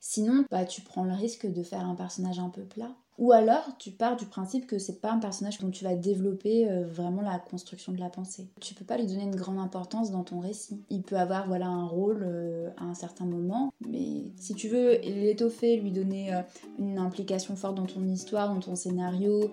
Sinon, 0.00 0.44
bah, 0.50 0.64
tu 0.64 0.82
prends 0.82 1.04
le 1.04 1.14
risque 1.14 1.46
de 1.50 1.62
faire 1.62 1.86
un 1.86 1.94
personnage 1.94 2.38
un 2.38 2.50
peu 2.50 2.62
plat. 2.62 2.94
Ou 3.18 3.32
alors, 3.32 3.76
tu 3.78 3.90
pars 3.90 4.16
du 4.16 4.26
principe 4.26 4.66
que 4.66 4.78
c'est 4.78 5.00
pas 5.00 5.10
un 5.10 5.18
personnage 5.18 5.58
dont 5.58 5.70
tu 5.70 5.84
vas 5.84 5.94
développer 5.94 6.68
euh, 6.68 6.84
vraiment 6.84 7.22
la 7.22 7.38
construction 7.38 7.92
de 7.92 7.98
la 7.98 8.10
pensée. 8.10 8.48
Tu 8.60 8.74
peux 8.74 8.84
pas 8.84 8.98
lui 8.98 9.06
donner 9.06 9.22
une 9.22 9.36
grande 9.36 9.58
importance 9.58 10.10
dans 10.10 10.22
ton 10.22 10.40
récit. 10.40 10.82
Il 10.90 11.02
peut 11.02 11.16
avoir 11.16 11.46
voilà 11.46 11.66
un 11.66 11.86
rôle 11.86 12.22
euh, 12.26 12.68
à 12.76 12.84
un 12.84 12.94
certain 12.94 13.24
moment, 13.24 13.72
mais 13.88 14.24
si 14.36 14.54
tu 14.54 14.68
veux 14.68 14.98
l'étoffer, 15.00 15.78
lui 15.78 15.92
donner 15.92 16.34
euh, 16.34 16.42
une 16.78 16.98
implication 16.98 17.56
forte 17.56 17.76
dans 17.76 17.86
ton 17.86 18.06
histoire, 18.06 18.52
dans 18.52 18.60
ton 18.60 18.76
scénario, 18.76 19.50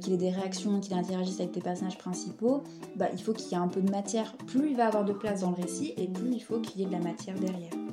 qu'il 0.00 0.12
ait 0.12 0.18
des 0.18 0.30
réactions, 0.30 0.80
qu'il 0.80 0.94
interagisse 0.94 1.40
avec 1.40 1.52
tes 1.52 1.60
personnages 1.60 1.98
principaux, 1.98 2.62
bah 2.96 3.06
il 3.12 3.22
faut 3.22 3.32
qu'il 3.32 3.52
y 3.52 3.54
ait 3.54 3.62
un 3.62 3.68
peu 3.68 3.80
de 3.80 3.90
matière. 3.90 4.36
Plus 4.46 4.70
il 4.70 4.76
va 4.76 4.86
avoir 4.86 5.04
de 5.04 5.12
place 5.12 5.40
dans 5.40 5.50
le 5.50 5.56
récit, 5.56 5.94
et 5.96 6.08
plus 6.08 6.32
il 6.32 6.40
faut 6.40 6.60
qu'il 6.60 6.80
y 6.80 6.84
ait 6.84 6.86
de 6.86 6.92
la 6.92 6.98
matière 6.98 7.38
derrière. 7.38 7.87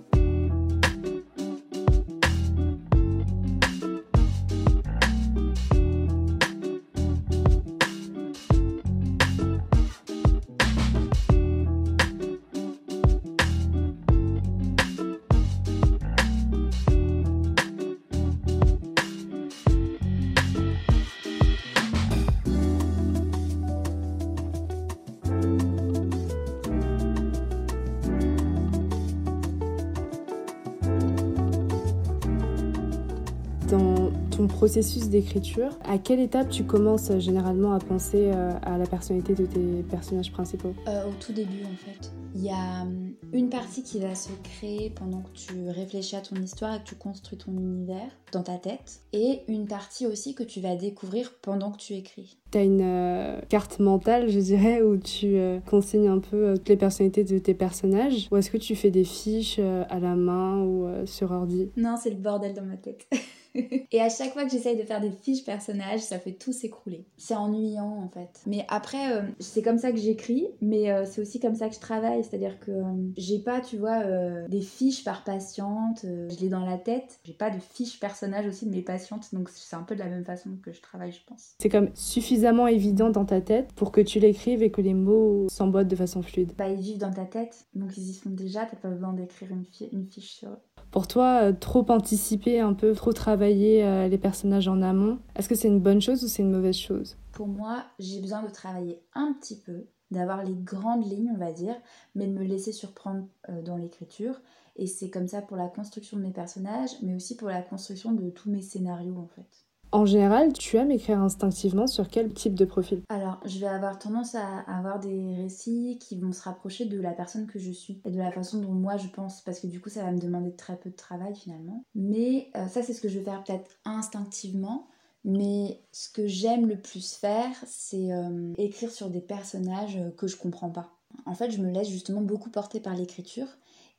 Processus 34.65 35.09
d'écriture, 35.09 35.77
à 35.83 35.99
quelle 35.99 36.19
étape 36.19 36.49
tu 36.49 36.63
commences 36.63 37.11
euh, 37.11 37.19
généralement 37.19 37.73
à 37.73 37.77
penser 37.77 38.31
euh, 38.33 38.51
à 38.63 38.79
la 38.79 38.87
personnalité 38.87 39.35
de 39.35 39.45
tes 39.45 39.83
personnages 39.91 40.31
principaux? 40.31 40.73
Euh, 40.87 41.07
Au 41.07 41.11
tout 41.19 41.33
début 41.33 41.63
en 41.65 41.75
fait. 41.75 42.11
Il 42.33 42.43
y 42.43 42.49
a 42.49 42.81
hum, 42.81 43.13
une 43.31 43.51
partie 43.51 43.83
qui 43.83 43.99
va 43.99 44.15
se 44.15 44.31
créer 44.43 44.89
pendant 44.89 45.21
que 45.21 45.29
tu 45.35 45.69
réfléchis 45.69 46.15
à 46.15 46.21
ton 46.21 46.35
histoire 46.37 46.73
et 46.73 46.79
que 46.79 46.85
tu 46.85 46.95
construis 46.95 47.37
ton 47.37 47.51
univers 47.51 48.09
dans 48.31 48.41
ta 48.41 48.57
tête, 48.57 49.01
et 49.13 49.41
une 49.47 49.67
partie 49.67 50.07
aussi 50.07 50.33
que 50.33 50.41
tu 50.41 50.61
vas 50.61 50.75
découvrir 50.75 51.35
pendant 51.43 51.71
que 51.71 51.77
tu 51.77 51.93
écris. 51.93 52.39
Tu 52.51 52.57
as 52.57 52.63
une 52.63 53.41
carte 53.47 53.79
mentale, 53.79 54.29
je 54.29 54.39
dirais, 54.39 54.81
où 54.81 54.97
tu 54.97 55.37
consignes 55.69 56.09
un 56.09 56.19
peu 56.19 56.55
toutes 56.55 56.67
les 56.67 56.75
personnalités 56.75 57.23
de 57.23 57.37
tes 57.37 57.53
personnages, 57.53 58.27
ou 58.31 58.37
est-ce 58.37 58.49
que 58.49 58.57
tu 58.57 58.75
fais 58.75 58.91
des 58.91 59.05
fiches 59.05 59.59
à 59.59 59.99
la 59.99 60.15
main 60.15 60.63
ou 60.63 60.85
sur 61.05 61.31
ordi? 61.31 61.69
Non, 61.77 61.95
c'est 62.01 62.09
le 62.09 62.17
bordel 62.17 62.53
dans 62.53 62.65
ma 62.65 62.75
tête. 62.77 63.07
et 63.91 64.01
à 64.01 64.09
chaque 64.09 64.33
fois 64.33 64.43
que 64.43 64.51
j'essaye 64.51 64.77
de 64.77 64.83
faire 64.83 65.01
des 65.01 65.11
fiches 65.11 65.43
personnages, 65.43 66.01
ça 66.01 66.19
fait 66.19 66.33
tout 66.33 66.53
s'écrouler. 66.53 67.05
C'est 67.17 67.35
ennuyant 67.35 68.01
en 68.03 68.09
fait. 68.09 68.41
Mais 68.45 68.65
après, 68.69 69.13
euh, 69.13 69.21
c'est 69.39 69.61
comme 69.61 69.77
ça 69.77 69.91
que 69.91 69.97
j'écris, 69.97 70.47
mais 70.61 70.91
euh, 70.91 71.05
c'est 71.05 71.21
aussi 71.21 71.39
comme 71.39 71.55
ça 71.55 71.69
que 71.69 71.75
je 71.75 71.79
travaille. 71.79 72.23
C'est-à-dire 72.23 72.59
que 72.59 72.71
euh, 72.71 72.83
j'ai 73.17 73.39
pas, 73.39 73.61
tu 73.61 73.77
vois, 73.77 74.03
des 74.47 74.61
fiches 74.61 75.03
par 75.03 75.23
patiente, 75.23 76.01
je 76.03 76.39
l'ai 76.39 76.49
dans 76.49 76.65
la 76.65 76.77
tête. 76.77 77.19
J'ai 77.23 77.33
pas 77.33 77.49
de 77.49 77.59
fiches 77.59 77.99
personnages 77.99 78.47
aussi 78.47 78.65
de 78.65 78.71
mes 78.71 78.81
patientes, 78.81 79.33
donc 79.33 79.49
c'est 79.49 79.75
un 79.75 79.83
peu 79.83 79.95
de 79.95 79.99
la 79.99 80.07
même 80.07 80.25
façon 80.25 80.49
que 80.61 80.71
je 80.71 80.81
travaille, 80.81 81.11
je 81.11 81.21
pense. 81.25 81.55
C'est 81.59 81.69
comme 81.69 81.89
suffisamment 81.93 82.67
évident 82.67 83.09
dans 83.09 83.25
ta 83.25 83.41
tête 83.41 83.71
pour 83.73 83.91
que 83.91 84.01
tu 84.01 84.19
l'écrives 84.19 84.63
et 84.63 84.71
que 84.71 84.81
les 84.81 84.93
mots 84.93 85.47
s'emboîtent 85.49 85.87
de 85.87 85.95
façon 85.95 86.21
fluide. 86.21 86.53
Bah, 86.57 86.69
ils 86.69 86.79
vivent 86.79 86.97
dans 86.97 87.13
ta 87.13 87.25
tête, 87.25 87.65
donc 87.73 87.95
ils 87.97 88.09
y 88.09 88.13
sont 88.13 88.29
déjà, 88.29 88.65
t'as 88.65 88.77
pas 88.77 88.89
besoin 88.89 89.13
d'écrire 89.13 89.49
une, 89.51 89.65
une 89.91 90.05
fiche 90.05 90.35
sur 90.35 90.49
eux. 90.49 90.59
Pour 90.95 91.09
toi, 91.09 91.41
euh, 91.41 91.51
trop 91.51 91.85
anticiper 91.89 92.61
un 92.61 92.73
peu, 92.73 92.93
trop 92.93 93.11
travailler 93.11 93.83
euh, 93.83 94.07
les 94.07 94.17
personnages 94.17 94.69
en 94.69 94.81
amont, 94.81 95.19
est-ce 95.35 95.49
que 95.49 95.53
c'est 95.53 95.67
une 95.67 95.81
bonne 95.81 95.99
chose 95.99 96.23
ou 96.23 96.29
c'est 96.29 96.41
une 96.41 96.53
mauvaise 96.53 96.77
chose? 96.77 97.17
Pour 97.33 97.47
moi, 97.47 97.83
j'ai 97.99 98.21
besoin 98.21 98.41
de 98.43 98.49
travailler 98.49 99.03
un 99.13 99.33
petit 99.33 99.59
peu, 99.59 99.87
d'avoir 100.09 100.45
les 100.45 100.55
grandes 100.55 101.05
lignes, 101.05 101.33
on 101.35 101.37
va 101.37 101.51
dire, 101.51 101.75
mais 102.15 102.27
de 102.27 102.31
me 102.31 102.45
laisser 102.45 102.71
surprendre 102.71 103.27
euh, 103.49 103.61
dans 103.61 103.75
l'écriture. 103.75 104.39
Et 104.77 104.87
c'est 104.87 105.09
comme 105.09 105.27
ça 105.27 105.41
pour 105.41 105.57
la 105.57 105.67
construction 105.67 106.15
de 106.15 106.21
mes 106.21 106.31
personnages, 106.31 106.91
mais 107.01 107.13
aussi 107.13 107.35
pour 107.35 107.49
la 107.49 107.61
construction 107.61 108.13
de 108.13 108.29
tous 108.29 108.49
mes 108.49 108.61
scénarios 108.61 109.17
en 109.17 109.27
fait. 109.27 109.64
En 109.91 110.05
général, 110.05 110.51
tu 110.53 110.77
aimes 110.77 110.91
écrire 110.91 111.19
instinctivement 111.19 111.87
sur 111.87 112.09
quel 112.09 112.33
type 112.33 112.53
de 112.53 112.65
profil? 112.65 113.01
Alors, 113.09 113.39
je 113.45 113.59
vais 113.59 113.67
avoir 113.67 113.97
tendance 113.97 114.35
à 114.35 114.59
avoir 114.67 114.99
des 114.99 115.35
récits 115.35 115.97
qui 116.01 116.19
vont 116.19 116.33
se 116.33 116.41
rapprocher 116.41 116.85
de 116.85 116.99
la 116.99 117.11
personne 117.11 117.47
que 117.47 117.59
je 117.59 117.71
suis 117.71 118.01
et 118.05 118.11
de 118.11 118.17
la 118.17 118.31
façon 118.31 118.59
dont 118.59 118.73
moi 118.73 118.97
je 118.97 119.07
pense, 119.07 119.41
parce 119.41 119.59
que 119.59 119.67
du 119.67 119.79
coup, 119.79 119.89
ça 119.89 120.03
va 120.03 120.11
me 120.11 120.19
demander 120.19 120.53
très 120.53 120.75
peu 120.75 120.89
de 120.89 120.95
travail 120.95 121.35
finalement. 121.35 121.83
Mais 121.95 122.49
euh, 122.55 122.67
ça, 122.67 122.83
c'est 122.83 122.93
ce 122.93 123.01
que 123.01 123.07
je 123.07 123.19
vais 123.19 123.25
faire 123.25 123.43
peut-être 123.43 123.71
instinctivement. 123.85 124.87
Mais 125.23 125.81
ce 125.91 126.09
que 126.09 126.27
j'aime 126.27 126.67
le 126.67 126.79
plus 126.79 127.13
faire, 127.13 127.51
c'est 127.65 128.13
euh, 128.13 128.53
écrire 128.57 128.91
sur 128.91 129.09
des 129.09 129.21
personnages 129.21 129.99
que 130.17 130.27
je 130.27 130.37
comprends 130.37 130.69
pas. 130.69 130.91
En 131.25 131.33
fait, 131.33 131.49
je 131.49 131.61
me 131.61 131.71
laisse 131.71 131.89
justement 131.89 132.21
beaucoup 132.21 132.49
porter 132.49 132.79
par 132.79 132.93
l'écriture 132.95 133.47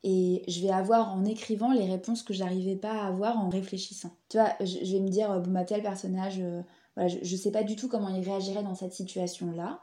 et 0.03 0.45
je 0.49 0.63
vais 0.63 0.71
avoir 0.71 1.13
en 1.13 1.25
écrivant 1.25 1.73
les 1.73 1.85
réponses 1.85 2.23
que 2.23 2.35
j'arrivais 2.35 2.77
pas 2.77 2.93
à 2.93 3.07
avoir 3.07 3.39
en 3.39 3.49
réfléchissant. 3.49 4.11
Tu 4.29 4.39
vois, 4.39 4.55
je, 4.61 4.93
vais 4.93 5.01
me 5.01 5.09
dire, 5.09 5.41
bon, 5.41 5.51
bah, 5.51 5.65
tel 5.65 5.83
personnage, 5.83 6.39
euh, 6.39 6.63
voilà, 6.95 7.09
je, 7.09 7.19
ne 7.19 7.39
sais 7.39 7.51
pas 7.51 7.65
du 7.65 7.77
tout 7.77 7.89
comment 7.89 8.09
il 8.09 8.25
réagirait 8.25 8.63
dans 8.63 8.75
cette 8.75 8.93
situation-là. 8.93 9.83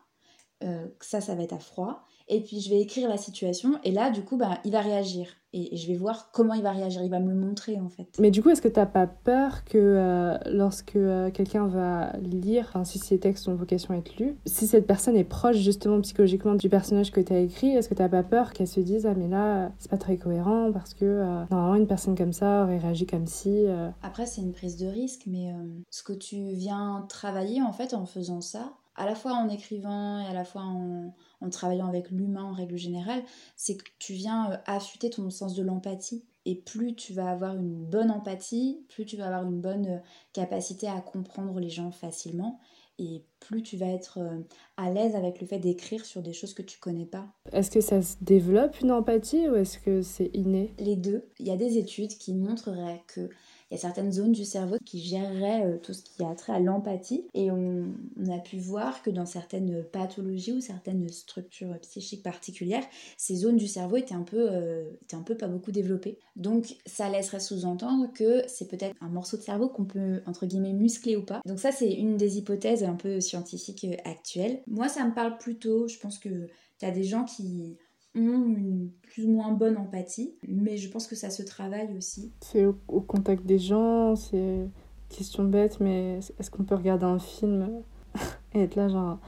Euh, 0.64 0.88
ça, 1.02 1.20
ça 1.20 1.36
va 1.36 1.44
être 1.44 1.54
à 1.54 1.60
froid. 1.60 2.06
Et 2.28 2.42
puis 2.42 2.60
je 2.62 2.70
vais 2.70 2.80
écrire 2.80 3.10
la 3.10 3.18
situation 3.18 3.80
et 3.84 3.92
là, 3.92 4.10
du 4.10 4.24
coup, 4.24 4.38
bah, 4.38 4.60
il 4.64 4.72
va 4.72 4.82
réagir 4.82 5.28
et, 5.54 5.78
je 5.78 5.88
vais 5.88 5.96
voir 5.96 6.32
comment 6.32 6.54
il 6.54 6.64
va 6.64 6.72
réagir. 6.72 7.04
Il 7.04 7.10
va 7.10 7.20
me 7.20 7.30
le 7.30 7.36
montrer 7.36 7.80
en 7.80 7.90
fait. 7.90 8.08
Mais 8.20 8.32
du 8.32 8.42
coup, 8.42 8.50
est-ce 8.50 8.62
que 8.62 8.68
tu 8.68 8.80
n'as 8.80 8.86
pas 8.86 9.08
peur 9.08 9.64
que 9.66 9.78
euh, 9.78 10.38
lorsque 10.52 10.96
euh, 10.96 11.30
quelqu'un 11.32 11.68
va 11.68 12.14
lire, 12.18 12.66
enfin, 12.70 12.84
si 12.84 13.00
ces 13.00 13.20
textes 13.20 13.48
ont 13.48 13.56
vocation 13.56 13.94
à 13.94 13.98
être 13.98 14.18
lus, 14.18 14.36
si 14.46 14.68
cette 14.68 14.88
personne 14.88 15.16
est 15.16 15.24
proche 15.24 15.58
justement 15.58 16.02
psychologiquement 16.02 16.56
du 16.56 16.70
personnage 16.70 17.12
que 17.12 17.22
tu 17.22 17.34
as 17.34 17.40
écrit, 17.40 17.70
est-ce 17.70 17.88
que 17.88 17.94
tu 17.94 18.02
n'as 18.02 18.10
pas 18.10 18.24
peur 18.24 18.54
qu'elle 18.54 18.68
se 18.68 18.80
dise 18.80 19.06
Ah, 19.06 19.14
mais 19.16 19.28
là, 19.28 19.72
c'est 19.78 19.92
pas 19.92 19.98
très 19.98 20.18
cohérent 20.18 20.72
parce 20.72 20.94
que 20.94 21.06
euh, 21.06 21.44
normalement, 21.52 21.76
une 21.76 21.88
personne 21.88 22.18
comme 22.18 22.34
ça 22.34 22.64
aurait 22.64 22.80
réagi 22.80 23.06
comme 23.06 23.28
si. 23.28 23.66
Après, 24.02 24.26
c'est 24.26 24.42
une 24.42 24.52
prise 24.52 24.78
de 24.78 24.88
risque, 24.88 25.24
mais 25.28 25.54
ce 25.90 26.04
que 26.04 26.14
tu 26.14 26.36
viens 26.54 27.06
travailler 27.10 27.62
en 27.62 27.72
fait 27.72 27.94
en 27.94 28.06
faisant 28.06 28.42
ça, 28.42 28.74
à 28.96 29.06
la 29.06 29.16
fois 29.16 29.34
en 29.34 29.50
écrivant 29.50 30.20
et 30.20 30.26
à 30.26 30.34
la 30.34 30.44
fois 30.44 30.62
en, 30.62 31.14
en 31.42 31.50
travaillant 31.50 31.88
avec 31.88 32.12
l'humain 32.12 32.44
en 32.44 32.54
règle 32.54 32.78
générale, 32.78 33.24
c'est 33.56 33.78
que 33.78 33.90
tu 34.00 34.14
viens 34.14 34.52
euh, 34.52 34.58
affûter 34.66 35.10
ton 35.10 35.30
sens 35.30 35.56
de 35.56 35.64
l'empathie. 35.64 36.24
Et 36.46 36.56
plus 36.56 36.94
tu 36.96 37.14
vas 37.14 37.30
avoir 37.30 37.56
une 37.56 37.86
bonne 37.86 38.12
empathie, 38.12 38.86
plus 38.90 39.06
tu 39.06 39.16
vas 39.16 39.28
avoir 39.28 39.44
une 39.44 39.62
bonne 39.62 39.88
euh, 39.88 40.00
capacité 40.34 40.88
à 40.88 41.00
comprendre 41.00 41.60
les 41.60 41.70
gens 41.70 41.92
facilement 41.92 42.60
et 43.00 43.24
plus 43.40 43.64
tu 43.64 43.78
vas 43.78 43.88
être 43.88 44.20
euh, 44.20 44.40
à 44.78 44.92
l'aise 44.92 45.16
avec 45.16 45.42
le 45.42 45.48
fait 45.48 45.60
d'écrire 45.60 46.06
sur 46.06 46.22
des 46.22 46.34
choses 46.34 46.54
que 46.54 46.62
tu 46.62 46.80
connais 46.80 47.06
pas. 47.06 47.28
Est-ce 47.52 47.72
que 47.72 47.82
ça 47.82 48.02
se 48.02 48.16
développe 48.22 48.80
une 48.82 48.92
empathie 48.92 49.50
ou 49.50 49.56
est-ce 49.56 49.80
que 49.80 50.02
c'est 50.02 50.30
inné? 50.34 50.74
Les 50.80 50.96
deux. 50.96 51.28
Il 51.40 51.48
y 51.48 51.52
a 51.52 51.58
des 51.58 51.78
études 51.78 52.16
qui 52.18 52.34
montreraient 52.34 53.04
que 53.08 53.30
il 53.74 53.78
y 53.78 53.80
a 53.80 53.82
certaines 53.82 54.12
zones 54.12 54.34
du 54.34 54.46
cerveau 54.46 54.78
qui 54.86 55.00
géreraient 55.02 55.66
euh, 55.66 55.78
tout 55.78 55.94
ce 55.94 56.04
qui 56.04 56.24
a 56.24 56.36
trait 56.36 56.54
à 56.54 56.60
l'empathie 56.60 57.26
et 57.34 57.50
on, 57.50 57.92
a 58.30 58.38
pu 58.38 58.58
voir 58.60 59.02
que 59.02 59.10
dans 59.10 59.26
certaines 59.26 59.84
pathologies 59.84 60.52
ou 60.52 60.62
certaines 60.62 61.10
structures 61.10 61.76
psychiques 61.82 62.22
particulières, 62.22 62.84
ces 63.18 63.36
zones 63.36 63.58
du 63.58 63.68
cerveau 63.68 63.98
étaient 63.98 64.14
un 64.14 64.22
peu, 64.22 64.48
euh, 64.52 64.92
étaient 65.02 65.16
un 65.16 65.24
peu 65.24 65.36
pas 65.36 65.48
beaucoup 65.48 65.72
développées. 65.72 66.20
Donc 66.36 66.76
ça 66.86 67.10
laisserait 67.10 67.40
sous-entendre 67.40 68.14
que 68.14 68.44
c'est 68.48 68.68
peut-être 68.68 68.96
un 69.02 69.10
morceau 69.10 69.38
de 69.38 69.42
cerveau 69.42 69.70
qu'on 69.70 69.86
peut 69.86 70.22
entre 70.28 70.46
guillemets 70.46 70.74
muscler 70.74 71.16
ou 71.16 71.24
pas. 71.24 71.42
Donc 71.48 71.60
ça 71.60 71.72
c'est 71.72 71.92
une 71.92 72.16
des 72.16 72.38
hypothèses 72.38 72.84
un 72.84 72.96
peu 72.96 73.20
scientifiques 73.22 73.86
euh, 73.86 73.96
actuelles. 74.06 74.62
Moi 74.68 74.88
ça 74.88 75.04
me 75.04 75.16
parle 75.16 75.40
plutôt, 75.40 75.88
je 75.88 75.98
pense 75.98 76.20
que 76.20 76.48
tu 76.80 76.86
as 76.86 76.92
des 76.92 77.04
gens 77.04 77.26
qui 77.26 77.76
ont 78.16 78.46
une 78.46 78.90
plus 79.02 79.26
ou 79.26 79.32
moins 79.32 79.52
bonne 79.52 79.78
empathie, 79.78 80.36
mais 80.48 80.78
je 80.78 80.90
pense 80.90 81.08
que 81.08 81.16
ça 81.16 81.30
se 81.30 81.44
travaille 81.44 81.96
aussi. 81.98 82.32
C'est 82.42 82.66
au, 82.66 82.74
contact 83.02 83.46
des 83.46 83.60
gens, 83.60 84.16
c'est 84.16 84.68
question 85.10 85.44
bête, 85.44 85.80
mais 85.80 86.20
est-ce 86.40 86.50
qu'on 86.50 86.64
peut 86.64 86.76
regarder 86.76 87.06
un 87.06 87.20
film 87.20 87.70
et 88.54 88.62
être 88.62 88.76
là 88.76 88.88
genre 88.88 89.20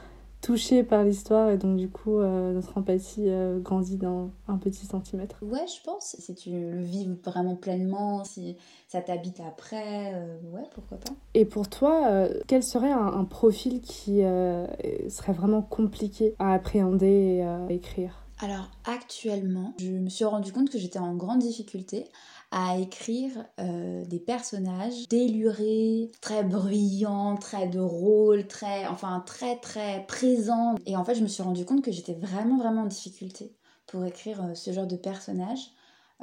touché 0.42 0.84
par 0.84 1.04
l'histoire 1.04 1.50
et 1.50 1.58
donc 1.58 1.76
du 1.76 1.90
coup 1.90 2.20
euh, 2.20 2.54
notre 2.54 2.78
empathie 2.78 3.30
euh, 3.30 3.58
grandit 3.60 3.98
d'un 3.98 4.30
un 4.48 4.58
petit 4.58 4.86
centimètre 4.86 5.38
Ouais, 5.42 5.66
je 5.68 5.82
pense. 5.84 6.16
Si 6.20 6.36
tu 6.36 6.52
le 6.52 6.82
vis 6.84 7.10
vraiment 7.24 7.56
pleinement, 7.56 8.24
si 8.24 8.56
ça 8.88 9.02
t'habite 9.02 9.40
après, 9.40 10.14
euh, 10.14 10.38
ouais, 10.52 10.62
pourquoi 10.76 11.00
pas. 11.00 11.12
Et 11.34 11.46
pour 11.46 11.68
toi, 11.68 12.28
quel 12.48 12.62
serait 12.62 12.92
un, 12.92 13.08
un 13.08 13.26
profil 13.26 13.82
qui 13.82 14.20
serait 15.10 15.34
vraiment 15.34 15.64
compliqué 15.64 16.36
à 16.38 16.54
appréhender 16.54 17.08
et 17.08 17.44
à 17.44 17.66
écrire? 17.70 18.25
Alors 18.46 18.70
actuellement, 18.84 19.74
je 19.80 19.90
me 19.90 20.10
suis 20.10 20.24
rendu 20.24 20.54
compte 20.54 20.70
que 20.70 20.78
j'étais 20.78 21.00
en 21.00 21.16
grande 21.16 21.40
difficulté 21.40 22.06
à 22.52 22.78
écrire 22.78 23.32
euh, 23.60 24.06
des 24.06 24.20
personnages 24.20 25.08
délurés, 25.10 26.12
très 26.22 26.44
bruyants, 26.44 27.38
très 27.38 27.68
de 27.68 27.80
rôle, 27.80 28.46
très, 28.46 28.86
enfin 28.86 29.24
très 29.26 29.56
très 29.58 30.06
présents. 30.06 30.76
Et 30.86 30.96
en 30.96 31.04
fait, 31.04 31.16
je 31.16 31.24
me 31.24 31.28
suis 31.28 31.42
rendu 31.42 31.66
compte 31.66 31.84
que 31.84 31.92
j'étais 31.92 32.14
vraiment 32.14 32.58
vraiment 32.58 32.84
en 32.84 32.86
difficulté 32.86 33.52
pour 33.88 34.06
écrire 34.06 34.44
euh, 34.44 34.54
ce 34.54 34.72
genre 34.72 34.86
de 34.86 34.96
personnage. 34.96 35.72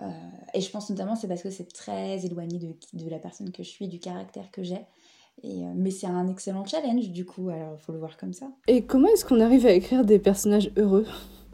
Euh, 0.00 0.08
et 0.54 0.60
je 0.60 0.70
pense 0.70 0.88
notamment 0.90 1.16
c'est 1.16 1.26
parce 1.26 1.42
que 1.42 1.50
c'est 1.50 1.72
très 1.72 2.24
éloigné 2.24 2.58
de, 2.58 2.76
de, 2.92 3.10
la 3.10 3.18
personne 3.18 3.50
que 3.50 3.64
je 3.64 3.68
suis, 3.68 3.88
du 3.88 3.98
caractère 3.98 4.52
que 4.52 4.62
j'ai. 4.62 4.86
Et, 5.42 5.64
mais 5.74 5.90
c'est 5.90 6.06
un 6.06 6.28
excellent 6.28 6.64
challenge 6.64 7.10
du 7.10 7.24
coup, 7.24 7.48
alors 7.48 7.80
faut 7.80 7.92
le 7.92 7.98
voir 7.98 8.16
comme 8.16 8.32
ça. 8.32 8.46
Et 8.68 8.84
comment 8.84 9.08
est-ce 9.08 9.24
qu'on 9.24 9.40
arrive 9.40 9.66
à 9.66 9.72
écrire 9.72 10.04
des 10.04 10.20
personnages 10.20 10.70
heureux? 10.76 11.06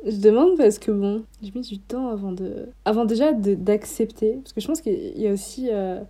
Je 0.04 0.16
demande 0.16 0.56
parce 0.56 0.78
que 0.78 0.90
bon, 0.90 1.24
j'ai 1.42 1.52
mis 1.54 1.62
du 1.62 1.78
temps 1.78 2.08
avant 2.08 2.32
de. 2.32 2.68
Avant 2.84 3.04
déjà 3.04 3.32
d'accepter. 3.32 4.34
Parce 4.42 4.52
que 4.52 4.60
je 4.60 4.66
pense 4.66 4.80
qu'il 4.80 5.18
y 5.18 5.26
a 5.26 5.32
aussi 5.32 5.68
euh, 5.70 6.00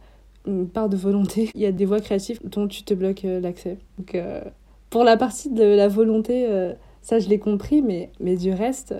une 0.47 0.69
part 0.69 0.89
de 0.89 0.97
volonté. 0.97 1.51
Il 1.55 1.61
y 1.61 1.67
a 1.67 1.73
des 1.73 1.85
voies 1.85 2.01
créatives 2.01 2.41
dont 2.45 2.69
tu 2.69 2.83
te 2.83 2.95
bloques 2.95 3.25
euh, 3.25 3.41
l'accès. 3.41 3.79
Donc 3.99 4.15
euh, 4.15 4.43
pour 4.91 5.05
la 5.05 5.17
partie 5.17 5.51
de 5.51 5.65
la 5.65 5.89
volonté, 5.89 6.49
ça 7.03 7.19
je 7.19 7.29
l'ai 7.29 7.39
compris, 7.39 7.83
mais, 7.83 8.11
mais 8.21 8.37
du 8.37 8.51
reste, 8.53 8.95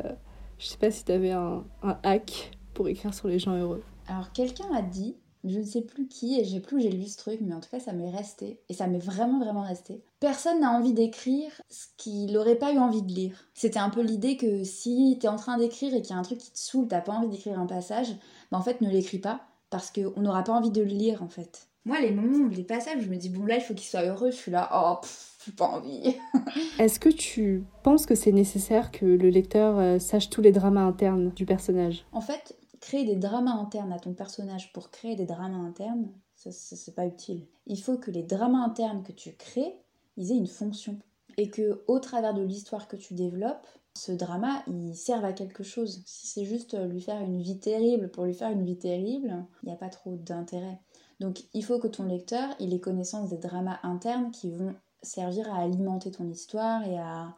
je 0.59 0.67
sais 0.67 0.77
pas 0.77 0.91
si 0.91 1.03
tu 1.03 1.13
avais 1.13 1.31
un, 1.31 1.65
un 1.83 1.97
hack 2.03 2.51
pour 2.75 2.89
écrire 2.89 3.15
sur 3.15 3.27
les 3.27 3.39
gens 3.39 3.57
heureux. 3.59 3.83
Alors 4.07 4.31
quelqu'un 4.33 4.67
a 4.75 4.83
dit 4.83 5.17
je 5.45 5.59
ne 5.59 5.65
sais 5.65 5.83
plus 5.83 6.09
qui 6.09 6.39
et 6.39 6.45
j'ai 6.45 6.61
plus 6.61 6.77
où 6.77 6.81
j'ai 6.81 6.91
lu 6.91 7.05
ce 7.05 7.17
truc, 7.17 7.41
mais 7.41 7.55
en 7.55 7.61
tout 7.61 7.71
cas 7.71 7.81
ça 7.81 7.93
m'est 7.93 8.11
resté 8.11 8.61
et 8.69 8.75
ça 8.75 8.87
m'est 8.87 8.99
vraiment 8.99 9.39
vraiment 9.39 9.63
resté. 9.63 10.03
Personne 10.21 10.61
n'a 10.61 10.73
envie 10.73 10.93
d'écrire 10.93 11.51
ce 11.69 11.87
qu'il 11.97 12.33
n'aurait 12.33 12.57
pas 12.57 12.73
eu 12.73 12.79
envie 12.79 13.03
de 13.03 13.13
lire. 13.13 13.49
C'était 13.55 13.79
un 13.79 13.91
peu 13.91 14.03
l'idée 14.03 14.37
que 14.37 14.65
si 14.65 15.17
t'es 15.21 15.29
en 15.29 15.37
train 15.37 15.59
d'écrire 15.59 15.95
et 15.95 16.03
qu'il 16.03 16.11
y 16.11 16.15
a 16.15 16.19
un 16.19 16.23
truc 16.23 16.39
qui 16.39 16.51
te 16.51 16.59
saoule, 16.59 16.89
t'as 16.89 17.01
pas 17.01 17.13
envie 17.13 17.29
d'écrire 17.29 17.59
un 17.59 17.67
passage, 17.67 18.09
bah 18.51 18.59
en 18.59 18.63
fait 18.63 18.81
ne 18.81 18.91
l'écris 18.91 19.19
pas 19.19 19.43
parce 19.71 19.91
qu'on 19.91 20.21
n'aura 20.21 20.45
pas 20.45 20.53
envie 20.53 20.71
de 20.71 20.83
le 20.83 20.89
lire 20.89 21.23
en 21.23 21.29
fait. 21.29 21.69
Moi 21.85 22.01
les 22.01 22.11
moments, 22.11 22.49
les 22.49 22.65
passages, 22.65 23.03
je 23.03 23.09
me 23.09 23.17
dis 23.17 23.31
bon 23.31 23.47
là 23.47 23.57
il 23.57 23.63
faut 23.63 23.75
qu'il 23.75 23.87
soit 23.87 24.05
heureux, 24.05 24.31
je 24.31 24.37
suis 24.37 24.51
là 24.51 24.69
oh 24.75 25.07
j'ai 25.47 25.53
pas 25.53 25.67
envie. 25.67 26.17
Est-ce 26.79 26.99
que 26.99 27.09
tu 27.09 27.65
penses 27.83 28.07
que 28.07 28.15
c'est 28.15 28.33
nécessaire 28.33 28.91
que 28.91 29.07
le 29.07 29.29
lecteur 29.31 29.79
euh, 29.79 29.99
sache 29.99 30.31
tous 30.31 30.43
les 30.43 30.53
dramas 30.53 30.83
internes 30.83 31.31
du 31.35 31.47
personnage? 31.47 32.05
En 32.13 32.21
fait, 32.21 32.58
créer 32.81 33.05
des 33.05 33.17
dramas 33.17 33.53
internes 33.53 33.93
à 33.93 33.99
ton 33.99 34.13
personnage 34.13 34.73
pour 34.73 34.91
créer 34.91 35.17
des 35.17 35.27
dramas 35.27 35.57
internes, 35.57 36.09
ça, 36.35 36.51
c'est 36.53 36.95
pas 36.95 37.07
utile. 37.07 37.47
Il 37.67 37.81
faut 37.83 37.99
que 37.99 38.11
les 38.11 38.23
dramas 38.23 38.65
internes 38.65 39.03
que 39.03 39.13
tu 39.13 39.33
crées, 39.33 39.75
ils 40.17 40.31
aient 40.33 40.37
une 40.37 40.47
fonction. 40.47 40.99
Et 41.37 41.51
que 41.51 41.83
au 41.87 42.01
travers 42.01 42.35
de 42.35 42.43
l'histoire 42.43 42.89
que 42.89 42.97
tu 42.97 43.15
développes, 43.15 43.67
ce 43.95 44.13
drama, 44.13 44.63
il 44.67 44.95
serve 44.95 45.25
à 45.25 45.33
quelque 45.33 45.63
chose. 45.63 46.03
Si 46.07 46.27
c'est 46.27 46.45
juste 46.45 46.77
lui 46.89 47.01
faire 47.01 47.21
une 47.21 47.41
vie 47.41 47.59
terrible 47.59 48.11
pour 48.11 48.25
lui 48.25 48.35
faire 48.35 48.51
une 48.51 48.65
vie 48.65 48.79
terrible, 48.79 49.45
il 49.63 49.67
n'y 49.67 49.73
a 49.73 49.77
pas 49.77 49.89
trop 49.89 50.17
d'intérêt. 50.17 50.81
Donc 51.21 51.45
il 51.55 51.65
faut 51.65 51.79
que 51.79 51.89
ton 51.89 52.05
lecteur, 52.05 52.49
il 52.61 52.73
ait 52.75 52.81
connaissance 52.81 53.29
des 53.29 53.39
dramas 53.39 53.81
internes 53.83 54.31
qui 54.31 54.51
vont 54.51 54.75
servir 55.03 55.53
à 55.53 55.63
alimenter 55.63 56.11
ton 56.11 56.29
histoire 56.29 56.85
et 56.85 56.99
à, 56.99 57.37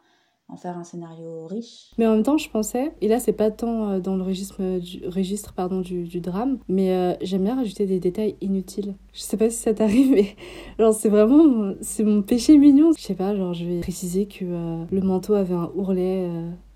en 0.51 0.57
faire 0.57 0.77
un 0.77 0.83
scénario 0.83 1.47
riche. 1.47 1.91
Mais 1.97 2.05
en 2.05 2.13
même 2.13 2.23
temps, 2.23 2.37
je 2.37 2.49
pensais, 2.49 2.91
et 3.01 3.07
là, 3.07 3.19
c'est 3.19 3.33
pas 3.33 3.51
tant 3.51 3.89
euh, 3.89 3.99
dans 3.99 4.15
le 4.15 4.23
registre 4.23 5.53
pardon, 5.53 5.79
du, 5.79 6.19
drame, 6.19 6.59
mais 6.67 6.91
euh, 6.91 7.13
j'aime 7.21 7.43
bien 7.43 7.55
rajouter 7.55 7.85
des 7.85 7.99
détails 7.99 8.35
inutiles. 8.41 8.95
Je 9.13 9.21
sais 9.21 9.37
pas 9.37 9.49
si 9.49 9.57
ça 9.57 9.73
t'arrive, 9.73 10.11
mais 10.11 10.35
genre, 10.77 10.93
c'est 10.93 11.09
vraiment 11.09 11.73
c'est 11.81 12.03
mon 12.03 12.21
péché 12.21 12.57
mignon. 12.57 12.91
Je 12.97 13.01
sais 13.01 13.15
pas, 13.15 13.35
genre, 13.35 13.53
je 13.53 13.65
vais 13.65 13.79
préciser 13.79 14.25
que 14.25 14.43
euh, 14.43 14.83
le 14.91 15.01
manteau 15.01 15.33
avait 15.33 15.55
un 15.55 15.71
ourlet 15.75 16.29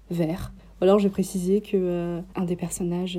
vert. 0.10 0.54
Ou 0.80 0.86
alors, 0.86 1.00
je 1.00 1.06
vais 1.06 1.12
préciser 1.12 1.62
que 1.62 2.22
un 2.36 2.46
des 2.46 2.56
personnages 2.56 3.18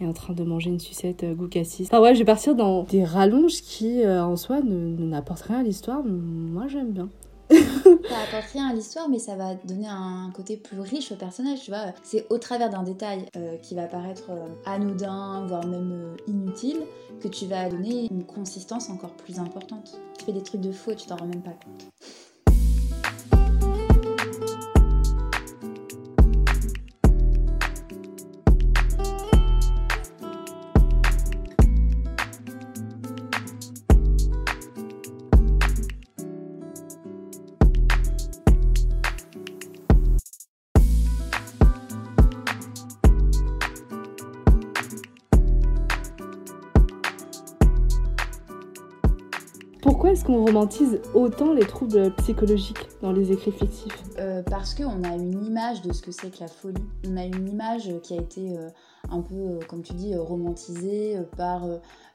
est 0.00 0.06
en 0.06 0.12
train 0.12 0.32
de 0.32 0.42
manger 0.42 0.70
une 0.70 0.80
sucette 0.80 1.24
goût 1.36 1.48
cassis. 1.48 1.86
Enfin 1.86 2.00
ouais, 2.00 2.14
je 2.14 2.20
vais 2.20 2.24
partir 2.24 2.54
dans 2.54 2.84
des 2.84 3.04
rallonges 3.04 3.60
qui, 3.60 4.06
en 4.06 4.36
soi, 4.36 4.62
ne 4.62 4.96
n'apportent 5.04 5.42
rien 5.42 5.60
à 5.60 5.62
l'histoire. 5.62 6.02
Moi, 6.04 6.66
j'aime 6.68 6.92
bien 6.92 7.08
ça 7.50 8.18
apporte 8.22 8.52
rien 8.52 8.68
à 8.68 8.74
l'histoire, 8.74 9.08
mais 9.08 9.18
ça 9.18 9.36
va 9.36 9.54
donner 9.54 9.88
un 9.88 10.30
côté 10.34 10.56
plus 10.56 10.80
riche 10.80 11.12
au 11.12 11.16
personnage, 11.16 11.62
tu 11.62 11.70
vois. 11.70 11.92
C'est 12.02 12.26
au 12.30 12.38
travers 12.38 12.70
d'un 12.70 12.82
détail 12.82 13.26
euh, 13.36 13.56
qui 13.58 13.74
va 13.74 13.86
paraître 13.86 14.30
euh, 14.30 14.48
anodin, 14.66 15.46
voire 15.46 15.66
même 15.66 15.92
euh, 15.92 16.16
inutile, 16.26 16.82
que 17.20 17.28
tu 17.28 17.46
vas 17.46 17.68
donner 17.68 18.08
une 18.10 18.24
consistance 18.24 18.90
encore 18.90 19.12
plus 19.12 19.38
importante. 19.38 20.00
Tu 20.18 20.24
fais 20.24 20.32
des 20.32 20.42
trucs 20.42 20.60
de 20.60 20.72
faux 20.72 20.92
et 20.92 20.96
tu 20.96 21.06
t'en 21.06 21.16
rends 21.16 21.26
même 21.26 21.42
pas 21.42 21.50
compte. 21.50 21.86
Romantise 50.48 50.98
autant 51.12 51.52
les 51.52 51.66
troubles 51.66 52.10
psychologiques 52.16 52.88
dans 53.02 53.12
les 53.12 53.32
écrits 53.32 53.52
fictifs 53.52 54.02
euh, 54.18 54.42
Parce 54.42 54.74
qu'on 54.74 55.04
a 55.04 55.14
une 55.14 55.44
image 55.44 55.82
de 55.82 55.92
ce 55.92 56.00
que 56.00 56.10
c'est 56.10 56.30
que 56.30 56.40
la 56.40 56.48
folie. 56.48 56.82
On 57.06 57.18
a 57.18 57.24
une 57.26 57.46
image 57.48 57.92
qui 58.02 58.14
a 58.14 58.16
été 58.16 58.56
euh, 58.56 58.70
un 59.10 59.20
peu, 59.20 59.34
euh, 59.34 59.58
comme 59.68 59.82
tu 59.82 59.92
dis, 59.92 60.16
romantisée 60.16 61.18
par 61.36 61.68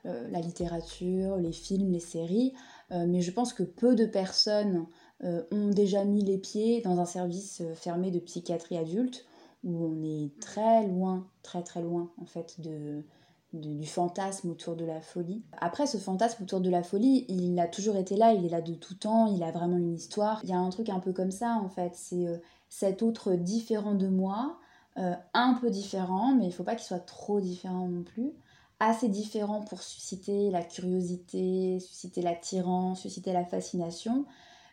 la 0.04 0.40
littérature, 0.42 1.38
les 1.38 1.54
films, 1.54 1.92
les 1.92 2.00
séries. 2.00 2.54
mais 2.92 3.22
je 3.22 3.32
pense 3.32 3.54
que 3.54 3.64
peu 3.64 3.96
de 3.96 4.06
personnes 4.06 4.86
ont 5.22 5.70
déjà 5.70 6.04
mis 6.04 6.26
les 6.26 6.38
pieds 6.38 6.82
dans 6.82 7.00
un 7.00 7.06
service 7.06 7.64
fermé 7.76 8.12
de 8.12 8.20
psychiatrie 8.20 8.78
adulte 8.78 9.26
où 9.64 9.86
on 9.86 10.04
est 10.04 10.38
très 10.42 10.86
loin, 10.88 11.26
très 11.42 11.64
très 11.64 11.82
loin 11.82 12.12
en 12.22 12.26
fait 12.26 12.60
de, 12.60 13.06
du 13.54 13.86
fantasme 13.86 14.50
autour 14.50 14.76
de 14.76 14.84
la 14.84 15.00
folie. 15.00 15.44
Après, 15.62 15.86
ce 15.86 15.98
fantasme 15.98 16.44
autour 16.44 16.60
de 16.60 16.70
la 16.70 16.82
folie, 16.82 17.26
il 17.30 17.60
a 17.60 17.68
toujours 17.68 17.96
été 17.96 18.16
là, 18.16 18.34
il 18.34 18.46
est 18.46 18.50
là 18.50 18.62
de 18.62 18.74
tout 18.74 18.96
temps, 18.96 19.28
il 19.28 19.44
a 19.44 19.52
vraiment 19.52 19.78
une 19.78 19.94
histoire. 19.94 20.42
Il 20.44 20.50
y 20.50 20.54
a 20.54 20.58
un 20.58 20.70
truc 20.70 20.90
un 20.90 21.00
peu 21.00 21.14
comme 21.14 21.32
ça, 21.32 21.60
en 21.64 21.70
fait, 21.70 21.92
c'est 21.96 22.28
euh, 22.28 22.38
cet 22.70 23.04
autre 23.04 23.34
différent 23.36 23.94
de 23.94 24.08
moi, 24.08 24.58
euh, 24.98 25.14
un 25.34 25.54
peu 25.62 25.70
différent, 25.70 26.34
mais 26.36 26.48
il 26.48 26.52
faut 26.52 26.64
pas 26.64 26.76
qu'il 26.76 26.86
soit 26.86 27.00
trop 27.00 27.40
différent 27.40 27.88
non 27.88 28.04
plus. 28.04 28.34
Assez 28.80 29.08
différent 29.08 29.62
pour 29.62 29.82
susciter 29.84 30.50
la 30.50 30.64
curiosité, 30.64 31.80
susciter 31.80 32.22
l'attirance, 32.22 33.02
susciter 33.02 33.34
la 33.34 33.46
fascination, 33.46 34.26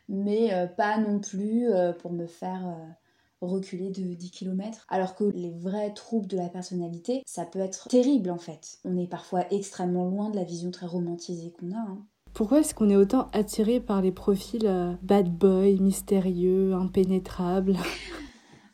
mais 0.09 0.53
euh, 0.53 0.65
pas 0.65 0.97
non 0.97 1.19
plus 1.19 1.69
pour 1.99 2.11
me 2.11 2.25
faire 2.25 2.75
reculer 3.41 3.89
de 3.89 4.13
10 4.13 4.31
km. 4.31 4.85
Alors 4.89 5.15
que 5.15 5.23
les 5.23 5.51
vrais 5.51 5.93
troubles 5.93 6.27
de 6.27 6.37
la 6.37 6.49
personnalité, 6.49 7.23
ça 7.25 7.45
peut 7.45 7.59
être 7.59 7.87
terrible 7.89 8.29
en 8.29 8.37
fait. 8.37 8.79
On 8.85 8.97
est 8.97 9.07
parfois 9.07 9.45
extrêmement 9.51 10.05
loin 10.05 10.29
de 10.29 10.35
la 10.35 10.43
vision 10.43 10.71
très 10.71 10.85
romantisée 10.85 11.51
qu'on 11.51 11.71
a. 11.71 11.79
Hein. 11.79 12.05
Pourquoi 12.33 12.61
est-ce 12.61 12.73
qu'on 12.73 12.89
est 12.89 12.95
autant 12.95 13.27
attiré 13.33 13.81
par 13.81 14.01
les 14.01 14.11
profils 14.11 14.65
euh, 14.65 14.93
bad 15.01 15.29
boy, 15.29 15.79
mystérieux, 15.79 16.73
impénétrables? 16.73 17.77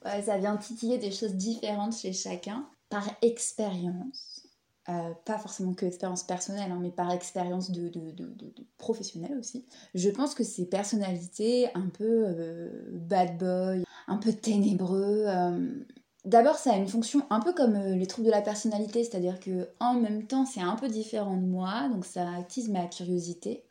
Ouais, 0.05 0.21
Ça 0.21 0.37
vient 0.37 0.55
titiller 0.55 0.97
des 0.97 1.11
choses 1.11 1.33
différentes 1.33 1.93
chez 1.93 2.13
chacun, 2.13 2.65
par 2.89 3.03
expérience. 3.21 4.47
Euh, 4.89 5.13
pas 5.25 5.37
forcément 5.37 5.73
que 5.73 5.85
expérience 5.85 6.23
personnelle, 6.23 6.71
hein, 6.71 6.79
mais 6.81 6.91
par 6.91 7.11
expérience 7.11 7.71
de, 7.71 7.89
de, 7.89 8.11
de, 8.11 8.53
professionnelle 8.77 9.37
aussi. 9.37 9.65
Je 9.93 10.09
pense 10.09 10.33
que 10.33 10.45
ces 10.45 10.65
personnalités 10.65 11.67
un 11.75 11.89
peu 11.89 12.23
euh, 12.25 12.69
bad 12.93 13.37
boy, 13.37 13.83
un 14.07 14.17
peu 14.17 14.33
ténébreux. 14.33 15.25
Euh, 15.27 15.85
d'abord, 16.25 16.55
ça 16.55 16.73
a 16.73 16.77
une 16.77 16.87
fonction 16.87 17.25
un 17.29 17.39
peu 17.39 17.53
comme 17.53 17.75
euh, 17.75 17.95
les 17.95 18.07
troubles 18.07 18.27
de 18.27 18.31
la 18.31 18.41
personnalité, 18.41 19.03
c'est-à-dire 19.03 19.39
que 19.39 19.69
en 19.79 19.93
même 19.93 20.25
temps, 20.25 20.45
c'est 20.45 20.61
un 20.61 20.75
peu 20.75 20.87
différent 20.87 21.37
de 21.37 21.45
moi, 21.45 21.89
donc 21.89 22.05
ça 22.05 22.27
attise 22.35 22.69
ma 22.69 22.85
curiosité, 22.85 23.63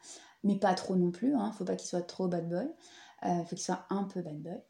mais 0.44 0.56
pas 0.56 0.74
trop 0.74 0.96
non 0.96 1.10
plus. 1.10 1.34
Hein, 1.34 1.52
faut 1.52 1.64
pas 1.64 1.76
qu'il 1.76 1.88
soit 1.88 2.02
trop 2.02 2.28
bad 2.28 2.48
boy. 2.48 2.68
Euh, 3.24 3.42
faut 3.44 3.56
qu'il 3.56 3.64
soit 3.64 3.86
un 3.90 4.04
peu 4.04 4.22
bad 4.22 4.40
boy. 4.40 4.60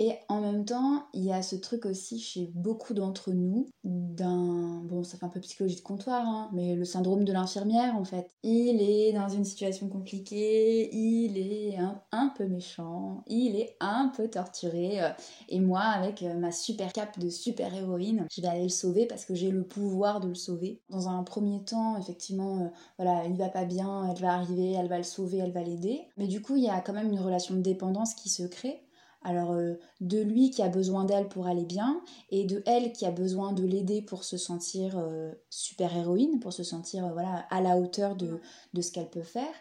Et 0.00 0.12
en 0.28 0.40
même 0.40 0.64
temps, 0.64 1.06
il 1.12 1.24
y 1.24 1.32
a 1.32 1.42
ce 1.42 1.56
truc 1.56 1.84
aussi 1.84 2.20
chez 2.20 2.52
beaucoup 2.54 2.94
d'entre 2.94 3.32
nous 3.32 3.66
d'un... 3.82 4.80
Bon, 4.84 5.02
ça 5.02 5.18
fait 5.18 5.26
un 5.26 5.28
peu 5.28 5.40
psychologie 5.40 5.74
de 5.74 5.80
comptoir, 5.80 6.24
hein, 6.24 6.50
mais 6.52 6.76
le 6.76 6.84
syndrome 6.84 7.24
de 7.24 7.32
l'infirmière, 7.32 7.96
en 7.96 8.04
fait. 8.04 8.30
Il 8.44 8.80
est 8.80 9.12
dans 9.12 9.28
une 9.28 9.44
situation 9.44 9.88
compliquée, 9.88 10.94
il 10.94 11.36
est 11.36 11.76
un, 12.12 12.32
peu 12.36 12.46
méchant, 12.46 13.24
il 13.26 13.56
est 13.56 13.76
un 13.80 14.12
peu 14.16 14.28
torturé. 14.28 15.02
Euh, 15.02 15.08
et 15.48 15.58
moi, 15.58 15.80
avec 15.80 16.22
euh, 16.22 16.34
ma 16.34 16.52
super 16.52 16.92
cape 16.92 17.18
de 17.18 17.28
super-héroïne, 17.28 18.24
je 18.30 18.40
vais 18.40 18.46
aller 18.46 18.62
le 18.62 18.68
sauver 18.68 19.04
parce 19.06 19.24
que 19.24 19.34
j'ai 19.34 19.50
le 19.50 19.64
pouvoir 19.64 20.20
de 20.20 20.28
le 20.28 20.36
sauver. 20.36 20.80
Dans 20.90 21.08
un 21.08 21.24
premier 21.24 21.64
temps, 21.64 21.98
effectivement, 21.98 22.60
euh, 22.60 22.68
voilà, 22.98 23.24
il 23.24 23.36
va 23.36 23.48
pas 23.48 23.64
bien, 23.64 24.08
elle 24.08 24.22
va 24.22 24.34
arriver, 24.34 24.74
elle 24.74 24.88
va 24.88 24.98
le 24.98 25.02
sauver, 25.02 25.38
elle 25.38 25.52
va 25.52 25.64
l'aider. 25.64 26.02
Mais 26.16 26.28
du 26.28 26.40
coup, 26.40 26.54
il 26.54 26.62
y 26.62 26.70
a 26.70 26.80
quand 26.80 26.92
même 26.92 27.10
une 27.12 27.18
relation 27.18 27.56
de 27.56 27.62
dépendance 27.62 28.14
qui 28.14 28.28
se 28.28 28.44
crée 28.44 28.84
alors 29.22 29.52
euh, 29.52 29.74
de 30.00 30.20
lui 30.20 30.50
qui 30.50 30.62
a 30.62 30.68
besoin 30.68 31.04
d'elle 31.04 31.28
pour 31.28 31.46
aller 31.46 31.64
bien 31.64 32.00
et 32.30 32.44
de 32.44 32.62
elle 32.66 32.92
qui 32.92 33.04
a 33.04 33.10
besoin 33.10 33.52
de 33.52 33.64
l'aider 33.64 34.00
pour 34.00 34.24
se 34.24 34.36
sentir 34.36 34.96
euh, 34.96 35.32
super 35.50 35.96
héroïne, 35.96 36.38
pour 36.40 36.52
se 36.52 36.62
sentir 36.62 37.06
euh, 37.06 37.12
voilà 37.12 37.46
à 37.50 37.60
la 37.60 37.76
hauteur 37.76 38.14
de, 38.16 38.40
de 38.74 38.80
ce 38.80 38.92
qu'elle 38.92 39.10
peut 39.10 39.22
faire. 39.22 39.54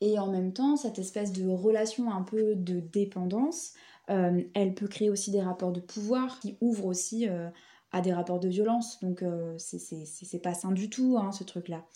Et 0.00 0.18
en 0.18 0.26
même 0.26 0.52
temps, 0.52 0.76
cette 0.76 0.98
espèce 0.98 1.32
de 1.32 1.48
relation 1.48 2.10
un 2.10 2.22
peu 2.22 2.56
de 2.56 2.80
dépendance, 2.80 3.72
elle 4.08 4.74
peut 4.74 4.88
créer 4.88 5.08
aussi 5.08 5.30
des 5.30 5.40
rapports 5.40 5.72
de 5.72 5.80
pouvoir 5.80 6.40
qui 6.40 6.58
ouvrent 6.60 6.86
aussi 6.86 7.26
à 7.90 8.00
des 8.02 8.12
rapports 8.12 8.40
de 8.40 8.48
violence. 8.48 9.00
Donc 9.00 9.24
c'est 9.56 10.42
pas 10.42 10.52
sain 10.52 10.72
du 10.72 10.90
tout 10.90 11.16
hein, 11.16 11.32
ce 11.32 11.44
truc-là. 11.44 11.86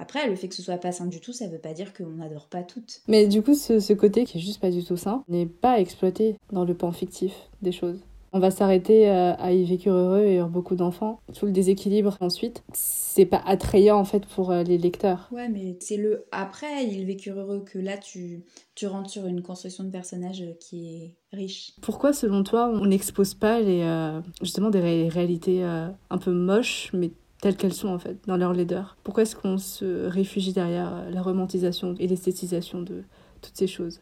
Après, 0.00 0.28
le 0.28 0.36
fait 0.36 0.48
que 0.48 0.54
ce 0.54 0.62
soit 0.62 0.78
pas 0.78 0.92
sain 0.92 1.06
du 1.06 1.20
tout, 1.20 1.32
ça 1.32 1.48
veut 1.48 1.58
pas 1.58 1.72
dire 1.72 1.92
qu'on 1.92 2.10
n'adore 2.10 2.46
pas 2.46 2.62
toutes. 2.62 3.02
Mais 3.08 3.26
du 3.26 3.42
coup, 3.42 3.54
ce, 3.54 3.92
côté 3.92 4.24
qui 4.24 4.38
est 4.38 4.40
juste 4.40 4.60
pas 4.60 4.70
du 4.70 4.84
tout 4.84 4.96
sain 4.96 5.24
n'est 5.28 5.46
pas 5.46 5.80
exploité 5.80 6.36
dans 6.52 6.64
le 6.64 6.74
pan 6.74 6.92
fictif 6.92 7.32
des 7.62 7.72
choses. 7.72 8.00
On 8.32 8.40
va 8.40 8.50
s'arrêter 8.50 9.08
euh, 9.08 9.34
à 9.36 9.52
y 9.52 9.64
vécu 9.64 9.88
heureux 9.88 10.24
et 10.24 10.36
avoir 10.36 10.50
beaucoup 10.50 10.76
d'enfants. 10.76 11.20
Tout 11.34 11.46
le 11.46 11.52
déséquilibre 11.52 12.16
ensuite, 12.20 12.62
c'est 12.74 13.24
pas 13.24 13.42
attrayant 13.46 13.96
en 13.96 14.04
fait 14.04 14.26
pour 14.26 14.50
euh, 14.50 14.62
les 14.62 14.76
lecteurs. 14.76 15.30
Ouais, 15.32 15.48
mais 15.48 15.78
c'est 15.80 15.96
le 15.96 16.26
après 16.30 16.84
il 16.84 17.06
vécu 17.06 17.30
heureux 17.30 17.64
que 17.64 17.78
là 17.78 17.96
tu, 17.96 18.44
tu 18.74 18.86
rentres 18.86 19.08
sur 19.08 19.26
une 19.26 19.40
construction 19.40 19.82
de 19.82 19.90
personnage 19.90 20.44
qui 20.60 20.88
est 21.32 21.36
riche. 21.36 21.72
Pourquoi 21.80 22.12
selon 22.12 22.42
toi 22.42 22.70
on 22.70 22.84
n'expose 22.84 23.32
pas 23.32 23.60
les, 23.60 23.80
euh, 23.80 24.20
justement 24.42 24.68
des 24.68 25.08
réalités 25.08 25.62
un 25.62 26.18
peu 26.18 26.32
moches 26.32 26.90
mais 26.92 27.10
telles 27.40 27.56
qu'elles 27.56 27.74
sont 27.74 27.88
en 27.88 27.98
fait, 27.98 28.16
dans 28.26 28.36
leur 28.36 28.52
laideur. 28.52 28.96
Pourquoi 29.04 29.22
est-ce 29.22 29.36
qu'on 29.36 29.58
se 29.58 30.06
réfugie 30.06 30.52
derrière 30.52 31.10
la 31.10 31.22
romantisation 31.22 31.94
et 31.98 32.06
l'esthétisation 32.06 32.82
de 32.82 33.04
toutes 33.40 33.56
ces 33.56 33.66
choses? 33.66 34.00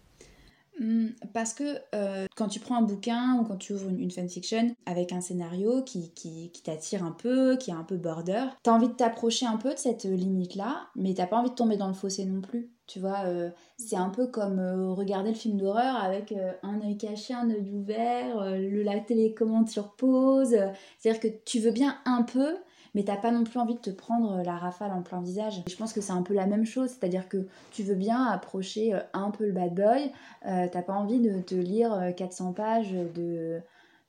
Hmm, 0.78 1.08
parce 1.32 1.54
que 1.54 1.78
euh, 1.94 2.26
quand 2.36 2.48
tu 2.48 2.60
prends 2.60 2.76
un 2.76 2.82
bouquin 2.82 3.38
ou 3.40 3.44
quand 3.44 3.56
tu 3.56 3.72
ouvres 3.72 3.88
une, 3.88 4.10
fanfiction 4.10 4.76
avec 4.84 5.10
un 5.12 5.22
scénario 5.22 5.82
qui, 5.82 6.10
qui, 6.10 6.50
t'attire 6.62 7.02
un 7.02 7.12
peu, 7.12 7.56
qui 7.56 7.70
est 7.70 7.74
un 7.74 7.82
peu 7.82 7.96
border, 7.96 8.44
t'as 8.62 8.72
envie 8.72 8.88
de 8.88 8.92
t'approcher 8.92 9.46
un 9.46 9.56
peu 9.56 9.72
de 9.72 9.78
cette 9.78 10.04
limite-là, 10.04 10.88
mais 10.94 11.14
t'as 11.14 11.26
pas 11.26 11.38
envie 11.38 11.48
de 11.48 11.54
tomber 11.54 11.78
dans 11.78 11.88
le 11.88 11.94
fossé 11.94 12.26
non 12.26 12.42
plus. 12.42 12.70
Tu 12.86 13.00
vois, 13.00 13.22
euh, 13.24 13.48
c'est 13.78 13.96
un 13.96 14.10
peu 14.10 14.26
comme 14.26 14.58
euh, 14.58 14.92
regarder 14.92 15.30
le 15.30 15.36
film 15.36 15.56
d'horreur 15.56 15.96
avec 15.96 16.34
un 16.62 16.80
œil 16.82 16.98
caché, 16.98 17.32
un 17.32 17.48
œil 17.48 17.70
ouvert, 17.72 18.44
le, 18.44 18.82
la 18.82 19.00
télécommande 19.00 19.70
sur 19.70 19.94
pause. 19.94 20.56
C'est-à-dire 20.98 21.20
que 21.20 21.28
tu 21.46 21.58
veux 21.58 21.72
bien 21.72 21.96
un 22.04 22.22
peu, 22.22 22.54
mais 22.96 23.04
t'as 23.04 23.16
pas 23.16 23.30
non 23.30 23.44
plus 23.44 23.60
envie 23.60 23.74
de 23.74 23.78
te 23.80 23.90
prendre 23.90 24.38
euh, 24.38 24.42
la 24.42 24.56
rafale 24.56 24.90
en 24.90 25.02
plein 25.02 25.20
visage. 25.20 25.62
je 25.68 25.76
pense 25.76 25.92
que 25.92 26.00
c'est 26.00 26.14
un 26.14 26.22
peu 26.22 26.32
la 26.32 26.46
même 26.46 26.64
chose, 26.64 26.88
c'est-à-dire 26.88 27.28
que 27.28 27.46
tu 27.70 27.82
veux 27.82 27.94
bien 27.94 28.24
approcher 28.24 28.94
euh, 28.94 29.00
un 29.12 29.30
peu 29.30 29.44
le 29.44 29.52
bad 29.52 29.74
boy, 29.74 30.10
euh, 30.46 30.66
t'as 30.72 30.80
pas 30.80 30.94
envie 30.94 31.20
de 31.20 31.40
te 31.40 31.54
lire 31.54 32.14
400 32.16 32.54
pages 32.54 32.92
de 33.14 33.60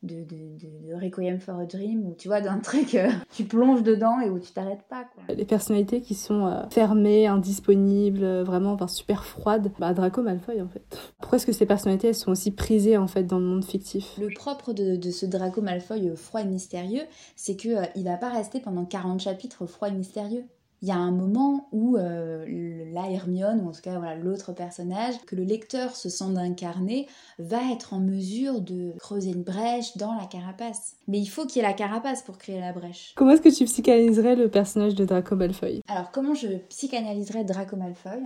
de, 0.04 0.24
de, 0.24 0.58
de, 0.58 0.94
Requiem 0.94 1.40
for 1.40 1.60
a 1.60 1.66
Dream, 1.66 2.06
ou 2.06 2.16
tu 2.16 2.28
vois, 2.28 2.42
d'un 2.42 2.60
truc, 2.64 2.96
euh, 2.96 3.10
tu 3.34 3.46
plonges 3.46 3.84
dedans 3.84 4.20
et 4.20 4.30
où 4.30 4.40
tu 4.40 4.52
t'arrêtes 4.52 4.84
pas. 4.90 5.06
Quoi. 5.06 5.36
Les 5.36 5.46
personnalités 5.46 6.02
qui 6.02 6.14
sont 6.16 6.46
euh, 6.46 6.62
fermées, 6.70 7.28
indisponibles, 7.28 8.24
euh, 8.24 8.44
vraiment 8.44 8.74
enfin, 8.74 8.88
super 8.88 9.26
froides, 9.26 9.72
bah, 9.80 9.94
Draco 9.94 10.22
Malfoy 10.22 10.62
en 10.62 10.68
fait. 10.68 10.84
Pourquoi 11.20 11.38
est-ce 11.38 11.46
que 11.46 11.52
ces 11.52 11.66
personnalités 11.66 12.10
elles 12.10 12.16
sont 12.16 12.32
aussi 12.32 12.52
prisées 12.52 12.98
en 12.98 13.08
fait 13.08 13.24
dans 13.24 13.40
le 13.40 13.46
monde 13.46 13.66
fictif? 13.66 14.18
Le 14.20 14.34
propre 14.34 14.74
de, 14.74 15.00
ce 15.10 15.26
Draco 15.26 15.62
Malfoy 15.62 16.16
froid 16.16 16.42
et 16.42 16.46
mystérieux, 16.46 17.04
c'est 17.36 17.56
que 17.56 17.70
il 17.96 18.04
va 18.04 18.18
pas 18.18 18.30
rester 18.30 18.60
pendant 18.60 18.86
40 18.86 19.20
chapitres 19.20 19.66
froid 19.66 19.90
et 19.90 19.94
mystérieux 19.94 20.46
il 20.82 20.88
y 20.88 20.92
a 20.92 20.98
un 20.98 21.12
moment 21.12 21.68
où 21.72 21.98
euh, 21.98 22.46
la 22.94 23.10
Hermione, 23.10 23.62
ou 23.62 23.70
en 23.70 23.72
tout 23.72 23.82
cas 23.82 23.98
voilà, 23.98 24.16
l'autre 24.16 24.54
personnage, 24.54 25.16
que 25.26 25.36
le 25.36 25.44
lecteur 25.44 25.96
se 25.96 26.10
sent 26.10 26.32
d'incarner, 26.32 27.08
va 27.40 27.72
être 27.72 27.94
en 27.94 28.00
mesure 28.00 28.62
de 28.62 28.94
creuser 29.00 29.32
une 29.32 29.44
brèche 29.44 29.98
dans 29.98 30.14
la 30.14 30.26
carapace. 30.26 30.96
Mais 31.08 31.20
il 31.20 31.28
faut 31.28 31.46
qu'il 31.46 31.62
y 31.62 31.66
ait 31.66 31.68
la 31.68 31.74
carapace 31.74 32.22
pour 32.22 32.38
créer 32.38 32.60
la 32.60 32.74
brèche. 32.74 33.14
Comment 33.16 33.32
est-ce 33.32 33.42
que 33.42 33.56
tu 33.56 33.66
psychanalyserais 33.66 34.36
le 34.36 34.50
personnage 34.50 34.94
de 34.96 35.06
Draco 35.06 35.36
Malfoy? 35.36 35.82
Alors 35.88 36.12
comment 36.12 36.34
je 36.34 36.48
psychanalyserais 36.70 37.44
Draco 37.44 37.76
Malfoy? 37.76 38.24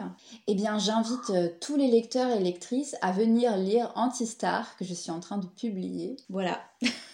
Eh 0.48 0.56
bien 0.56 0.78
j'invite 0.78 1.30
euh, 1.30 1.50
tous 1.62 1.78
les 1.78 1.90
lecteurs 1.90 2.32
et 2.32 2.40
lectrices 2.40 2.96
à 3.02 3.12
venir 3.12 3.56
lire 3.58 3.92
Antistar, 3.96 4.76
que 4.78 4.86
je 4.86 4.94
suis 4.94 5.12
en 5.12 5.20
train 5.20 5.38
de 5.38 5.46
publier. 5.46 6.18
Voilà. 6.30 6.60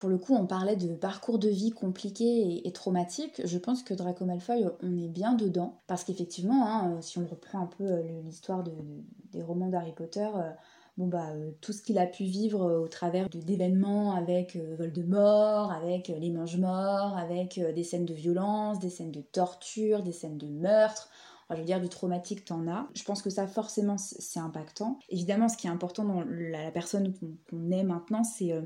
Pour 0.00 0.08
le 0.08 0.16
coup, 0.16 0.34
on 0.34 0.46
parlait 0.46 0.76
de 0.76 0.94
parcours 0.94 1.38
de 1.38 1.50
vie 1.50 1.72
compliqué 1.72 2.66
et, 2.66 2.72
traumatique. 2.72 3.42
Je 3.44 3.58
pense 3.58 3.82
que 3.82 3.92
Draco 3.92 4.24
Malfoy, 4.24 4.64
on 4.82 4.96
est 4.96 5.08
bien 5.08 5.34
dedans. 5.34 5.78
Parce 5.86 6.04
qu'effectivement, 6.04 6.66
hein, 6.66 6.94
euh, 6.94 7.00
si 7.02 7.18
on 7.18 7.26
reprend 7.26 7.60
un 7.60 7.66
peu 7.66 7.84
euh, 7.84 8.22
l'histoire 8.24 8.64
des 8.64 9.42
romans 9.42 9.68
d'Harry 9.68 9.92
Potter, 9.92 10.26
euh, 10.34 10.50
bon 10.96 11.06
bah, 11.06 11.28
tout 11.60 11.74
ce 11.74 11.82
qu'il 11.82 11.98
a 11.98 12.06
pu 12.06 12.24
vivre 12.24 12.80
au 12.80 12.88
travers 12.88 13.28
d'événements 13.28 14.14
avec 14.14 14.56
Voldemort, 14.78 15.70
avec 15.70 16.08
les 16.08 16.30
mange-morts, 16.30 17.18
avec 17.18 17.60
des 17.74 17.84
scènes 17.84 18.06
de 18.06 18.14
violence, 18.14 18.78
des 18.78 18.90
scènes 18.90 19.12
de 19.12 19.20
torture, 19.20 20.02
des 20.02 20.12
scènes 20.12 20.38
de 20.38 20.48
meurtre. 20.48 21.09
Je 21.54 21.60
veux 21.60 21.64
dire, 21.64 21.80
du 21.80 21.88
traumatique, 21.88 22.44
t'en 22.44 22.68
as. 22.68 22.86
Je 22.94 23.02
pense 23.02 23.22
que 23.22 23.30
ça, 23.30 23.46
forcément, 23.46 23.96
c'est 23.98 24.40
impactant. 24.40 24.98
Évidemment, 25.08 25.48
ce 25.48 25.56
qui 25.56 25.66
est 25.66 25.70
important 25.70 26.04
dans 26.04 26.22
la, 26.28 26.70
personne 26.70 27.12
qu'on 27.50 27.70
est 27.70 27.82
maintenant, 27.82 28.22
c'est 28.22 28.52
euh, 28.52 28.62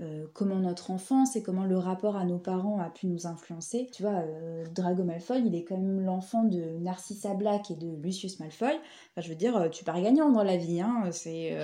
euh, 0.00 0.26
comment 0.34 0.56
notre 0.56 0.90
enfance 0.90 1.36
et 1.36 1.42
comment 1.42 1.64
le 1.64 1.76
rapport 1.76 2.16
à 2.16 2.24
nos 2.24 2.38
parents 2.38 2.78
a 2.78 2.90
pu 2.90 3.06
nous 3.06 3.26
influencer. 3.26 3.88
Tu 3.92 4.02
vois, 4.02 4.20
euh, 4.20 4.64
Drago 4.74 5.04
Malfoy, 5.04 5.42
il 5.44 5.54
est 5.54 5.64
quand 5.64 5.76
même 5.76 6.00
l'enfant 6.00 6.44
de 6.44 6.78
Narcissa 6.78 7.34
Black 7.34 7.70
et 7.70 7.76
de 7.76 7.88
Lucius 8.02 8.38
Malfoy. 8.38 8.78
Je 9.16 9.28
veux 9.28 9.34
dire, 9.34 9.68
tu 9.70 9.84
pars 9.84 10.00
gagnant 10.00 10.30
dans 10.30 10.44
la 10.44 10.56
vie, 10.56 10.80
hein. 10.80 11.08
c'est 11.10 11.56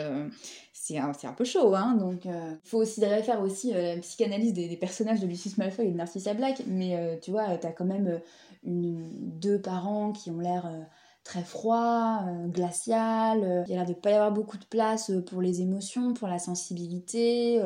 c'est 0.72 0.98
un, 0.98 1.12
un, 1.22 1.32
peu 1.32 1.44
chaud, 1.44 1.74
hein. 1.74 1.94
Donc, 1.94 2.24
il 2.24 2.58
faut 2.64 2.78
aussi 2.78 3.00
faire 3.00 3.40
aussi 3.40 3.72
la 3.72 3.96
psychanalyse 3.98 4.52
des, 4.52 4.76
personnages 4.76 5.20
de 5.20 5.26
Lucius 5.26 5.56
Malfoy 5.56 5.86
et 5.86 5.90
de 5.92 5.96
Narcissa 5.96 6.34
Black, 6.34 6.62
mais 6.66 7.18
tu 7.22 7.30
vois, 7.30 7.56
t'as 7.58 7.70
quand 7.70 7.84
même 7.84 8.20
deux 8.64 9.60
parents 9.60 10.12
qui 10.12 10.30
ont 10.30 10.38
l'air 10.38 10.66
très 11.24 11.42
froid, 11.42 12.22
euh, 12.26 12.46
glacial. 12.46 13.42
Euh, 13.42 13.64
il 13.66 13.70
y 13.70 13.74
a 13.74 13.78
l'air 13.78 13.86
de 13.86 13.94
pas 13.94 14.10
y 14.10 14.14
avoir 14.14 14.30
beaucoup 14.30 14.58
de 14.58 14.64
place 14.64 15.10
euh, 15.10 15.24
pour 15.24 15.40
les 15.40 15.62
émotions, 15.62 16.12
pour 16.12 16.28
la 16.28 16.38
sensibilité, 16.38 17.60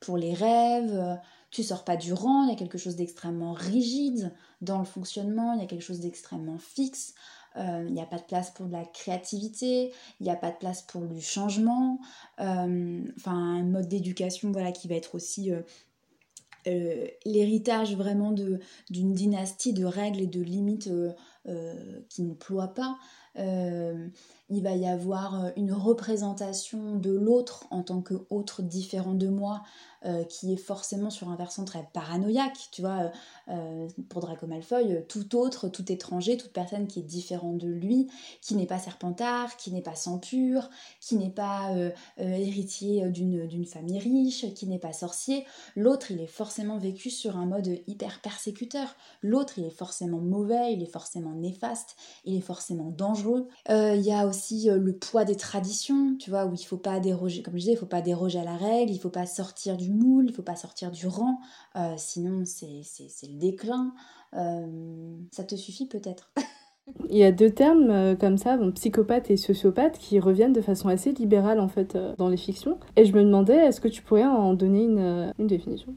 pour 0.00 0.16
les 0.16 0.34
rêves. 0.34 1.20
Tu 1.50 1.62
sors 1.62 1.84
pas 1.84 1.96
du 1.96 2.14
rang, 2.14 2.44
il 2.44 2.48
y 2.48 2.52
a 2.52 2.56
quelque 2.56 2.78
chose 2.78 2.96
d'extrêmement 2.96 3.52
rigide 3.52 4.32
dans 4.62 4.78
le 4.78 4.86
fonctionnement, 4.86 5.52
il 5.52 5.60
y 5.60 5.62
a 5.62 5.66
quelque 5.66 5.82
chose 5.82 6.00
d'extrêmement 6.00 6.58
fixe. 6.58 7.14
Il 7.54 7.92
n'y 7.92 8.00
a 8.00 8.06
pas 8.06 8.16
de 8.16 8.22
place 8.22 8.50
pour 8.50 8.64
de 8.64 8.72
la 8.72 8.86
créativité, 8.86 9.92
il 10.20 10.24
n'y 10.24 10.30
a 10.30 10.36
pas 10.36 10.50
de 10.50 10.56
place 10.56 10.80
pour 10.80 11.02
du 11.02 11.20
changement. 11.20 11.98
Enfin, 12.38 13.10
un 13.26 13.64
mode 13.64 13.88
d'éducation 13.88 14.50
voilà, 14.50 14.72
qui 14.72 14.88
va 14.88 14.94
être 14.94 15.14
aussi 15.14 15.52
l'héritage 16.66 17.96
vraiment 17.96 18.32
d'une 18.32 19.14
dynastie 19.14 19.72
de 19.72 19.84
règles 19.84 20.20
et 20.20 20.26
de 20.26 20.40
limites 20.40 20.90
euh, 21.48 22.00
qui 22.08 22.22
ne 22.22 22.34
ploie 22.34 22.74
pas. 22.74 22.96
Euh, 24.52 24.56
il 24.56 24.62
va 24.62 24.76
y 24.76 24.86
avoir 24.86 25.50
une 25.56 25.72
représentation 25.72 26.96
de 26.96 27.10
l'autre 27.10 27.64
en 27.70 27.82
tant 27.82 28.00
qu'autre 28.00 28.62
différent 28.62 29.14
de 29.14 29.28
moi, 29.28 29.62
euh, 30.04 30.24
qui 30.24 30.52
est 30.52 30.56
forcément 30.56 31.10
sur 31.10 31.28
un 31.28 31.36
versant 31.36 31.64
très 31.64 31.88
paranoïaque, 31.92 32.58
tu 32.72 32.80
vois. 32.80 33.12
Euh, 33.48 33.88
pour 34.08 34.20
Draco 34.20 34.46
Malfoy, 34.46 35.04
tout 35.08 35.36
autre, 35.36 35.68
tout 35.68 35.90
étranger, 35.92 36.36
toute 36.36 36.52
personne 36.52 36.88
qui 36.88 37.00
est 37.00 37.04
différente 37.04 37.58
de 37.58 37.68
lui, 37.68 38.08
qui 38.40 38.56
n'est 38.56 38.66
pas 38.66 38.78
serpentard, 38.78 39.56
qui 39.56 39.70
n'est 39.70 39.82
pas 39.82 39.94
sang 39.94 40.18
pur, 40.18 40.70
qui 41.00 41.16
n'est 41.16 41.30
pas 41.30 41.72
euh, 41.74 41.90
héritier 42.18 43.08
d'une 43.10 43.64
famille 43.64 43.98
riche, 43.98 44.52
qui 44.54 44.66
n'est 44.66 44.78
pas 44.78 44.92
sorcier, 44.92 45.44
l'autre, 45.76 46.10
il 46.10 46.20
est 46.20 46.26
forcément 46.26 46.78
vécu 46.78 47.10
sur 47.10 47.36
un 47.36 47.46
mode 47.46 47.68
hyper 47.86 48.20
persécuteur. 48.20 48.96
L'autre, 49.22 49.54
il 49.58 49.64
est 49.64 49.70
forcément 49.70 50.18
mauvais, 50.18 50.72
il 50.72 50.82
est 50.82 50.92
forcément 50.92 51.32
néfaste, 51.32 51.96
il 52.24 52.36
est 52.36 52.40
forcément 52.40 52.90
dangereux. 52.90 53.48
Il 53.68 54.00
y 54.00 54.12
a 54.12 54.26
aussi 54.26 54.41
le 54.50 54.92
poids 54.92 55.24
des 55.24 55.36
traditions, 55.36 56.16
tu 56.18 56.30
vois, 56.30 56.46
où 56.46 56.54
il 56.54 56.64
faut 56.64 56.76
pas 56.76 57.00
déroger, 57.00 57.42
comme 57.42 57.54
je 57.54 57.60
disais, 57.60 57.72
il 57.72 57.78
faut 57.78 57.86
pas 57.86 58.02
déroger 58.02 58.38
à 58.38 58.44
la 58.44 58.56
règle, 58.56 58.92
il 58.92 58.98
faut 58.98 59.10
pas 59.10 59.26
sortir 59.26 59.76
du 59.76 59.90
moule, 59.90 60.26
il 60.28 60.32
faut 60.32 60.42
pas 60.42 60.56
sortir 60.56 60.90
du 60.90 61.06
rang, 61.06 61.38
euh, 61.76 61.94
sinon 61.96 62.44
c'est 62.44 62.82
le 63.22 63.38
déclin. 63.38 63.94
Euh, 64.34 65.16
ça 65.30 65.44
te 65.44 65.56
suffit 65.56 65.86
peut-être? 65.86 66.32
Il 67.08 67.16
y 67.16 67.22
a 67.22 67.30
deux 67.30 67.50
termes 67.50 67.90
euh, 67.90 68.16
comme 68.16 68.36
ça, 68.38 68.58
psychopathe 68.74 69.30
et 69.30 69.36
sociopathe, 69.36 69.98
qui 69.98 70.18
reviennent 70.18 70.52
de 70.52 70.60
façon 70.60 70.88
assez 70.88 71.12
libérale 71.12 71.60
en 71.60 71.68
fait 71.68 71.96
dans 72.18 72.28
les 72.28 72.36
fictions. 72.36 72.80
Et 72.96 73.04
je 73.04 73.12
me 73.12 73.22
demandais, 73.22 73.54
est-ce 73.54 73.80
que 73.80 73.86
tu 73.86 74.02
pourrais 74.02 74.24
en 74.24 74.54
donner 74.54 74.82
une, 74.82 75.32
une 75.38 75.46
définition? 75.46 75.94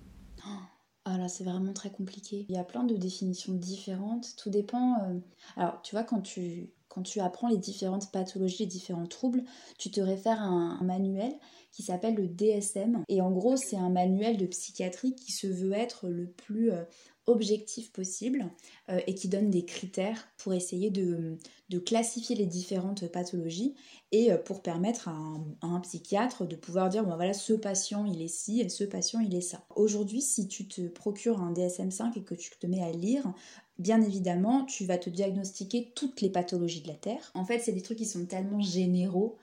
Ah 1.05 1.17
là, 1.17 1.27
c'est 1.27 1.43
vraiment 1.43 1.73
très 1.73 1.89
compliqué. 1.89 2.45
Il 2.49 2.55
y 2.55 2.57
a 2.57 2.63
plein 2.63 2.83
de 2.83 2.95
définitions 2.95 3.53
différentes. 3.53 4.35
Tout 4.37 4.49
dépend. 4.49 5.21
Alors, 5.55 5.81
tu 5.83 5.95
vois, 5.95 6.03
quand 6.03 6.21
tu, 6.21 6.71
quand 6.95 7.03
tu 7.03 7.19
apprends 7.19 7.49
les 7.49 7.57
différentes 7.57 8.09
pathologies, 8.11 8.63
les 8.63 8.67
différents 8.67 9.05
troubles, 9.05 9.43
tu 9.77 9.91
te 9.91 9.99
réfères 9.99 10.41
à 10.41 10.45
un 10.45 10.81
manuel 10.81 11.33
qui 11.73 11.83
s'appelle 11.83 12.15
le 12.15 12.29
DSM. 12.29 13.03
Et 13.09 13.19
en 13.19 13.31
gros, 13.31 13.57
c'est 13.57 13.75
un 13.75 13.89
manuel 13.89 14.37
de 14.37 14.45
psychiatrie 14.45 15.13
qui 15.13 15.33
se 15.33 15.45
veut 15.45 15.73
être 15.73 16.07
le 16.07 16.25
plus 16.25 16.71
euh, 16.71 16.83
objectif 17.27 17.91
possible 17.91 18.45
euh, 18.89 18.99
et 19.07 19.15
qui 19.15 19.27
donne 19.27 19.49
des 19.49 19.65
critères 19.65 20.27
pour 20.37 20.53
essayer 20.53 20.89
de, 20.89 21.37
classifier 21.85 22.35
les 22.35 22.45
différentes 22.45 23.07
pathologies 23.07 23.75
et 24.11 24.31
euh, 24.31 24.37
pour 24.37 24.61
permettre 24.61 25.09
à 25.09 25.17
un, 25.61 25.79
psychiatre 25.81 26.47
de 26.47 26.55
pouvoir 26.55 26.89
dire 26.89 27.03
bon 27.03 27.15
voilà 27.15 27.33
ce 27.33 27.53
patient 27.53 28.05
il 28.05 28.21
est 28.21 28.29
ci 28.29 28.61
et 28.61 28.69
ce 28.69 28.85
patient 28.85 29.19
il 29.19 29.35
est 29.35 29.41
ça. 29.41 29.65
Aujourd'hui 29.75 30.21
si 30.21 30.47
tu 30.47 30.67
te 30.67 30.87
procures 30.87 31.41
un 31.41 31.51
DSM5 31.51 32.17
et 32.17 32.23
que 32.23 32.35
tu 32.35 32.51
te 32.57 32.67
mets 32.67 32.81
à 32.81 32.91
lire 32.91 33.33
Bien 33.77 34.01
évidemment, 34.01 34.65
tu 34.65 34.85
vas 34.85 34.97
te 34.97 35.09
diagnostiquer 35.09 35.91
toutes 35.95 36.21
les 36.21 36.29
pathologies 36.29 36.81
de 36.81 36.87
la 36.87 36.95
Terre. 36.95 37.31
En 37.33 37.43
fait, 37.43 37.59
c'est 37.59 37.73
des 37.73 37.81
trucs 37.81 37.97
qui 37.97 38.05
sont 38.05 38.25
tellement 38.25 38.61
généraux 38.61 39.37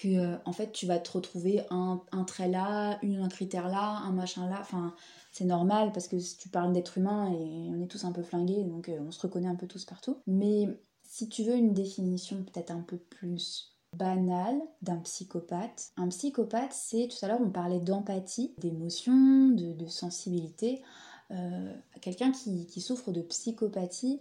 que 0.00 0.08
euh, 0.08 0.36
en 0.44 0.52
fait 0.52 0.72
tu 0.72 0.86
vas 0.86 0.98
te 0.98 1.12
retrouver 1.12 1.62
un, 1.70 2.00
trait 2.26 2.48
là, 2.48 2.98
un 3.02 3.28
critère 3.28 3.68
là, 3.68 3.98
un 4.04 4.12
machin 4.12 4.48
là. 4.48 4.58
Enfin, 4.60 4.94
c'est 5.32 5.44
normal 5.44 5.92
parce 5.92 6.08
que 6.08 6.16
tu 6.16 6.48
parles 6.48 6.72
d'être 6.72 6.98
humain 6.98 7.32
et 7.32 7.70
on 7.70 7.80
est 7.82 7.86
tous 7.86 8.04
un 8.04 8.12
peu 8.12 8.22
flingués, 8.22 8.64
donc 8.64 8.88
euh, 8.88 8.98
on 9.00 9.10
se 9.10 9.20
reconnaît 9.20 9.48
un 9.48 9.56
peu 9.56 9.66
tous 9.66 9.84
partout. 9.84 10.18
Mais 10.26 10.68
si 11.02 11.28
tu 11.28 11.44
veux 11.44 11.54
une 11.54 11.74
définition 11.74 12.42
peut-être 12.44 12.70
un 12.70 12.80
peu 12.80 12.96
plus 12.96 13.76
banale 13.96 14.60
d'un 14.82 14.98
psychopathe, 14.98 15.90
un 15.96 16.08
psychopathe 16.08 16.72
c'est, 16.72 17.08
tout 17.08 17.22
à 17.22 17.28
l'heure 17.28 17.40
on 17.42 17.50
parlait 17.50 17.80
d'empathie, 17.80 18.54
d'émotion, 18.58 19.48
de, 19.48 19.86
sensibilité. 19.86 20.82
Euh, 21.30 21.72
quelqu'un 22.00 22.32
qui, 22.32 22.80
souffre 22.80 23.12
de 23.12 23.22
psychopathie, 23.22 24.20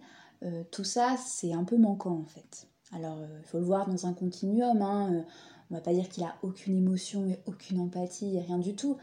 tout 0.71 0.85
ça 0.85 1.17
c'est 1.17 1.53
un 1.53 1.63
peu 1.65 1.77
manquant 1.77 2.17
en 2.19 2.25
fait. 2.25 2.67
Alors, 2.91 3.19
il 3.39 3.45
faut 3.45 3.59
le 3.59 3.65
voir 3.65 3.87
dans 3.87 4.05
un 4.05 4.13
continuum. 4.13 4.81
Hein, 4.81 5.25
on 5.69 5.75
va 5.75 5.81
pas 5.81 5.93
dire 5.93 6.09
qu'il 6.09 6.23
a 6.23 6.35
aucune 6.41 6.77
émotion 6.77 7.27
et 7.27 7.39
aucune 7.45 7.79
empathie 7.79 8.39
rien 8.39 8.57
du 8.57 8.75
tout, 8.75 8.97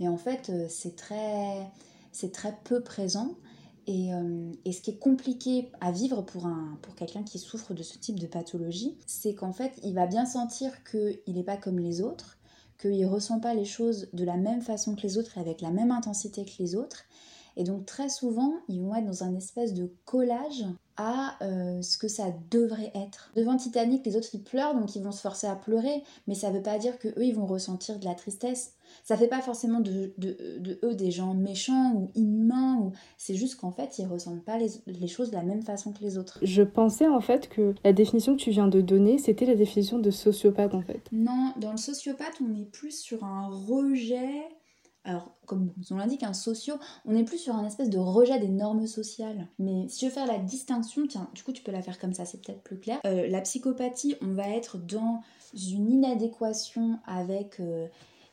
mais 0.00 0.08
en 0.08 0.16
fait 0.16 0.50
euh, 0.50 0.66
c'est 0.68 0.96
très, 0.96 1.70
très 2.32 2.56
peu 2.64 2.80
présent. 2.82 3.36
Et, 3.86 4.12
euh, 4.12 4.52
et, 4.66 4.72
ce 4.72 4.82
qui 4.82 4.90
est 4.90 4.98
compliqué 4.98 5.70
à 5.80 5.92
vivre 5.92 6.20
pour, 6.20 6.46
pour 6.82 6.94
quelqu'un 6.94 7.22
qui 7.22 7.38
souffre 7.38 7.72
de 7.72 7.82
ce 7.82 7.96
type 7.96 8.20
de 8.20 8.26
pathologie, 8.26 8.98
c'est 9.06 9.34
qu'en 9.34 9.54
fait 9.54 9.72
il 9.82 9.94
va 9.94 10.06
bien 10.06 10.26
sentir 10.26 10.72
qu'il 10.84 11.22
n'est 11.28 11.42
pas 11.42 11.56
comme 11.56 11.78
les 11.78 12.02
autres, 12.02 12.38
qu'il 12.78 13.00
ne 13.00 13.06
ressent 13.06 13.40
pas 13.40 13.54
les 13.54 13.64
choses 13.64 14.10
de 14.12 14.24
la 14.24 14.36
même 14.36 14.60
façon 14.60 14.94
que 14.94 15.00
les 15.02 15.16
autres 15.16 15.38
et 15.38 15.40
avec 15.40 15.62
la 15.62 15.70
même 15.70 15.90
intensité 15.90 16.44
que 16.44 16.62
les 16.62 16.74
autres. 16.74 17.04
Et 17.58 17.64
donc 17.64 17.84
très 17.84 18.08
souvent, 18.08 18.54
ils 18.68 18.80
vont 18.80 18.94
être 18.94 19.04
dans 19.04 19.24
un 19.24 19.34
espèce 19.34 19.74
de 19.74 19.90
collage 20.04 20.64
à 20.96 21.36
euh, 21.42 21.82
ce 21.82 21.98
que 21.98 22.08
ça 22.08 22.26
devrait 22.50 22.92
être. 22.94 23.32
Devant 23.36 23.56
Titanic, 23.56 24.06
les 24.06 24.16
autres 24.16 24.28
ils 24.32 24.42
pleurent, 24.42 24.74
donc 24.74 24.94
ils 24.94 25.02
vont 25.02 25.12
se 25.12 25.20
forcer 25.20 25.46
à 25.46 25.56
pleurer, 25.56 26.02
mais 26.26 26.34
ça 26.34 26.50
veut 26.50 26.62
pas 26.62 26.78
dire 26.78 26.98
que 26.98 27.08
eux 27.08 27.24
ils 27.24 27.34
vont 27.34 27.46
ressentir 27.46 27.98
de 27.98 28.04
la 28.04 28.14
tristesse. 28.14 28.74
Ça 29.04 29.16
fait 29.16 29.28
pas 29.28 29.40
forcément 29.40 29.80
de, 29.80 30.14
eux 30.84 30.94
des 30.94 31.10
gens 31.10 31.34
méchants 31.34 31.94
ou 31.94 32.10
inhumains, 32.14 32.78
ou... 32.80 32.92
c'est 33.16 33.34
juste 33.34 33.56
qu'en 33.56 33.70
fait 33.70 33.98
ils 33.98 34.06
ressentent 34.06 34.44
pas 34.44 34.58
les, 34.58 34.70
les, 34.86 35.08
choses 35.08 35.30
de 35.30 35.36
la 35.36 35.42
même 35.42 35.62
façon 35.62 35.92
que 35.92 36.02
les 36.02 36.16
autres. 36.16 36.38
Je 36.42 36.62
pensais 36.62 37.08
en 37.08 37.20
fait 37.20 37.48
que 37.48 37.74
la 37.84 37.92
définition 37.92 38.36
que 38.36 38.40
tu 38.40 38.50
viens 38.50 38.68
de 38.68 38.80
donner, 38.80 39.18
c'était 39.18 39.46
la 39.46 39.56
définition 39.56 39.98
de 39.98 40.10
sociopathe 40.10 40.74
en 40.74 40.82
fait. 40.82 41.02
Non, 41.12 41.52
dans 41.60 41.72
le 41.72 41.76
sociopathe, 41.76 42.40
on 42.40 42.54
est 42.54 42.70
plus 42.70 42.98
sur 42.98 43.24
un 43.24 43.48
rejet 43.48 44.48
alors, 45.08 45.32
comme 45.46 45.72
on 45.90 45.96
l'indique, 45.96 46.22
un 46.22 46.34
socio, 46.34 46.74
on 47.06 47.16
est 47.16 47.24
plus 47.24 47.38
sur 47.38 47.56
un 47.56 47.64
espèce 47.64 47.88
de 47.88 47.96
rejet 47.96 48.38
des 48.38 48.48
normes 48.48 48.86
sociales. 48.86 49.48
Mais 49.58 49.88
si 49.88 50.00
je 50.00 50.10
veux 50.10 50.12
faire 50.12 50.26
la 50.26 50.36
distinction, 50.36 51.06
tiens, 51.06 51.30
du 51.34 51.42
coup, 51.42 51.52
tu 51.52 51.62
peux 51.62 51.72
la 51.72 51.80
faire 51.80 51.98
comme 51.98 52.12
ça, 52.12 52.26
c'est 52.26 52.44
peut-être 52.44 52.62
plus 52.62 52.78
clair. 52.78 53.00
Euh, 53.06 53.26
la 53.26 53.40
psychopathie, 53.40 54.16
on 54.20 54.34
va 54.34 54.50
être 54.50 54.76
dans 54.76 55.22
une 55.54 55.90
inadéquation 55.90 56.98
avec 57.06 57.58
euh, 57.58 57.86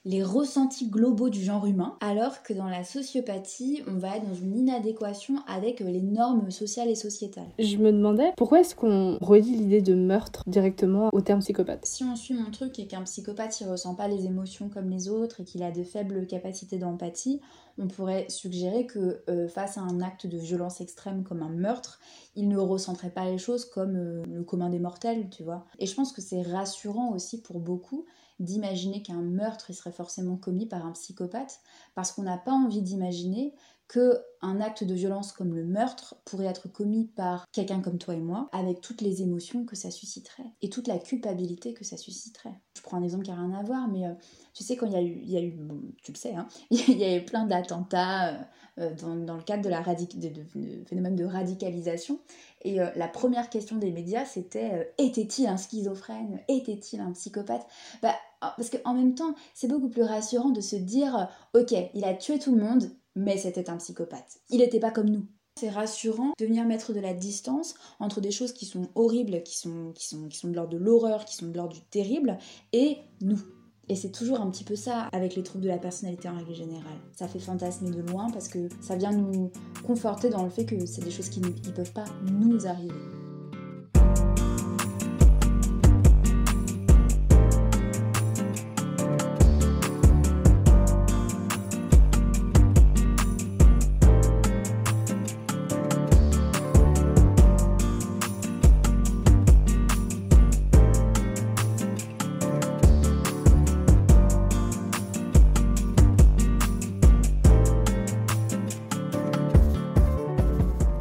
les 0.05 0.23
ressentis 0.23 0.87
globaux 0.87 1.29
du 1.29 1.43
genre 1.43 1.65
humain, 1.65 1.97
alors 1.99 2.43
que 2.43 2.53
dans 2.53 2.69
la 2.69 2.83
sociopathie, 2.83 3.81
on 3.87 3.97
va 3.97 4.17
être 4.17 4.27
dans 4.27 4.35
une 4.35 4.55
inadéquation 4.55 5.35
avec 5.47 5.79
les 5.79 6.01
normes 6.01 6.51
sociales 6.51 6.89
et 6.89 6.95
sociétales. 6.95 7.49
Je 7.57 7.77
me 7.77 7.91
demandais 7.91 8.31
pourquoi 8.37 8.59
est-ce 8.59 8.75
qu'on 8.75 9.17
redit 9.19 9.55
l'idée 9.55 9.81
de 9.81 9.95
meurtre 9.95 10.43
directement 10.47 11.09
au 11.11 11.21
terme 11.21 11.39
psychopathe? 11.39 11.85
Si 11.85 12.03
on 12.03 12.15
suit 12.15 12.35
mon 12.35 12.51
truc 12.51 12.77
et 12.77 12.85
qu'un 12.85 13.01
psychopathe 13.01 13.59
il 13.59 13.67
ressent 13.67 13.95
pas 13.95 14.07
les 14.07 14.25
émotions 14.25 14.69
comme 14.69 14.89
les 14.89 15.09
autres 15.09 15.41
et 15.41 15.43
qu'il 15.43 15.63
a 15.63 15.71
de 15.71 15.83
faibles 15.83 16.27
capacités 16.27 16.77
d'empathie, 16.77 17.41
on 17.77 17.87
pourrait 17.87 18.27
suggérer 18.29 18.85
que 18.85 19.23
euh, 19.29 19.47
face 19.47 19.77
à 19.77 19.81
un 19.81 20.01
acte 20.01 20.27
de 20.27 20.37
violence 20.37 20.81
extrême 20.81 21.23
comme 21.23 21.41
un 21.41 21.49
meurtre, 21.49 21.99
il 22.35 22.47
ne 22.47 22.57
ressentirait 22.57 23.09
pas 23.09 23.25
les 23.25 23.37
choses 23.37 23.65
comme 23.65 23.95
euh, 23.95 24.23
le 24.31 24.43
commun 24.43 24.69
des 24.69 24.79
mortels, 24.79 25.29
tu 25.29 25.43
vois. 25.43 25.65
Et 25.79 25.87
je 25.87 25.95
pense 25.95 26.13
que 26.13 26.21
c'est 26.21 26.43
rassurant 26.43 27.11
aussi 27.11 27.41
pour 27.41 27.59
beaucoup 27.59 28.05
d'imaginer 28.39 29.01
qu'un 29.01 29.21
meurtre 29.21 29.73
serait 29.73 29.91
forcément 29.91 30.37
commis 30.37 30.65
par 30.65 30.85
un 30.85 30.91
psychopathe, 30.91 31.59
parce 31.93 32.11
qu'on 32.11 32.23
n'a 32.23 32.37
pas 32.37 32.51
envie 32.51 32.81
d'imaginer 32.81 33.53
que 33.87 34.19
un 34.41 34.61
acte 34.61 34.83
de 34.83 34.93
violence 34.93 35.31
comme 35.31 35.53
le 35.53 35.63
meurtre 35.63 36.15
pourrait 36.25 36.45
être 36.45 36.67
commis 36.67 37.05
par 37.05 37.45
quelqu'un 37.51 37.81
comme 37.81 37.97
toi 37.97 38.15
et 38.15 38.19
moi, 38.19 38.49
avec 38.51 38.81
toutes 38.81 39.01
les 39.01 39.21
émotions 39.21 39.65
que 39.65 39.75
ça 39.75 39.91
susciterait 39.91 40.51
et 40.61 40.69
toute 40.69 40.88
la 40.88 40.97
culpabilité 40.97 41.73
que 41.73 41.83
ça 41.83 41.97
susciterait. 41.97 42.59
Je 42.75 42.81
prends 42.81 42.97
un 42.97 43.03
exemple 43.03 43.25
qui 43.25 43.31
n'a 43.31 43.38
rien 43.38 43.53
à 43.53 43.63
voir, 43.63 43.88
mais 43.88 44.07
euh, 44.07 44.13
tu 44.53 44.63
sais, 44.63 44.75
quand 44.75 44.88
il 44.88 44.93
y 44.93 44.95
a 44.95 45.01
eu, 45.01 45.21
y 45.21 45.38
a 45.38 45.41
eu 45.41 45.59
tu 46.01 46.11
le 46.11 46.17
sais, 46.17 46.33
hein, 46.33 46.47
il 46.71 46.97
y 46.97 47.03
a 47.03 47.15
eu 47.15 47.25
plein 47.25 47.45
d'attentats 47.45 48.47
euh, 48.80 48.89
euh, 49.03 49.26
dans, 49.26 49.36
le 49.36 49.43
cadre 49.43 49.63
de 49.63 49.69
la 49.69 49.84
phénomène 50.86 51.15
de 51.15 51.26
radicalisation, 51.26 52.19
et 52.63 52.78
la 52.78 53.07
première 53.07 53.49
question 53.51 53.78
des 53.78 53.91
médias, 53.91 54.26
c'était 54.26 54.91
était-il 54.97 55.45
un 55.45 55.57
schizophrène? 55.57 56.39
Était-il 56.47 56.99
un 56.99 57.11
psychopathe? 57.11 57.67
Bah, 58.01 58.15
Parce 58.41 58.71
qu'en 58.71 58.95
même 58.95 59.13
temps, 59.13 59.36
c'est 59.53 59.67
beaucoup 59.67 59.89
plus 59.89 60.01
rassurant 60.01 60.49
de 60.49 60.61
se 60.61 60.76
dire 60.76 61.30
ok, 61.53 61.76
il 61.93 62.03
a 62.05 62.15
tué 62.15 62.39
tout 62.39 62.55
le 62.55 62.63
monde, 62.63 62.89
mais 63.15 63.38
c'était 63.38 63.69
un 63.69 63.78
psychopathe. 63.78 64.39
Il 64.49 64.59
n'était 64.59 64.80
pas 64.80 64.89
comme 64.89 65.09
nous. 65.09 65.28
C'est 65.57 65.69
rassurant 65.69 66.34
de 66.38 66.45
venir 66.45 66.65
mettre 66.65 66.91
de 66.91 66.99
la 66.99 67.13
distance 67.13 67.76
entre 67.99 68.19
des 68.19 68.32
choses 68.32 68.51
qui 68.51 68.65
sont 68.65 68.89
horribles, 68.95 69.41
qui 69.43 69.57
sont, 69.57 69.93
qui 69.93 70.07
sont, 70.07 70.28
qui 70.28 70.38
sont 70.38 70.49
de 70.49 70.55
l'ordre 70.55 70.73
de 70.73 70.78
l'horreur, 70.78 71.23
qui 71.23 71.36
sont 71.36 71.47
de 71.47 71.55
l'ordre 71.55 71.73
du 71.73 71.82
terrible, 71.82 72.38
et 72.73 72.97
nous. 73.21 73.39
Et 73.88 73.95
c'est 73.95 74.11
toujours 74.11 74.41
un 74.41 74.49
petit 74.49 74.63
peu 74.63 74.75
ça 74.75 75.09
avec 75.11 75.36
les 75.36 75.43
troubles 75.43 75.63
de 75.63 75.69
la 75.69 75.77
personnalité 75.77 76.27
en 76.27 76.36
règle 76.36 76.53
générale. 76.53 76.97
Ça 77.15 77.27
fait 77.27 77.39
fantasmer 77.39 77.91
de 77.91 78.01
loin 78.01 78.29
parce 78.31 78.47
que 78.47 78.67
ça 78.81 78.95
vient 78.95 79.11
nous 79.11 79.51
conforter 79.86 80.29
dans 80.29 80.43
le 80.43 80.49
fait 80.49 80.65
que 80.65 80.86
c'est 80.86 81.03
des 81.03 81.11
choses 81.11 81.29
qui 81.29 81.39
ne 81.39 81.49
peuvent 81.49 81.93
pas 81.93 82.05
nous 82.23 82.65
arriver. 82.65 82.93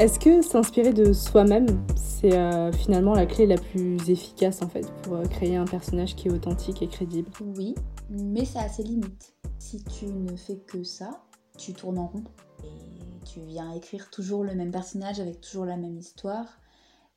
Est-ce 0.05 0.19
que 0.19 0.43
s'inspirer 0.43 0.93
de 0.93 1.15
soi-même, 1.15 1.83
c'est 1.97 2.37
euh, 2.37 2.71
finalement 2.73 3.15
la 3.15 3.25
clé 3.25 3.47
la 3.47 3.57
plus 3.57 4.11
efficace 4.11 4.61
en 4.61 4.69
fait 4.69 4.87
pour 5.01 5.15
euh, 5.15 5.25
créer 5.25 5.57
un 5.57 5.65
personnage 5.65 6.15
qui 6.15 6.29
est 6.29 6.31
authentique 6.31 6.83
et 6.83 6.89
crédible? 6.89 7.31
Oui, 7.57 7.75
mais 8.11 8.45
ça 8.45 8.61
a 8.61 8.69
ses 8.69 8.83
limites. 8.83 9.33
Si 9.59 9.83
tu 9.83 10.05
ne 10.05 10.37
fais 10.37 10.59
que 10.59 10.85
ça, 10.85 11.23
tu 11.57 11.73
tournes 11.73 11.97
en 11.97 12.09
rond 12.09 12.25
et 12.65 13.25
tu 13.25 13.41
viens 13.41 13.73
écrire 13.73 14.11
toujours 14.11 14.45
le 14.45 14.55
même 14.55 14.71
personnage 14.71 15.21
avec 15.21 15.41
toujours 15.41 15.65
la 15.65 15.79
même 15.79 15.97
histoire, 15.97 16.61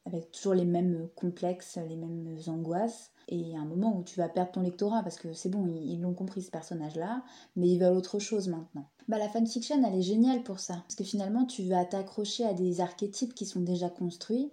avec 0.06 0.32
toujours 0.32 0.54
les 0.54 0.64
mêmes 0.64 1.10
complexes, 1.14 1.78
les 1.90 1.98
mêmes 1.98 2.38
angoisses. 2.48 3.12
Et 3.30 3.57
un 3.57 3.65
moment 3.65 3.97
où 3.97 4.03
tu 4.03 4.17
vas 4.17 4.30
perdre 4.30 4.51
ton 4.51 4.61
lectorat 4.61 5.03
parce 5.03 5.17
que 5.17 5.34
c'est 5.34 5.49
bon, 5.49 5.67
ils 5.67 5.99
l'ont 5.99 6.13
compris 6.13 6.41
ce 6.41 6.49
personnage-là, 6.49 7.23
mais 7.55 7.67
ils 7.67 7.80
veulent 7.80 7.97
autre 7.97 8.19
chose 8.19 8.47
maintenant. 8.47 8.86
Bah, 9.07 9.17
la 9.17 9.28
fanfiction, 9.28 9.84
elle 9.86 9.99
est 9.99 10.01
géniale 10.01 10.43
pour 10.43 10.59
ça. 10.59 10.75
Parce 10.75 10.95
que 10.95 11.03
finalement, 11.03 11.45
tu 11.45 11.63
vas 11.63 11.84
t'accrocher 11.86 12.45
à 12.45 12.53
des 12.53 12.80
archétypes 12.80 13.34
qui 13.34 13.45
sont 13.45 13.61
déjà 13.61 13.89
construits 13.89 14.51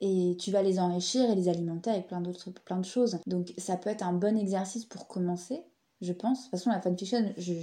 et 0.00 0.36
tu 0.38 0.50
vas 0.50 0.62
les 0.62 0.78
enrichir 0.78 1.30
et 1.30 1.34
les 1.34 1.48
alimenter 1.48 1.90
avec 1.90 2.08
plein 2.08 2.20
d'autres 2.20 2.50
plein 2.50 2.78
de 2.78 2.84
choses. 2.84 3.18
Donc 3.26 3.52
ça 3.58 3.76
peut 3.76 3.90
être 3.90 4.02
un 4.02 4.12
bon 4.12 4.36
exercice 4.36 4.84
pour 4.84 5.06
commencer, 5.06 5.62
je 6.00 6.12
pense. 6.12 6.38
De 6.38 6.42
toute 6.44 6.50
façon, 6.50 6.70
la 6.70 6.80
fanfiction, 6.80 7.32
je, 7.38 7.54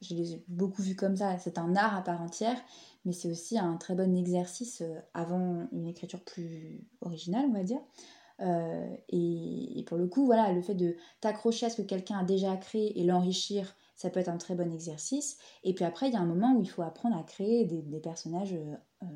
je, 0.00 0.14
l'ai 0.14 0.44
beaucoup 0.48 0.82
vu 0.82 0.94
comme 0.94 1.16
ça. 1.16 1.38
C'est 1.38 1.58
un 1.58 1.74
art 1.76 1.96
à 1.96 2.02
part 2.02 2.20
entière, 2.20 2.60
mais 3.04 3.12
c'est 3.12 3.30
aussi 3.30 3.58
un 3.58 3.76
très 3.76 3.94
bon 3.94 4.16
exercice 4.16 4.82
euh, 4.82 5.00
avant 5.14 5.66
une 5.72 5.86
écriture 5.86 6.20
plus 6.20 6.86
originale, 7.00 7.46
on 7.48 7.52
va 7.52 7.64
dire. 7.64 7.80
Euh, 8.40 8.96
et, 9.08 9.78
et, 9.78 9.84
pour 9.84 9.98
le 9.98 10.06
coup, 10.06 10.24
voilà, 10.26 10.52
le 10.52 10.62
fait 10.62 10.74
de 10.74 10.96
t'accrocher 11.20 11.66
à 11.66 11.70
ce 11.70 11.82
que 11.82 11.86
quelqu'un 11.86 12.18
a 12.18 12.24
déjà 12.24 12.56
créé 12.56 12.98
et 12.98 13.04
l'enrichir 13.04 13.74
ça 14.00 14.08
peut 14.08 14.20
être 14.20 14.30
un 14.30 14.38
très 14.38 14.54
bon 14.54 14.72
exercice. 14.72 15.36
Et 15.62 15.74
puis 15.74 15.84
après, 15.84 16.08
il 16.08 16.14
y 16.14 16.16
a 16.16 16.20
un 16.20 16.26
moment 16.26 16.54
où 16.56 16.62
il 16.62 16.70
faut 16.70 16.80
apprendre 16.80 17.18
à 17.18 17.22
créer 17.22 17.66
des, 17.66 18.00
personnages 18.00 18.54
euh, 18.54 18.74
euh, 19.02 19.06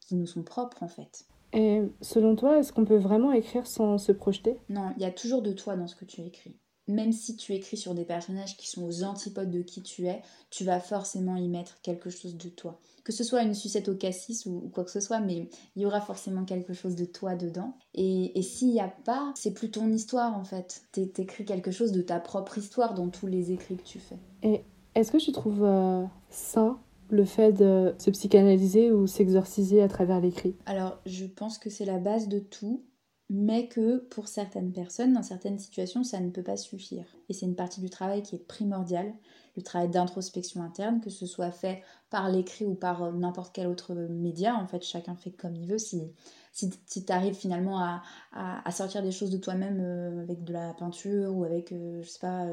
qui 0.00 0.14
nous 0.14 0.26
sont 0.26 0.42
propres 0.42 0.82
en 0.82 0.88
fait. 0.88 1.24
Et 1.54 1.80
selon 2.02 2.36
toi, 2.36 2.58
est-ce 2.58 2.70
qu'on 2.70 2.84
peut 2.84 2.98
vraiment 2.98 3.32
écrire 3.32 3.66
sans 3.66 3.96
se 3.96 4.12
projeter? 4.12 4.58
Non, 4.68 4.92
il 4.96 5.02
y 5.02 5.06
a 5.06 5.10
toujours 5.10 5.40
de 5.40 5.52
toi 5.52 5.74
dans 5.76 5.86
ce 5.86 5.96
que 5.96 6.04
tu 6.04 6.20
écris 6.20 6.58
même 6.86 7.12
si 7.12 7.36
tu 7.36 7.52
écris 7.52 7.76
sur 7.76 7.94
des 7.94 8.04
personnages 8.04 8.56
qui 8.56 8.68
sont 8.68 8.84
aux 8.84 9.04
antipodes 9.04 9.50
de 9.50 9.62
qui 9.62 9.82
tu 9.82 10.06
es, 10.06 10.22
tu 10.50 10.64
vas 10.64 10.80
forcément 10.80 11.36
y 11.36 11.48
mettre 11.48 11.80
quelque 11.82 12.10
chose 12.10 12.36
de 12.36 12.48
toi. 12.48 12.78
Que 13.04 13.12
ce 13.12 13.24
soit 13.24 13.42
une 13.42 13.54
sucette 13.54 13.88
au 13.88 13.94
cassis 13.94 14.46
ou, 14.46 14.70
quoi 14.72 14.84
que 14.84 14.90
ce 14.90 15.00
soit, 15.00 15.20
mais 15.20 15.48
il 15.76 15.82
y 15.82 15.86
aura 15.86 16.00
forcément 16.00 16.44
quelque 16.44 16.72
chose 16.72 16.94
de 16.94 17.04
toi 17.04 17.34
dedans. 17.34 17.76
Et, 17.94 18.40
s'il 18.42 18.68
n'y 18.68 18.80
a 18.80 18.88
pas, 18.88 19.32
c'est 19.34 19.52
plus 19.52 19.70
ton 19.70 19.90
histoire 19.90 20.36
en 20.36 20.44
fait. 20.44 20.82
T'écris 20.92 21.44
quelque 21.44 21.70
chose 21.70 21.92
de 21.92 22.02
ta 22.02 22.20
propre 22.20 22.58
histoire 22.58 22.94
dans 22.94 23.08
tous 23.08 23.26
les 23.26 23.52
écrits 23.52 23.76
que 23.76 23.82
tu 23.82 23.98
fais. 23.98 24.18
Et 24.42 24.62
est-ce 24.94 25.12
que 25.12 25.18
tu 25.18 25.32
trouves 25.32 25.64
euh, 25.64 26.04
sain 26.30 26.78
le 27.10 27.24
fait 27.24 27.52
de 27.52 27.94
se 27.98 28.10
psychanalyser 28.10 28.92
ou 28.92 29.06
s'exorciser 29.06 29.82
à 29.82 29.88
travers 29.88 30.20
l'écrit? 30.20 30.56
Alors, 30.66 30.98
je 31.06 31.26
pense 31.26 31.58
que 31.58 31.70
c'est 31.70 31.84
la 31.84 31.98
base 31.98 32.28
de 32.28 32.38
tout 32.38 32.82
mais 33.30 33.68
que 33.68 33.98
pour 33.98 34.28
certaines 34.28 34.72
personnes, 34.72 35.14
dans 35.14 35.22
certaines 35.22 35.58
situations, 35.58 36.04
ça 36.04 36.20
ne 36.20 36.30
peut 36.30 36.42
pas 36.42 36.56
suffire. 36.56 37.06
Et 37.28 37.32
c'est 37.32 37.46
une 37.46 37.56
partie 37.56 37.80
du 37.80 37.88
travail 37.88 38.22
qui 38.22 38.36
est 38.36 38.46
primordiale, 38.46 39.14
le 39.56 39.62
travail 39.62 39.88
d'introspection 39.88 40.62
interne, 40.62 41.00
que 41.00 41.10
ce 41.10 41.26
soit 41.26 41.50
fait 41.50 41.82
par 42.10 42.28
l'écrit 42.28 42.66
ou 42.66 42.74
par 42.74 43.02
euh, 43.02 43.12
n'importe 43.12 43.54
quel 43.54 43.66
autre 43.66 43.94
média. 43.94 44.54
En 44.56 44.66
fait, 44.66 44.82
chacun 44.82 45.16
fait 45.16 45.30
comme 45.30 45.56
il 45.56 45.66
veut. 45.66 45.78
Si, 45.78 46.12
si, 46.52 46.70
tu 47.04 47.12
arrives 47.12 47.34
finalement 47.34 47.80
à, 47.80 48.02
à, 48.32 48.70
sortir 48.70 49.02
des 49.02 49.10
choses 49.10 49.30
de 49.30 49.38
toi-même 49.38 49.80
euh, 49.80 50.22
avec 50.22 50.44
de 50.44 50.52
la 50.52 50.74
peinture 50.74 51.34
ou 51.34 51.44
avec, 51.44 51.72
euh, 51.72 52.02
je 52.02 52.08
sais 52.08 52.20
pas, 52.20 52.46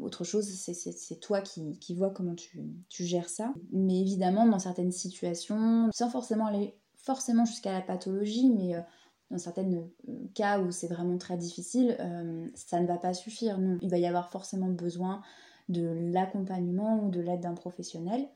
autre 0.00 0.24
chose, 0.24 0.44
c'est 0.44 1.20
toi 1.20 1.40
qui, 1.40 1.78
qui 1.78 1.94
vois 1.94 2.10
comment 2.10 2.34
tu, 2.34 2.60
tu 2.88 3.04
gères 3.04 3.28
ça. 3.28 3.54
Mais 3.72 4.00
évidemment, 4.00 4.46
dans 4.46 4.58
certaines 4.58 4.92
situations, 4.92 5.88
sans 5.92 6.10
forcément 6.10 6.46
aller 6.46 6.76
forcément 6.96 7.44
jusqu'à 7.46 7.72
la 7.72 7.80
pathologie, 7.80 8.50
mais 8.50 8.74
dans 9.30 9.38
certains 9.38 9.70
euh, 9.72 10.12
cas 10.34 10.60
où 10.60 10.70
c'est 10.70 10.88
vraiment 10.88 11.18
très 11.18 11.36
difficile, 11.36 11.96
euh, 12.00 12.46
ça 12.54 12.80
ne 12.80 12.86
va 12.86 12.98
pas 12.98 13.14
suffire. 13.14 13.58
Non, 13.58 13.78
il 13.80 13.90
va 13.90 13.98
y 13.98 14.06
avoir 14.06 14.30
forcément 14.30 14.68
besoin 14.68 15.22
de 15.68 16.10
l'accompagnement 16.12 17.04
ou 17.04 17.10
de 17.10 17.20
l'aide 17.20 17.40
d'un 17.40 17.54
professionnel. 17.54 18.26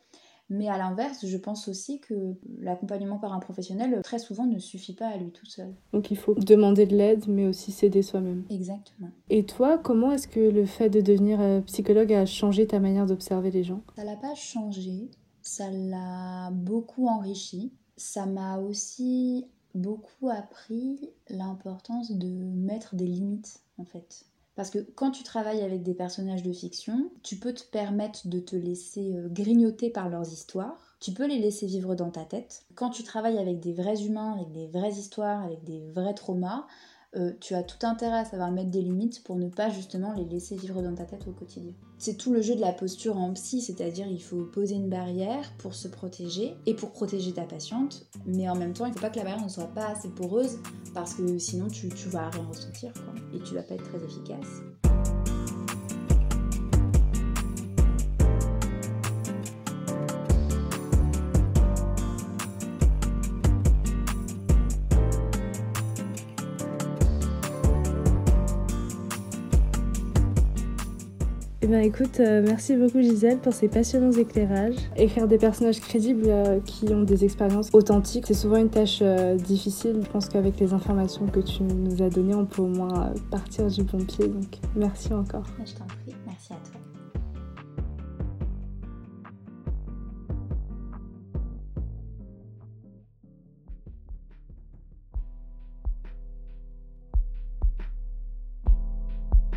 Mais 0.51 0.68
à 0.68 0.76
l'inverse, 0.76 1.26
je 1.26 1.36
pense 1.38 1.68
aussi 1.68 2.01
que 2.01 2.34
l'accompagnement 2.59 3.18
par 3.18 3.32
un 3.32 3.40
professionnel, 3.40 4.01
très 4.05 4.18
souvent, 4.18 4.45
ne 4.45 4.59
suffit 4.59 4.92
pas 4.95 5.07
à 5.09 5.16
lui 5.16 5.30
tout 5.30 5.47
seul. 5.47 5.74
Donc 5.92 6.11
il 6.11 6.18
faut 6.18 6.34
demander 6.34 6.84
de 6.84 6.95
l'aide, 6.95 7.24
mais 7.28 7.47
aussi 7.47 7.72
s'aider 7.72 8.03
soi-même. 8.03 8.45
Exactement. 8.51 9.09
Et 9.30 9.45
toi, 9.45 9.78
comment 9.78 10.12
est-ce 10.12 10.28
que 10.28 10.40
le 10.40 10.66
fait 10.66 10.90
de 10.90 11.01
devenir 11.01 11.40
euh, 11.40 11.61
psychologue 11.62 12.12
a 12.12 12.26
changé 12.26 12.66
ta 12.66 12.78
manière 12.78 13.07
d'observer 13.07 13.51
les 13.51 13.64
gens? 13.64 13.80
Ça 13.97 14.05
l'a 14.05 14.16
pas 14.16 14.34
changé, 14.34 15.11
ça 15.40 15.70
l'a 15.70 16.51
beaucoup 16.51 17.09
enrichi. 17.09 17.72
Ça 17.97 18.26
m'a 18.26 18.59
aussi 18.59 19.47
beaucoup 19.75 20.29
appris 20.29 21.11
l'importance 21.29 22.12
de 22.12 22.29
mettre 22.29 22.95
des 22.95 23.07
limites 23.07 23.61
en 23.79 23.85
fait. 23.85 24.27
Parce 24.57 24.70
que 24.70 24.79
quand 24.79 25.11
tu 25.11 25.25
travailles 25.25 25.62
avec 25.62 25.83
des 25.83 25.95
personnages 25.95 26.45
de 26.45 26.53
fiction, 26.53 27.11
tu 27.22 27.37
peux 27.37 27.53
te 27.53 27.64
permettre 27.64 28.29
de 28.29 28.39
te 28.39 28.55
laisser 28.55 29.16
euh, 29.16 29.29
grignoter 29.29 29.91
par 29.91 30.09
leurs 30.09 30.33
histoires, 30.33 30.97
tu 31.01 31.12
peux 31.12 31.27
les 31.27 31.41
laisser 31.41 31.66
vivre 31.66 31.95
dans 31.97 32.11
ta 32.11 32.25
tête. 32.25 32.64
Quand 32.77 32.91
tu 32.91 33.03
travailles 33.03 33.39
avec 33.39 33.61
des 33.61 33.72
vrais 33.72 34.05
humains, 34.05 34.35
avec 34.35 34.53
des 34.53 34.68
vraies 34.68 34.93
histoires, 34.93 35.43
avec 35.43 35.64
des 35.64 35.81
vrais 35.91 36.14
traumas, 36.14 36.66
euh, 37.17 37.33
tu 37.41 37.55
as 37.55 37.62
tout 37.62 37.87
intérêt 37.87 38.19
à 38.19 38.25
savoir 38.25 38.51
mettre 38.51 38.71
des 38.71 38.83
limites 38.83 39.23
pour 39.23 39.37
ne 39.37 39.49
pas 39.49 39.71
justement 39.71 40.12
les 40.15 40.25
laisser 40.25 40.57
vivre 40.57 40.83
dans 40.83 40.95
ta 40.95 41.05
tête 41.05 41.27
au 41.29 41.33
quotidien. 41.33 41.73
C'est 41.99 42.17
tout 42.17 42.33
le 42.33 42.43
jeu 42.43 42.57
de 42.57 42.61
la 42.61 42.73
posture 42.73 43.17
en 43.17 43.33
psy, 43.33 43.61
c'est-à-dire 43.61 44.07
il 44.07 44.23
faut 44.23 44.45
poser 44.45 44.75
une 44.75 44.89
barrière 44.89 45.53
pour 45.59 45.75
se 45.75 45.89
protéger 45.89 46.55
et 46.67 46.75
pour 46.75 46.91
protéger 46.91 47.33
ta 47.33 47.45
patiente, 47.45 48.07
mais 48.27 48.49
en 48.49 48.57
même 48.57 48.73
temps 48.73 48.87
il 48.87 48.91
ne 48.91 48.95
faut 48.95 49.01
pas 49.01 49.11
que 49.11 49.19
la 49.19 49.25
barrière 49.25 49.45
ne 49.45 49.49
soit 49.49 49.73
pas 49.75 49.89
assez 49.89 50.09
poreuse 50.09 50.59
parce 50.93 51.15
que 51.15 51.39
sinon 51.39 51.69
tu, 51.69 51.89
vas 52.09 52.31
rien 52.31 52.47
ressentir 52.47 52.93
et 53.33 53.39
tu 53.41 53.55
vas 53.55 53.62
pas 53.62 53.75
être 53.75 53.89
très 53.89 54.05
efficace. 54.05 54.62
Ben, 71.75 71.83
écoute, 71.83 72.20
euh, 72.20 72.41
merci 72.47 72.77
beaucoup 72.77 73.03
Gisèle 73.03 73.41
pour 73.41 73.53
ces 73.53 73.66
passionnants 73.66 74.12
éclairages. 74.12 74.77
Écrire 74.97 75.27
des 75.27 75.39
personnages 75.39 75.81
crédibles 75.81 76.29
euh, 76.29 76.61
qui 76.61 76.89
ont 76.91 77.03
des 77.03 77.25
expériences 77.25 77.70
authentiques, 77.72 78.29
c'est 78.29 78.35
souvent 78.35 78.59
une 78.59 78.70
tâche 78.70 79.01
euh, 79.03 79.35
difficile. 79.35 80.01
Je 80.05 80.09
pense 80.09 80.29
qu'avec 80.29 80.61
les 80.61 80.72
informations 80.72 81.27
que 81.27 81.41
tu 81.41 81.64
nous 81.64 82.01
as 82.01 82.11
données, 82.11 82.37
on 82.37 82.47
peut 82.47 82.62
au 82.62 82.68
moins 82.68 83.12
partir 83.29 83.66
du 83.66 83.83
bon 83.83 83.99
pied. 84.05 84.29
Donc 84.29 84.61
merci 84.77 85.12
encore. 85.12 85.43
Je 85.66 85.75
t'en 85.75 85.85
prie, 85.87 86.14
merci 86.25 86.53
à 86.53 86.57
toi. 86.62 86.81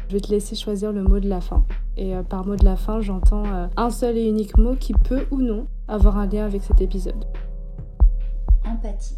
Je 0.07 0.13
vais 0.13 0.19
te 0.19 0.31
laisser 0.31 0.55
choisir 0.55 0.91
le 0.91 1.03
mot 1.03 1.19
de 1.19 1.29
la 1.29 1.41
fin. 1.41 1.63
Et 1.97 2.15
euh, 2.15 2.23
par 2.23 2.45
mot 2.45 2.55
de 2.55 2.63
la 2.63 2.75
fin, 2.75 3.01
j'entends 3.01 3.45
euh, 3.45 3.67
un 3.75 3.89
seul 3.89 4.17
et 4.17 4.27
unique 4.27 4.57
mot 4.57 4.75
qui 4.75 4.93
peut 4.93 5.25
ou 5.31 5.41
non 5.41 5.67
avoir 5.87 6.17
un 6.17 6.27
lien 6.27 6.45
avec 6.45 6.61
cet 6.61 6.79
épisode. 6.79 7.25
Empathie. 8.65 9.17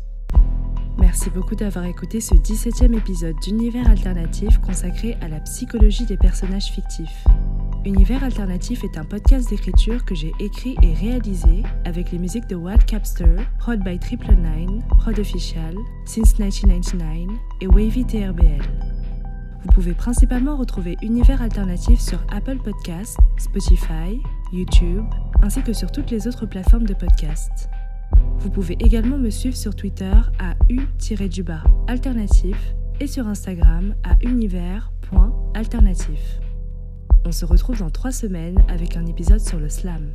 Merci 0.98 1.30
beaucoup 1.30 1.56
d'avoir 1.56 1.86
écouté 1.86 2.20
ce 2.20 2.36
17e 2.36 2.98
épisode 2.98 3.36
d'Univers 3.42 3.90
Alternatif 3.90 4.60
consacré 4.60 5.18
à 5.22 5.28
la 5.28 5.40
psychologie 5.42 6.06
des 6.06 6.18
personnages 6.18 6.66
fictifs. 6.66 7.26
Univers 7.86 8.24
Alternatif 8.24 8.84
est 8.84 8.98
un 8.98 9.06
podcast 9.06 9.50
d'écriture 9.50 10.04
que 10.04 10.14
j'ai 10.14 10.34
écrit 10.40 10.76
et 10.84 10.94
réalisé 10.94 11.64
avec 11.86 12.12
les 12.12 12.18
musiques 12.18 12.48
de 12.48 12.56
Wild 12.56 12.84
Capster, 12.86 13.38
Prod 13.58 13.82
by 13.82 13.98
Triple 13.98 14.36
Nine, 14.36 14.84
Prod 15.00 15.18
Official, 15.18 15.76
Since 16.06 16.38
1999 16.38 17.38
et 17.62 17.68
Wavy 17.68 18.06
TRBL. 18.06 18.99
Vous 19.62 19.68
pouvez 19.74 19.94
principalement 19.94 20.56
retrouver 20.56 20.96
Univers 21.02 21.42
Alternatif 21.42 22.00
sur 22.00 22.24
Apple 22.30 22.60
Podcasts, 22.64 23.18
Spotify, 23.38 24.22
YouTube, 24.54 25.04
ainsi 25.42 25.62
que 25.62 25.74
sur 25.74 25.92
toutes 25.92 26.12
les 26.12 26.28
autres 26.28 26.46
plateformes 26.46 26.86
de 26.86 26.94
podcast. 26.94 27.70
Vous 28.38 28.50
pouvez 28.50 28.78
également 28.80 29.18
me 29.18 29.30
suivre 29.30 29.58
sur 29.58 29.76
Twitter 29.76 30.14
à 30.40 30.54
u-du-bas 30.70 31.64
alternatif 31.88 32.74
et 33.02 33.08
sur 33.08 33.28
Instagram 33.28 33.96
à 34.04 34.16
univers.alternatif. 34.22 36.40
On 37.26 37.32
se 37.32 37.46
retrouve 37.46 37.80
dans 37.80 37.90
trois 37.90 38.12
semaines 38.12 38.64
avec 38.70 38.96
un 38.96 39.06
épisode 39.06 39.42
sur 39.42 39.60
le 39.60 39.70
slam. 39.70 40.12